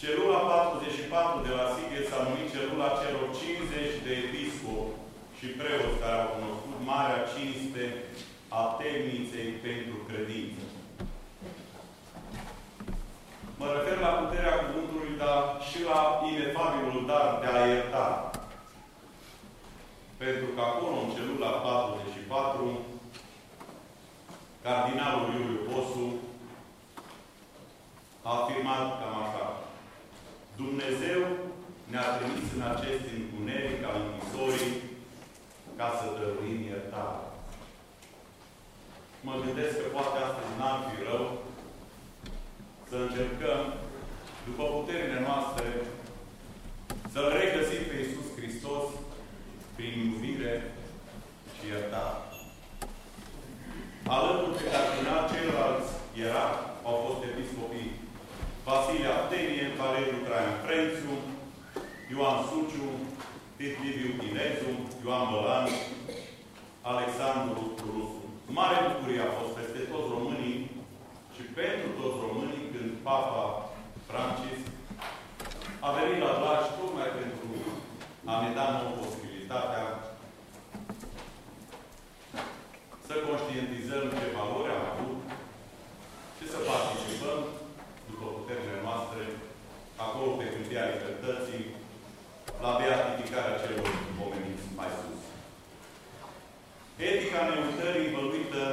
Celula 0.00 0.40
44 0.50 1.46
de 1.46 1.52
la 1.58 1.66
Sighet 1.74 2.06
s-a 2.08 2.20
numit 2.26 2.46
celula 2.52 2.88
celor 3.00 3.26
50 3.40 4.06
de 4.06 4.12
episcopi 4.24 4.97
și 5.38 5.46
preoți 5.46 6.00
care 6.02 6.16
au 6.20 6.30
cunoscut 6.36 6.78
marea 6.92 7.20
cinste 7.34 7.84
a 8.58 8.62
temniței 8.80 9.48
pentru 9.66 9.96
credință. 10.08 10.62
Mă 13.58 13.66
refer 13.76 13.96
la 14.06 14.12
puterea 14.20 14.54
cuvântului, 14.62 15.12
dar 15.22 15.40
și 15.68 15.78
la 15.90 16.00
inefabilul 16.30 17.02
dar 17.10 17.28
de 17.40 17.48
a 17.50 17.66
ierta. 17.66 18.06
Pentru 20.22 20.46
că 20.54 20.60
acolo, 20.60 20.96
în 21.00 21.10
celula 21.14 21.50
44, 21.50 22.78
cardinalul 24.64 25.26
Iuliu 25.34 25.60
Posu 25.68 26.06
a 28.22 28.30
afirmat 28.40 28.86
cam 28.98 29.14
așa. 29.24 29.46
Dumnezeu 30.62 31.20
ne-a 31.90 32.08
trimis 32.16 32.46
în 32.56 32.62
acest 32.72 33.04
întuneric 33.18 33.80
al 33.88 33.96
închisorii 34.04 34.87
ca 35.78 35.88
să 35.98 36.06
dăruim 36.18 36.60
iertare. 36.70 37.24
Mă 39.26 39.34
gândesc 39.44 39.74
că 39.80 39.88
poate 39.96 40.16
astăzi 40.26 40.56
n-ar 40.58 40.78
fi 40.86 40.96
rău 41.08 41.26
să 42.88 42.96
încercăm, 43.00 43.62
după 44.46 44.64
puterile 44.74 45.18
noastre, 45.28 45.68
să-L 47.12 47.28
regăsim 47.38 47.82
pe 47.88 47.96
Iisus 47.98 48.28
Hristos 48.38 48.86
prin 49.76 49.92
iubire 50.06 50.54
și 51.54 51.64
iertare. 51.72 52.20
Alături 54.16 54.56
de 54.58 54.64
cardinal, 54.72 55.22
ceilalți 55.30 55.92
era, 56.26 56.46
au 56.88 56.96
fost 57.04 57.20
episcopii 57.30 57.90
Vasile 58.66 59.08
Artenie, 59.18 59.76
Valeriu 59.80 60.20
Traian 60.26 60.56
Frențu, 60.64 61.14
Ioan 62.12 62.38
Suciu, 62.48 62.88
Tit 63.58 63.74
Liviu 63.82 64.10
Chinezu, 64.20 64.70
Ioan 65.02 65.24
Bălan, 65.30 65.66
Alexandru 66.92 67.62
Rusu. 67.92 68.24
Mare 68.56 68.78
bucurie 68.86 69.22
a 69.24 69.36
fost 69.38 69.52
peste 69.58 69.80
toți 69.90 70.12
românii 70.14 70.58
și 71.34 71.42
pentru 71.58 71.88
toți 72.00 72.20
românii 72.24 72.64
când 72.72 72.90
Papa 73.08 73.42
Francis 74.08 74.60
a 75.86 75.88
venit 75.96 76.18
la 76.24 76.32
Blaș 76.40 76.62
tocmai 76.78 77.10
pentru 77.20 77.48
a 78.30 78.34
ne 78.42 78.50
da 78.58 78.66
nouă 78.74 78.92
posibilitatea 79.00 79.84
să 83.06 83.14
conștientizăm 83.26 84.04
ce 84.18 84.26
valori 84.36 84.74
am 84.76 84.84
avut 84.92 85.18
și 86.36 86.44
să 86.52 86.58
participăm, 86.70 87.40
după 88.10 88.26
puterile 88.36 88.76
noastre, 88.86 89.22
acolo 90.04 90.30
pe 90.38 90.46
câmpia 90.54 90.84
libertății, 90.92 91.64
la 92.64 92.70
beatificarea 92.80 93.60
celor 93.62 93.88
pomeniți 94.18 94.66
mai 94.78 94.90
sus. 94.98 95.20
Etica 97.08 97.40
neuitării 97.48 98.06
învăluită 98.08 98.64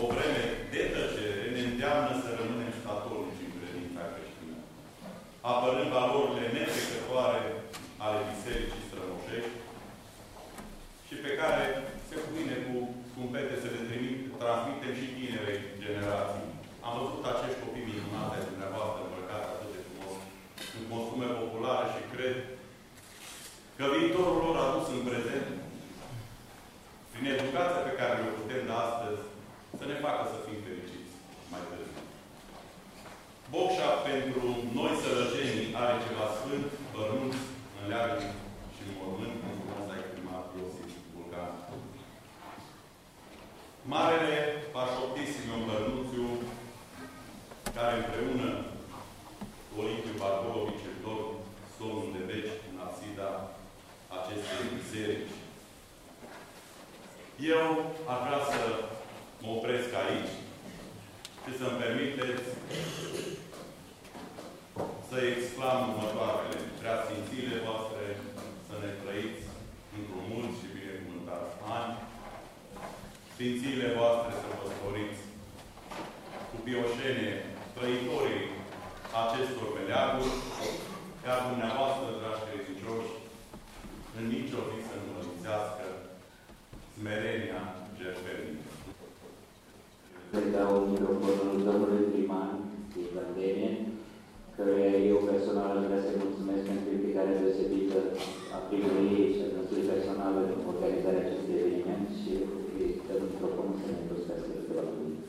o 0.00 0.04
vreme 0.12 0.42
de 0.72 0.82
tăcere 0.94 1.44
ne 1.54 1.62
îndeamnă 1.70 2.12
să 2.22 2.28
rămânem 2.38 2.72
statornici 2.80 3.44
în 3.44 3.52
credința 3.56 4.02
creștină, 4.12 4.58
apărând 5.52 5.90
valorile 5.96 6.46
netrecătoare 6.56 7.40
ale 8.04 8.18
Bisericii 8.28 8.86
strămoșești 8.88 9.56
și 11.06 11.14
pe 11.24 11.30
care 11.40 11.62
se 12.08 12.16
cuvine 12.24 12.56
cu 12.66 12.76
scumpete 13.10 13.54
să 13.62 13.68
le 13.74 13.82
trimit, 13.88 14.18
transmitem 14.42 14.92
și 14.98 15.06
tinerei 15.16 15.60
generații. 15.82 16.48
Am 16.86 16.94
văzut 16.98 17.22
acești 17.26 17.62
copii 17.62 17.88
minunate 17.88 18.34
ai 18.36 18.48
dumneavoastră 18.50 19.00
îmbrăcați 19.02 19.50
atât 19.52 19.70
de 19.74 19.80
frumos 19.86 20.16
în 20.78 20.84
costume 20.90 21.28
populare 21.40 21.86
și 21.94 22.02
cred 22.14 22.36
că 23.76 23.84
viitorul 23.94 24.38
lor 24.44 24.56
adus 24.64 24.86
în 24.96 25.02
prezent, 25.08 25.48
prin 27.24 27.38
educația 27.40 27.82
pe 27.88 27.98
care 28.00 28.14
le 28.24 28.38
putem 28.40 28.62
da 28.70 28.76
astăzi, 28.86 29.22
să 29.78 29.84
ne 29.86 29.96
facă 30.04 30.22
să 30.32 30.36
fim 30.44 30.58
fericiți 30.66 31.14
mai 31.50 31.62
târziu. 31.68 32.02
Bocșa 33.52 33.90
pentru 34.08 34.42
noi 34.78 34.92
sărăjenii 35.02 35.74
are 35.82 35.94
ceva 36.04 36.26
sfânt, 36.38 36.66
bărnuț, 36.94 37.36
în 37.78 37.84
leagă 37.90 38.16
și 38.74 38.80
în 38.86 38.92
mormânt, 38.98 39.34
cum 39.40 39.52
frumos 39.58 39.86
a 39.92 40.00
exprimat 40.02 40.44
Iosif 40.56 40.92
Vulcan. 41.14 41.52
Marele 43.92 44.34
Pașoptisium 44.74 45.60
Bărnuțiu, 45.68 46.26
care 47.76 47.92
împreună 47.96 48.48
cu 49.68 49.74
Olimpiu 49.82 50.14
Bartolovici 50.20 50.88
îl 50.90 50.96
dorm 51.04 51.28
somnul 51.76 52.14
de 52.16 52.22
veci 52.30 52.54
în 52.68 52.76
absida 52.86 53.28
acestei 54.16 54.74
biserici. 54.78 55.34
Eu 57.38 57.66
aș 58.12 58.18
vrea 58.26 58.42
să 58.52 58.60
mă 59.42 59.48
opresc 59.56 59.90
aici 60.02 60.34
și 61.42 61.50
să-mi 61.58 61.80
permiteți 61.82 62.46
să 65.08 65.16
exclam 65.32 65.78
următoarele. 65.90 66.58
Prea 66.80 66.96
Sfințile 67.04 67.56
voastre 67.66 68.04
să 68.66 68.74
ne 68.82 68.90
trăiți 69.00 69.42
într-un 69.96 70.24
mult 70.32 70.52
și 70.58 70.74
binecuvântat 70.76 71.46
ani. 71.78 71.94
Sfințile 73.32 73.88
voastre 73.98 74.30
să 74.42 74.46
vă 74.58 74.66
sporiți 74.74 75.22
cu 76.50 76.56
bioșenie 76.66 77.34
trăitorii 77.76 78.46
acestor 79.22 79.68
meleaguri, 79.76 80.34
iar 81.26 81.38
dumneavoastră, 81.50 82.06
dragi 82.18 82.44
credincioși, 82.46 83.12
în 84.18 84.24
nicio 84.34 84.60
zi 84.68 84.78
să 84.88 84.94
nu 85.04 85.12
lăsați 85.18 85.83
smerenia 87.04 87.60
jertfelnică. 88.00 88.70
Îi 90.36 90.52
dau 90.56 90.70
microfonul 90.92 91.56
domnului 91.68 92.04
primar 92.12 92.50
din 92.92 93.06
Vândenie, 93.14 93.72
căruia 94.54 94.94
eu 95.10 95.18
personal 95.30 95.70
aș 95.76 95.84
vrea 95.86 96.04
să-i 96.04 96.22
mulțumesc 96.24 96.62
pentru 96.70 96.88
implicarea 96.96 97.40
deosebită 97.40 97.98
a 98.56 98.58
primăriei 98.68 99.32
și 99.34 99.42
a 99.44 99.48
măsurii 99.56 99.90
personale 99.92 100.40
în 100.54 100.60
organizarea 100.72 101.22
acestui 101.24 101.58
eveniment 101.60 102.06
și 102.20 102.32
îi 102.78 102.90
dăm 103.06 103.20
microfonul 103.30 103.76
să 103.80 103.86
ne 103.88 104.00
întorsesc 104.02 104.44
câteva 104.58 104.84
cuvinte. 104.90 105.24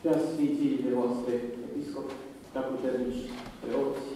Prea 0.00 0.18
Sfinții 0.28 0.82
de 0.84 0.90
voastre 0.98 1.32
episcopi, 1.68 2.14
prea 2.50 2.64
puternici 2.70 3.22
preoți, 3.62 4.06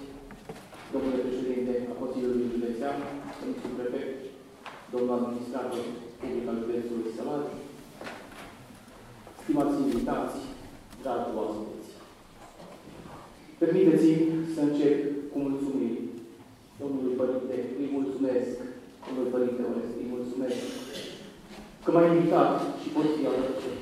domnule 0.92 1.20
președinte 1.26 1.72
a 1.92 1.94
Consiliului 2.02 2.52
Județean, 2.54 2.96
domnul 3.38 3.78
prefect, 3.78 4.23
domnul 4.94 5.16
administrator 5.18 5.84
public 6.20 6.46
al 6.50 6.58
județului 6.62 7.14
Sălat, 7.16 7.46
stimați 9.40 9.80
invitați, 9.84 10.38
dragi 11.02 11.34
oaspeți. 11.36 11.90
Permiteți-mi 13.60 14.24
să 14.54 14.60
încep 14.64 14.96
cu 15.30 15.36
mulțumiri 15.46 16.00
domnului 16.80 17.18
Părinte, 17.20 17.56
îi 17.80 17.88
mulțumesc, 17.96 18.52
domnului 19.04 19.34
Părinte 19.34 19.62
Orest, 19.70 19.92
îi 20.00 20.12
mulțumesc 20.14 20.60
că 21.82 21.88
m-a 21.92 22.04
invitat 22.06 22.52
și 22.80 22.88
pot 22.94 23.08
fi 23.16 23.24
alături 23.32 23.80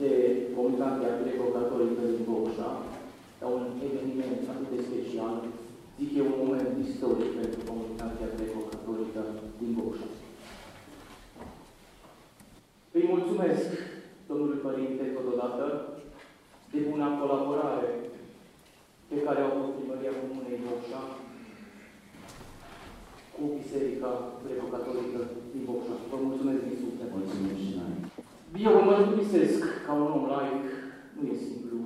de 0.00 0.10
comunitatea 0.54 1.18
greco-catolică 1.20 2.02
din 2.10 2.22
Bocșa, 2.28 2.70
la 3.40 3.46
un 3.56 3.64
eveniment 3.88 4.42
atât 4.52 4.68
de 4.74 4.80
special, 4.88 5.34
zic 5.98 6.10
eu, 6.16 6.26
un 6.26 6.38
moment 6.42 6.70
istoric 6.86 7.30
pentru 7.40 7.60
comunitatea 7.70 8.28
greco-catolică 8.36 9.22
din 9.60 9.70
Bocșa. 9.78 10.08
Îi 12.96 13.04
mulțumesc 13.12 13.68
domnului 14.28 14.64
Părinte 14.66 15.04
totodată 15.16 15.64
de 16.72 16.80
buna 16.90 17.08
colaborare 17.20 17.90
pe 19.10 19.16
care 19.26 19.40
au 19.40 19.50
avut 19.52 19.74
Primăria 19.76 20.14
Comunei 20.22 20.62
Bocșa 20.66 21.02
cu 23.34 23.42
Biserica 23.58 24.10
Greco-Catolică 24.44 25.20
din 25.52 25.62
Bocșa. 25.68 25.94
Vă 26.10 26.16
mulțumesc 26.26 26.60
din 26.66 26.76
suflet. 26.82 27.10
Mulțumim 27.16 27.56
și 27.62 27.70
noi. 27.78 27.94
Eu 28.66 28.72
mă 28.76 28.82
mărturisesc 28.88 29.60
ca 29.86 29.92
un 29.92 30.10
om 30.16 30.24
laic, 30.32 30.64
nu 31.16 31.22
e 31.32 31.44
simplu 31.48 31.78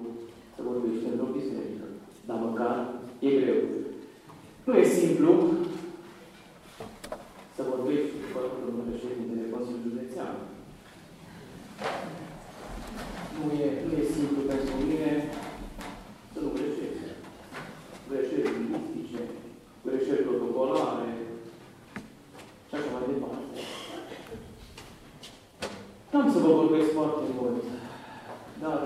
să 0.55 0.61
vorbești 0.69 1.09
într-o 1.11 1.35
biserică, 1.39 1.85
dar 2.29 2.39
măcar 2.47 2.75
e 3.27 3.31
greu. 3.41 3.61
Nu 4.69 4.77
e 4.77 4.85
simplu 5.03 5.33
să 7.55 7.63
vorbești 7.73 8.13
după 8.23 8.41
domnul 8.65 8.85
președinte 8.89 9.35
de 9.41 9.51
Consiliul 9.55 9.85
Județean. 9.87 10.35
Nu 13.37 13.45
e, 13.65 13.67
nu 13.87 13.93
e 14.01 14.15
simplu 14.17 14.41
pentru 14.53 14.73
mine 14.83 15.11
să 16.33 16.39
nu 16.41 16.51
greșești. 16.57 17.07
Greșeli 18.09 18.53
lingvistice, 18.57 19.21
greșeli 19.87 20.27
protocolare 20.29 21.11
și 22.69 22.75
așa 22.75 22.91
mai 22.93 23.09
departe. 23.13 23.59
N-am 26.11 26.33
să 26.33 26.39
vă 26.45 26.51
vorbesc 26.61 26.89
foarte 26.99 27.25
mult, 27.39 27.63
dar 28.63 28.81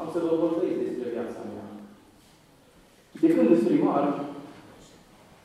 am 0.00 0.08
să 0.14 0.18
vă 0.26 0.32
vorbesc 0.44 0.76
despre 0.84 1.08
viața 1.14 1.42
mea. 1.52 1.67
De 3.22 3.28
când 3.34 3.48
sunt 3.48 3.68
primar, 3.68 4.04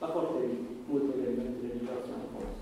la 0.02 0.08
foarte 0.16 0.42
multe 0.90 1.12
elemente 1.22 1.58
religioase 1.66 2.10
am 2.18 2.26
fost. 2.34 2.58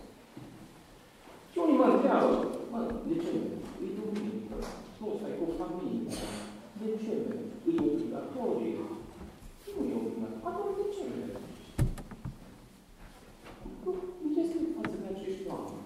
Și 1.52 1.58
unii 1.64 1.80
mă 1.80 1.88
întreabă, 1.94 2.36
mă, 2.72 2.80
de 3.10 3.16
ce? 3.24 3.36
E 3.84 3.88
duminică, 3.98 4.56
nu 5.00 5.08
stai 5.18 5.40
cu 5.40 5.46
familie. 5.62 6.14
De 6.80 6.90
ce? 7.04 7.16
E 7.70 7.74
obligatorie. 7.90 8.82
Nu 9.76 9.82
e 9.92 10.00
obligatoriu. 10.02 10.46
Atunci 10.50 10.78
de 10.80 10.86
ce? 10.96 11.06
Nu 14.24 14.30
este 14.42 14.58
față 14.76 14.96
de 15.02 15.08
acești 15.14 15.48
oameni. 15.52 15.86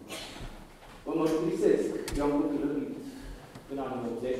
Vă 1.05 1.11
mărturisesc, 1.15 1.89
eu 2.17 2.23
am 2.26 2.34
copilărit 2.39 2.93
în 3.71 3.78
anii 3.84 4.09
80 4.11 4.36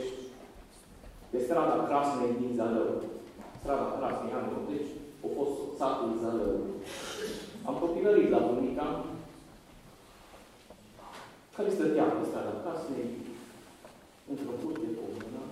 pe 1.30 1.38
strada 1.46 1.86
Crasnei 1.88 2.40
din 2.40 2.52
Zalău. 2.58 3.15
Strada 3.66 3.98
Crasnei, 3.98 4.34
anii 4.38 4.58
80, 4.58 4.82
a 5.26 5.28
fost 5.38 5.56
satul 5.78 6.12
Zalău. 6.22 6.58
Am 7.68 7.76
copilărit 7.84 8.30
la 8.30 8.40
bunica 8.48 8.88
care 11.56 11.70
stătea 11.70 12.04
pe 12.04 12.28
strada 12.30 12.54
Crasnei 12.62 13.10
într-o 14.32 14.56
curte 14.62 14.88
comună 15.00 15.44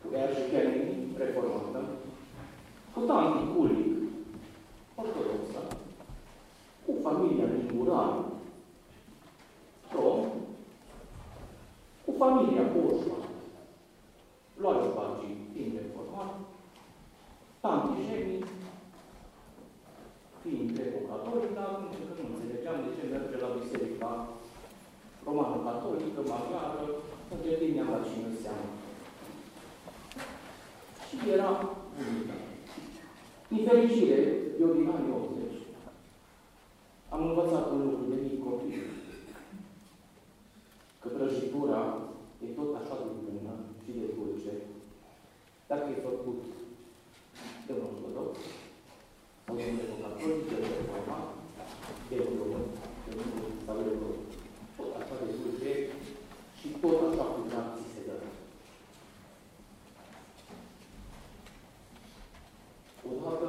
cu 0.00 0.06
Kennedy, 0.50 0.96
reformată, 1.20 1.80
cu 2.92 3.00
tanti 3.08 3.50
Culic, 3.52 3.92
ortodoxă, 5.00 5.60
cu 6.84 6.92
familia 7.02 7.46
Liguran, 7.54 8.14
rom, 9.94 10.20
cu 12.04 12.10
familia 12.18 12.64
Boșma, 12.72 13.13
era 31.36 31.50
unică. 31.98 32.36
Din 33.48 33.64
fericire, 33.68 34.18
eu 34.60 34.68
din 34.76 34.88
anii 34.94 35.14
80, 35.14 35.52
am 37.08 37.28
învățat 37.28 37.70
un 37.70 37.80
lucru 37.84 38.04
de 38.10 38.16
mic 38.22 38.44
copil. 38.44 38.82
Că 41.00 41.08
prăjitura 41.08 41.80
e 42.44 42.46
tot 42.58 42.74
așa 42.80 42.94
de 43.02 43.08
bună 43.24 43.54
și 43.82 43.90
de 43.98 44.06
dulce, 44.14 44.52
dacă 45.66 45.86
e 45.90 46.06
făcut 46.08 46.40
de 47.66 47.72
un 47.72 47.84
ortodox, 47.88 48.38
sau 49.44 49.54
de 49.56 49.62
un 49.94 50.02
catolic, 50.02 50.48
de 50.48 50.54
un 50.60 50.70
reformat, 50.78 51.26
de 52.08 52.16
un 52.26 52.34
român, 52.40 52.66
de 53.04 53.10
un 53.18 53.26
sau 53.66 53.76
de 53.86 53.92
un 54.04 54.14
tot 54.76 54.90
așa 54.98 55.14
de 55.20 55.30
dulce 55.38 55.72
și 56.58 56.66
tot 56.80 56.98
așa 57.08 57.24
cu 57.32 57.40
drag 57.48 57.68
ți 57.76 57.92
se 57.92 58.00
dă. 58.06 58.16
Odată 63.10 63.48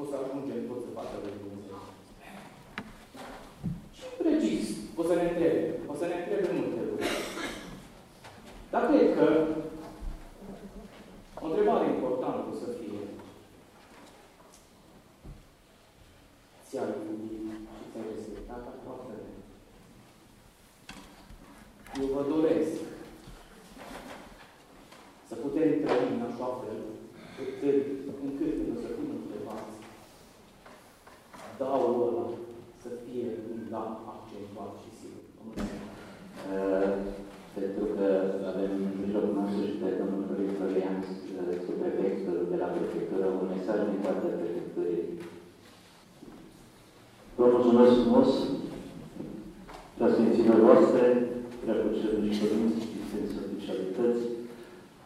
o 0.00 0.02
să 0.08 0.14
ajungem 0.16 0.60
tot 0.68 0.80
să 0.84 0.90
facă 0.98 1.16
de 1.24 1.30
Dumnezeu. 1.40 1.80
Și 3.96 4.04
precis, 4.20 4.64
o 5.00 5.02
să 5.08 5.14
ne 5.14 5.24
întrebe, 5.28 5.62
o 5.90 5.94
să 6.00 6.04
ne 6.06 6.16
întrebe 6.18 6.48
multe 6.58 6.80
lucruri. 6.88 7.16
Dar 8.70 8.82
cred 8.88 9.08
că 9.16 9.26
o 11.42 11.46
întrebare 11.46 11.86
importantă 11.88 12.44
o 12.52 12.54
să 12.62 12.68
fie 12.78 13.02
ți-ai 16.68 16.94
iubit 17.06 17.44
și 17.76 17.84
ți-ai 17.90 18.06
respectat 18.14 18.62
aproapele. 18.72 19.28
Eu 22.00 22.07
vă 22.18 22.24
doresc 22.36 22.74
să 25.28 25.34
putem 25.44 25.68
trăi 25.82 26.06
în 26.16 26.22
așa 26.28 26.48
fel 26.60 26.78
încât, 27.42 27.80
încât 28.10 28.52
când 28.56 28.70
o 28.74 28.76
să 28.84 28.88
fim 28.96 29.10
întrebați, 29.18 29.76
dau 31.60 31.82
ăla 32.06 32.26
să 32.82 32.88
fie 33.02 33.28
un 33.50 33.60
da 33.72 33.84
accentuat 34.12 34.72
și 34.82 34.90
sigur. 34.98 35.22
Uh, 36.52 36.90
pentru 37.56 37.84
că 37.96 38.06
avem 38.50 38.72
în 38.88 38.96
mijlocul 39.02 39.34
nostru 39.40 39.60
și 39.68 39.76
pe 39.80 39.88
domnul 39.98 40.24
Florin 40.26 40.52
Florian, 40.58 40.96
subprefectul 41.66 42.38
de 42.52 42.56
la 42.62 42.68
prefectură, 42.76 43.26
un 43.28 43.48
mesaj 43.52 43.78
din 43.90 44.00
partea 44.04 44.38
prefecturii. 44.40 45.06
Vă 47.38 47.44
mulțumesc 47.54 47.92
frumos, 48.00 48.30
preasfinților 49.96 50.58
voastre, 50.68 51.04
preacucerului 51.68 52.34
și 52.36 52.42
părinți, 52.50 52.92
distinți 52.96 53.40
oficialități, 53.42 54.22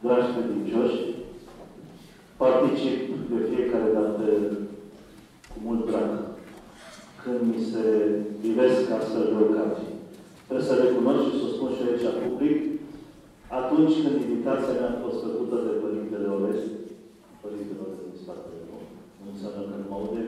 dragi 0.05 0.33
credincioși, 0.35 0.99
particip 2.43 3.01
de 3.31 3.39
fiecare 3.51 3.89
dată 3.99 4.25
cu 5.51 5.57
mult 5.67 5.83
drag 5.91 6.13
când 7.23 7.41
mi 7.53 7.61
se 7.71 7.85
privesc 8.41 8.83
astfel 8.99 9.25
de 9.31 9.37
ocazii. 9.45 9.93
Trebuie 10.47 10.69
să 10.71 10.75
recunosc 10.77 11.23
și 11.29 11.41
să 11.41 11.47
spun 11.49 11.71
și 11.77 11.83
aici 11.85 12.09
public, 12.25 12.59
atunci 13.61 13.97
când 14.03 14.17
invitația 14.19 14.75
mea 14.79 14.91
a 14.93 15.03
fost 15.05 15.19
făcută 15.27 15.57
de 15.67 15.73
Părintele 15.85 16.29
Orest, 16.37 16.69
Părintele 17.43 17.83
Orest 17.85 18.03
din 18.07 18.17
spatele 18.23 18.61
meu, 18.69 18.83
nu 19.21 19.27
înseamnă 19.33 19.63
că 19.69 19.75
nu 19.79 19.87
mă 19.89 19.97
aude, 19.99 20.23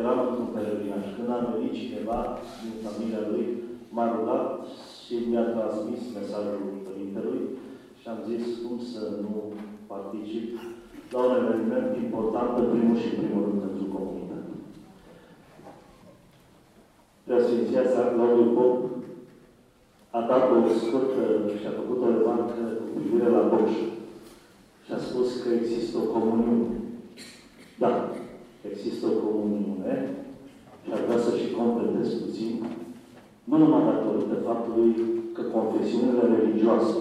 eram 0.00 0.18
într-un 0.24 0.50
pelerinaj. 0.54 1.04
Când 1.16 1.28
a 1.36 1.38
venit 1.48 1.74
cineva 1.80 2.18
din 2.60 2.74
familia 2.84 3.22
lui, 3.30 3.44
m-a 3.94 4.06
rugat 4.14 4.48
și 5.04 5.14
mi-a 5.28 5.46
transmis 5.54 6.00
mesajul 6.18 6.62
Părintelui 6.86 7.42
și 8.00 8.06
am 8.08 8.20
zis 8.30 8.44
cum 8.62 8.76
să 8.92 9.02
nu 9.24 9.34
particip 9.92 10.48
la 11.12 11.18
un 11.26 11.34
eveniment 11.42 11.90
important, 12.04 12.52
în 12.62 12.68
primul 12.72 12.96
și 13.02 13.08
în 13.10 13.18
primul 13.22 13.42
rând 13.46 13.60
pentru 13.66 13.84
comunitate. 13.94 14.52
Preasfinția 17.24 17.84
sa 17.92 18.02
Claudiu 18.14 18.48
Pop 18.56 18.74
a 20.18 20.20
dat 20.30 20.44
o 20.50 20.58
scurtă 20.82 21.24
și 21.58 21.66
a 21.66 21.78
făcut 21.80 21.98
o 22.02 22.08
remarcă 22.14 22.62
cu 22.78 22.86
privire 22.98 23.28
la 23.36 23.42
Boș 23.52 23.72
și 24.84 24.90
a 24.96 24.98
spus 25.06 25.28
că 25.42 25.48
există 25.48 25.94
o 25.98 26.10
comuniune. 26.14 26.76
Da, 27.82 27.92
există 28.70 29.04
o 29.06 29.18
comuniune 29.24 29.94
și 30.84 30.90
ar 30.92 31.00
vrea 31.06 31.18
să 31.26 31.30
și 31.36 31.54
completez 31.58 32.08
puțin, 32.20 32.52
nu 33.44 33.56
numai 33.56 33.84
datorită 33.84 34.34
faptului 34.48 34.94
că 35.32 35.42
confesiunile 35.42 36.22
religioase 36.36 36.96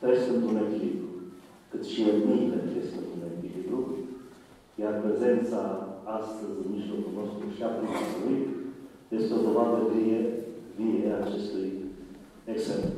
trăiesc 0.00 0.26
într-un 0.34 0.58
echilibru, 0.66 1.08
cât 1.70 1.84
și 1.84 2.00
etniile 2.02 2.56
trăiesc 2.56 2.92
într-un 3.00 3.22
echilibru, 3.34 3.80
iar 4.82 4.94
prezența 5.04 5.62
astăzi 6.18 6.58
în 6.62 6.70
mijlocul 6.76 7.12
nostru 7.20 7.44
și 7.56 7.62
a 7.62 7.70
primarului 7.76 8.38
este 9.16 9.34
o 9.34 9.44
dovadă 9.46 9.78
vie, 9.92 10.20
vie 10.76 11.06
acestui 11.22 11.68
exemplu. 12.54 12.90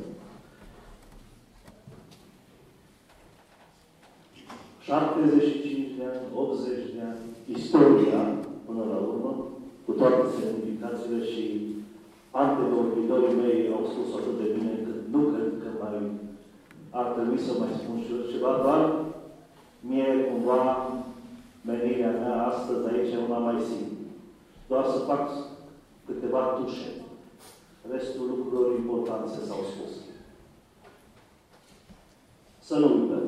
75 4.81 5.97
de 5.97 6.03
ani, 6.11 6.25
80 6.35 6.67
de 6.95 7.01
ani, 7.09 7.23
istoria, 7.57 8.21
până 8.65 8.83
la 8.91 8.97
urmă, 9.09 9.31
cu 9.85 9.91
toate 9.91 10.21
semnificațiile 10.39 11.23
și 11.31 11.45
antevorbitorii 12.31 13.39
mei 13.41 13.71
au 13.75 13.83
spus 13.91 14.09
atât 14.19 14.35
de 14.41 14.47
bine 14.55 14.73
că 14.85 14.91
nu 15.13 15.19
cred 15.31 15.51
că 15.61 15.69
mai 15.81 15.95
ar 16.89 17.05
trebui 17.05 17.39
să 17.39 17.51
mai 17.59 17.69
spun 17.79 17.97
și 18.03 18.11
eu 18.15 18.31
ceva, 18.31 18.51
dar 18.65 18.81
mie 19.79 20.09
cumva 20.27 20.63
menirea 21.61 22.11
mea 22.11 22.47
astăzi 22.51 22.87
aici 22.87 23.13
e 23.13 23.27
una 23.27 23.37
mai 23.37 23.59
simplă. 23.67 23.97
Doar 24.67 24.85
să 24.85 24.97
fac 25.09 25.23
câteva 26.05 26.41
tușe. 26.57 26.91
Restul 27.91 28.25
lucrurilor 28.27 28.77
importante 28.77 29.37
s-au 29.47 29.63
spus. 29.71 29.91
Să 32.71 32.79
nu 32.79 33.01
uităm. 33.01 33.23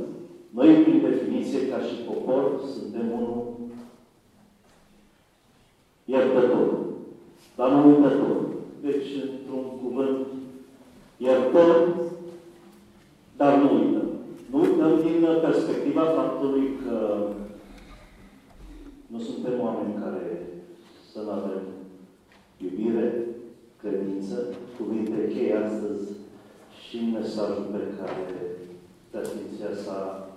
Noi, 0.50 0.84
prin 0.84 1.02
definiție, 1.02 1.68
ca 1.68 1.80
și 1.80 1.96
popor, 2.08 2.62
suntem 2.74 3.12
unul 3.12 3.54
iertător. 6.06 6.80
Dar 7.56 7.72
nu 7.72 7.90
uitător. 7.90 8.42
Deci, 8.82 9.08
într-un 9.22 9.64
cuvânt, 9.84 10.28
iertăm, 11.18 12.02
dar 13.38 13.58
nu 13.58 13.74
uităm. 13.74 14.10
Nu 14.52 14.60
uităm 14.60 15.02
din 15.02 15.28
perspectiva 15.42 16.04
faptului 16.04 16.70
că 16.86 17.28
nu 19.08 19.20
suntem 19.20 19.60
oameni 19.60 20.02
care 20.02 20.48
să 21.12 21.22
nu 21.22 21.30
avem 21.30 21.62
iubire, 22.58 23.26
credință, 23.82 24.36
cuvinte 24.78 25.28
cheie 25.28 25.56
astăzi 25.56 26.10
și 26.88 26.98
în 26.98 27.12
mesajul 27.12 27.68
pe 27.72 27.78
care 28.00 28.54
Preasfinția 29.14 29.70
sa 29.86 30.28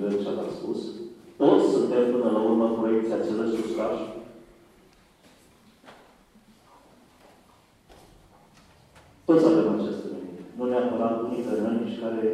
Episcopul 0.00 0.08
Virgil 0.08 0.08
Bercea 0.08 0.32
l-a 0.38 0.48
spus. 0.58 0.80
Toți 1.36 1.72
suntem 1.72 2.04
până 2.12 2.30
la 2.30 2.40
urmă 2.48 2.66
proiecția 2.80 3.24
celor 3.26 3.48
sustași 3.48 4.04
Toți 9.24 9.44
avem 9.46 9.68
această 9.72 10.06
gândire. 10.12 10.44
Nu 10.56 10.64
neapărat 10.68 11.22
unii 11.22 11.44
nici 11.84 12.00
care 12.02 12.26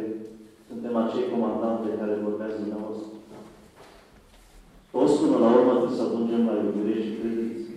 suntem 0.67 0.95
acei 0.95 1.31
comandante 1.33 1.97
care 1.99 2.25
vorbează 2.27 2.57
dumneavoastră. 2.59 3.07
Toți 4.91 5.19
până 5.21 5.37
la 5.37 5.49
urmă 5.57 5.73
trebuie 5.75 5.97
să 5.97 6.05
ajungem 6.05 6.41
la 6.49 6.55
iubire 6.63 6.95
și 7.05 7.17
credință. 7.17 7.69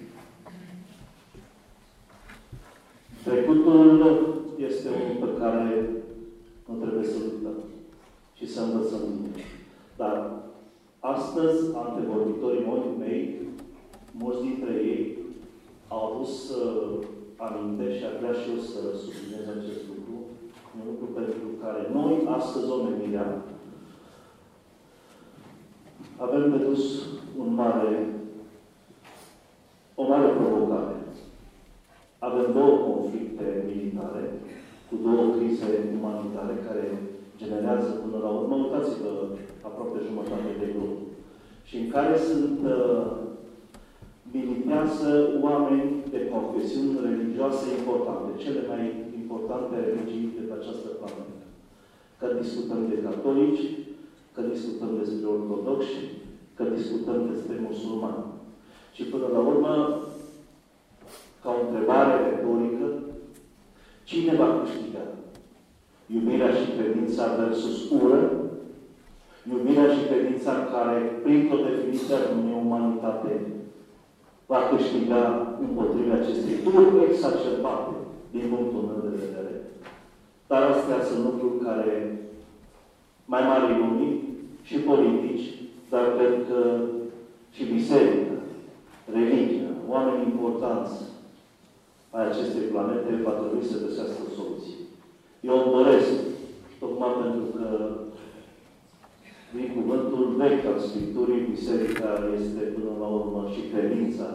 Trecutul 3.25 3.89
este 4.69 4.89
unul 4.99 5.17
pe 5.25 5.31
care 5.41 5.67
nu 6.67 6.75
trebuie 6.83 7.05
să 7.13 7.17
uităm 7.25 7.59
și 8.39 8.47
să 8.53 8.61
învățăm 8.61 9.03
din 9.09 9.31
Dar 9.33 9.50
astăzi, 11.41 11.77
antevorbitorii 11.77 12.97
mei, 12.99 13.21
mulți 14.13 14.43
dintre 14.43 14.73
ei, 14.73 15.19
au 15.89 16.13
adus 16.13 16.51
uh, 16.51 17.07
aminte 17.37 17.85
și 17.97 18.05
ar 18.05 18.15
vrea 18.21 18.35
și 18.41 18.51
eu 18.53 18.61
să 18.71 18.81
subliniez 19.03 19.47
acest 19.49 19.83
lucru. 19.91 20.15
Un 20.77 20.83
lucru 20.91 21.07
pentru 21.19 21.47
care 21.63 21.83
noi, 21.93 22.13
astăzi, 22.37 22.71
omenirea, 22.71 23.29
avem 26.25 26.51
de 26.51 26.65
dus 26.65 26.85
un 27.39 27.55
mare, 27.55 27.93
o 29.95 30.03
mare 30.09 30.29
provocare. 30.39 30.95
Avem 32.19 32.53
două 32.53 32.75
conflicte 32.87 33.65
militare 33.67 34.25
cu 34.89 34.95
două 35.07 35.25
crize 35.35 35.71
umanitare 35.97 36.55
care 36.67 36.85
generează 37.37 37.91
până 38.03 38.19
la 38.25 38.31
urmă, 38.39 38.55
uitați-vă, 38.55 39.11
aproape 39.69 39.99
jumătate 40.07 40.51
de 40.61 40.69
grup, 40.75 41.10
și 41.71 41.77
în 41.77 41.89
care 41.97 42.17
sunt 42.19 42.59
uh, 42.77 43.07
militează 44.33 45.11
oameni 45.41 45.91
de 46.11 46.21
confesiuni 46.35 46.99
religioase 47.09 47.67
importante, 47.79 48.43
cele 48.43 48.61
mai 48.71 48.83
importante 49.21 49.75
religii 49.87 50.35
de 50.37 50.43
pe 50.49 50.55
această 50.57 50.89
planetă. 50.99 51.45
Că 52.19 52.27
discutăm 52.43 52.81
de 52.89 53.03
catolici, 53.07 53.65
că 54.35 54.41
discutăm 54.53 54.91
despre 55.01 55.27
ortodoxi, 55.37 56.01
că 56.57 56.63
discutăm 56.77 57.19
despre 57.33 57.57
musulmani. 57.69 58.25
Și 58.93 59.03
până 59.03 59.27
la 59.33 59.39
urmă, 59.39 59.75
ca 61.43 61.51
o 61.51 61.67
întrebare 61.67 62.15
retorică, 62.29 62.87
cine 64.05 64.35
va 64.35 64.61
câștiga? 64.61 65.05
Iubirea 66.15 66.53
și 66.55 66.67
credința 66.77 67.37
versus 67.37 67.91
ură? 67.91 68.40
Iubirea 69.49 69.89
și 69.95 70.07
credința 70.09 70.53
care, 70.73 70.97
printr-o 71.23 71.65
definiție 71.69 72.15
a 72.15 72.19
unei 72.39 72.63
umanitate, 72.65 73.33
va 74.47 74.61
câștiga 74.71 75.23
împotriva 75.61 76.15
acestei 76.15 76.55
lucruri 76.65 77.05
exacerbate 77.09 77.95
din 78.31 78.45
punctul 78.53 78.83
meu 78.89 79.01
de 79.03 79.17
vedere. 79.17 79.55
Dar 80.47 80.63
astea 80.63 81.05
sunt 81.09 81.25
lucruri 81.25 81.65
care 81.65 82.19
mai 83.25 83.43
mari 83.51 83.79
lumii 83.79 84.13
și 84.63 84.77
politici, 84.79 85.47
dar 85.91 86.05
cred 86.17 86.35
că 86.49 86.59
și 87.55 87.65
biserica, 87.65 88.33
religia, 89.13 89.71
oameni 89.89 90.25
importanți 90.25 90.95
ai 92.11 92.27
acestei 92.27 92.71
planete 92.73 93.23
va 93.25 93.31
trebui 93.31 93.65
să 93.71 93.85
găsească 93.87 94.21
soluții. 94.37 94.77
Eu 95.41 95.55
îmi 95.59 95.73
doresc, 95.77 96.11
tocmai 96.79 97.13
pentru 97.23 97.45
că 97.57 97.67
din 99.57 99.69
cuvântul 99.77 100.35
vechi 100.37 100.67
al 100.73 100.79
Scripturii, 100.79 101.49
Biserica 101.51 102.11
este 102.39 102.61
până 102.77 102.93
la 103.01 103.07
urmă 103.07 103.41
și 103.55 103.61
credința 103.73 104.29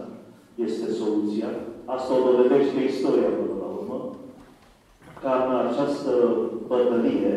este 0.56 0.92
soluția. 0.92 1.50
Asta 1.86 2.14
o 2.14 2.32
dovedește 2.32 2.80
istoria 2.84 3.30
până 3.40 3.56
la 3.64 3.70
urmă. 3.78 4.16
Ca 5.22 5.34
în 5.46 5.68
această 5.68 6.12
bătălie, 6.68 7.36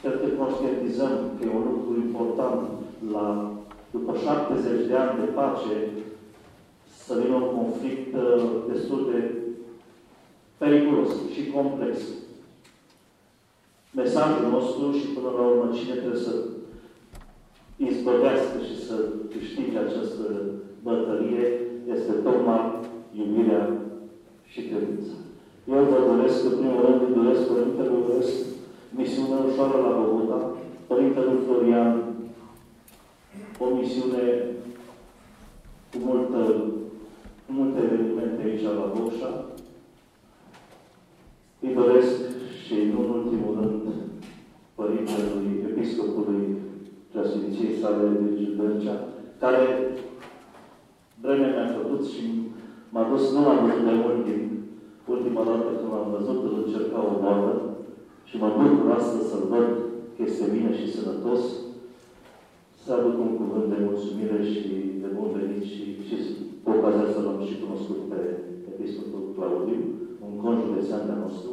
cred 0.00 0.20
că 0.20 0.28
conștientizăm 0.42 1.14
că 1.36 1.44
e 1.44 1.56
un 1.56 1.66
lucru 1.72 1.92
important 2.06 2.60
la, 3.12 3.52
după 3.90 4.12
70 4.16 4.86
de 4.86 4.96
ani 4.96 5.20
de 5.20 5.26
pace, 5.26 5.76
să 7.04 7.18
vină 7.22 7.34
un 7.34 7.50
conflict 7.58 8.14
uh, 8.14 8.42
destul 8.72 9.10
de 9.12 9.18
periculos 10.58 11.08
și 11.34 11.50
complex. 11.50 11.98
Mesajul 13.94 14.50
nostru 14.50 14.92
și 14.98 15.06
până 15.06 15.28
la 15.36 15.42
urmă 15.46 15.76
cine 15.76 15.94
trebuie 15.94 16.20
să 16.20 16.34
izbăvească 17.76 18.56
și 18.68 18.76
să 18.86 18.94
câștige 19.30 19.78
această 19.78 20.24
bătălie 20.82 21.46
este 21.94 22.12
tocmai 22.12 22.62
iubirea 23.18 23.62
și 24.46 24.60
credința. 24.60 25.14
Eu 25.68 25.84
vă 25.90 26.14
doresc, 26.14 26.44
în 26.44 26.58
primul 26.58 26.80
rând, 26.86 27.00
îi 27.00 27.22
doresc 27.22 27.42
Părintelui 27.46 28.06
doresc 28.08 28.34
misiunea 28.90 29.38
ușoară 29.48 29.76
la 29.86 29.96
Bogota, 30.00 30.50
Părintele 30.86 31.32
Florian, 31.46 32.14
o 33.58 33.66
misiune 33.66 34.22
cu, 35.90 35.98
multă, 36.04 36.38
cu 37.46 37.52
multe 37.52 37.78
evenimente 37.84 38.42
aici 38.42 38.62
la 38.62 38.92
Boșa. 38.94 39.44
Îi 41.60 41.74
doresc 41.74 42.16
și, 42.64 42.74
nu 42.92 43.00
în 43.02 43.10
ultimul 43.18 43.54
rând, 43.60 43.82
Părintelui 44.74 45.64
Episcopului 45.68 46.56
preasfinției 47.14 47.80
sale 47.80 48.04
de 48.22 48.28
Gilbercea, 48.36 48.96
care 49.42 49.62
vremea 51.22 51.50
mi-a 51.54 51.68
făcut 51.78 52.02
și 52.12 52.24
m-a 52.92 53.04
dus, 53.10 53.24
nu 53.34 53.40
l-am 53.46 53.60
văzut 53.64 53.84
de 53.88 53.94
mult 54.02 54.20
timp, 54.26 54.44
ultima 55.14 55.42
dată 55.48 55.68
când 55.78 55.92
l-am 55.92 56.08
văzut, 56.16 56.38
îl 56.46 56.54
încerca 56.62 56.98
o 57.10 57.14
boală 57.22 57.52
și 58.28 58.34
mă 58.42 58.48
bucur 58.58 58.88
astăzi 58.98 59.28
să-l 59.30 59.44
văd 59.52 59.68
că 60.14 60.20
este 60.22 60.44
bine 60.54 60.70
și 60.78 60.92
sănătos, 60.94 61.42
să 62.82 62.88
aduc 62.92 63.16
un 63.26 63.32
cuvânt 63.40 63.66
de 63.72 63.78
mulțumire 63.86 64.38
și 64.50 64.60
de 65.02 65.08
bun 65.16 65.28
venit 65.36 65.64
și, 65.72 65.82
și 66.06 66.16
cu 66.62 66.68
ocazia 66.76 67.06
să 67.14 67.20
l-am 67.24 67.40
și 67.48 67.60
cunoscut 67.62 68.00
pe 68.10 68.20
Episcopul 68.72 69.22
Claudiu, 69.36 69.80
un 70.26 70.32
conjudețean 70.44 71.02
de 71.08 71.14
nostru. 71.22 71.50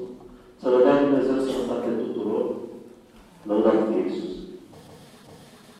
Să 0.62 0.68
vă 0.74 0.80
dea 0.86 1.02
Dumnezeu 1.04 1.38
sănătate 1.40 1.90
tuturor, 2.04 2.44
lăudat 3.48 3.78
fie 3.88 4.02
Iisus. 4.04 4.34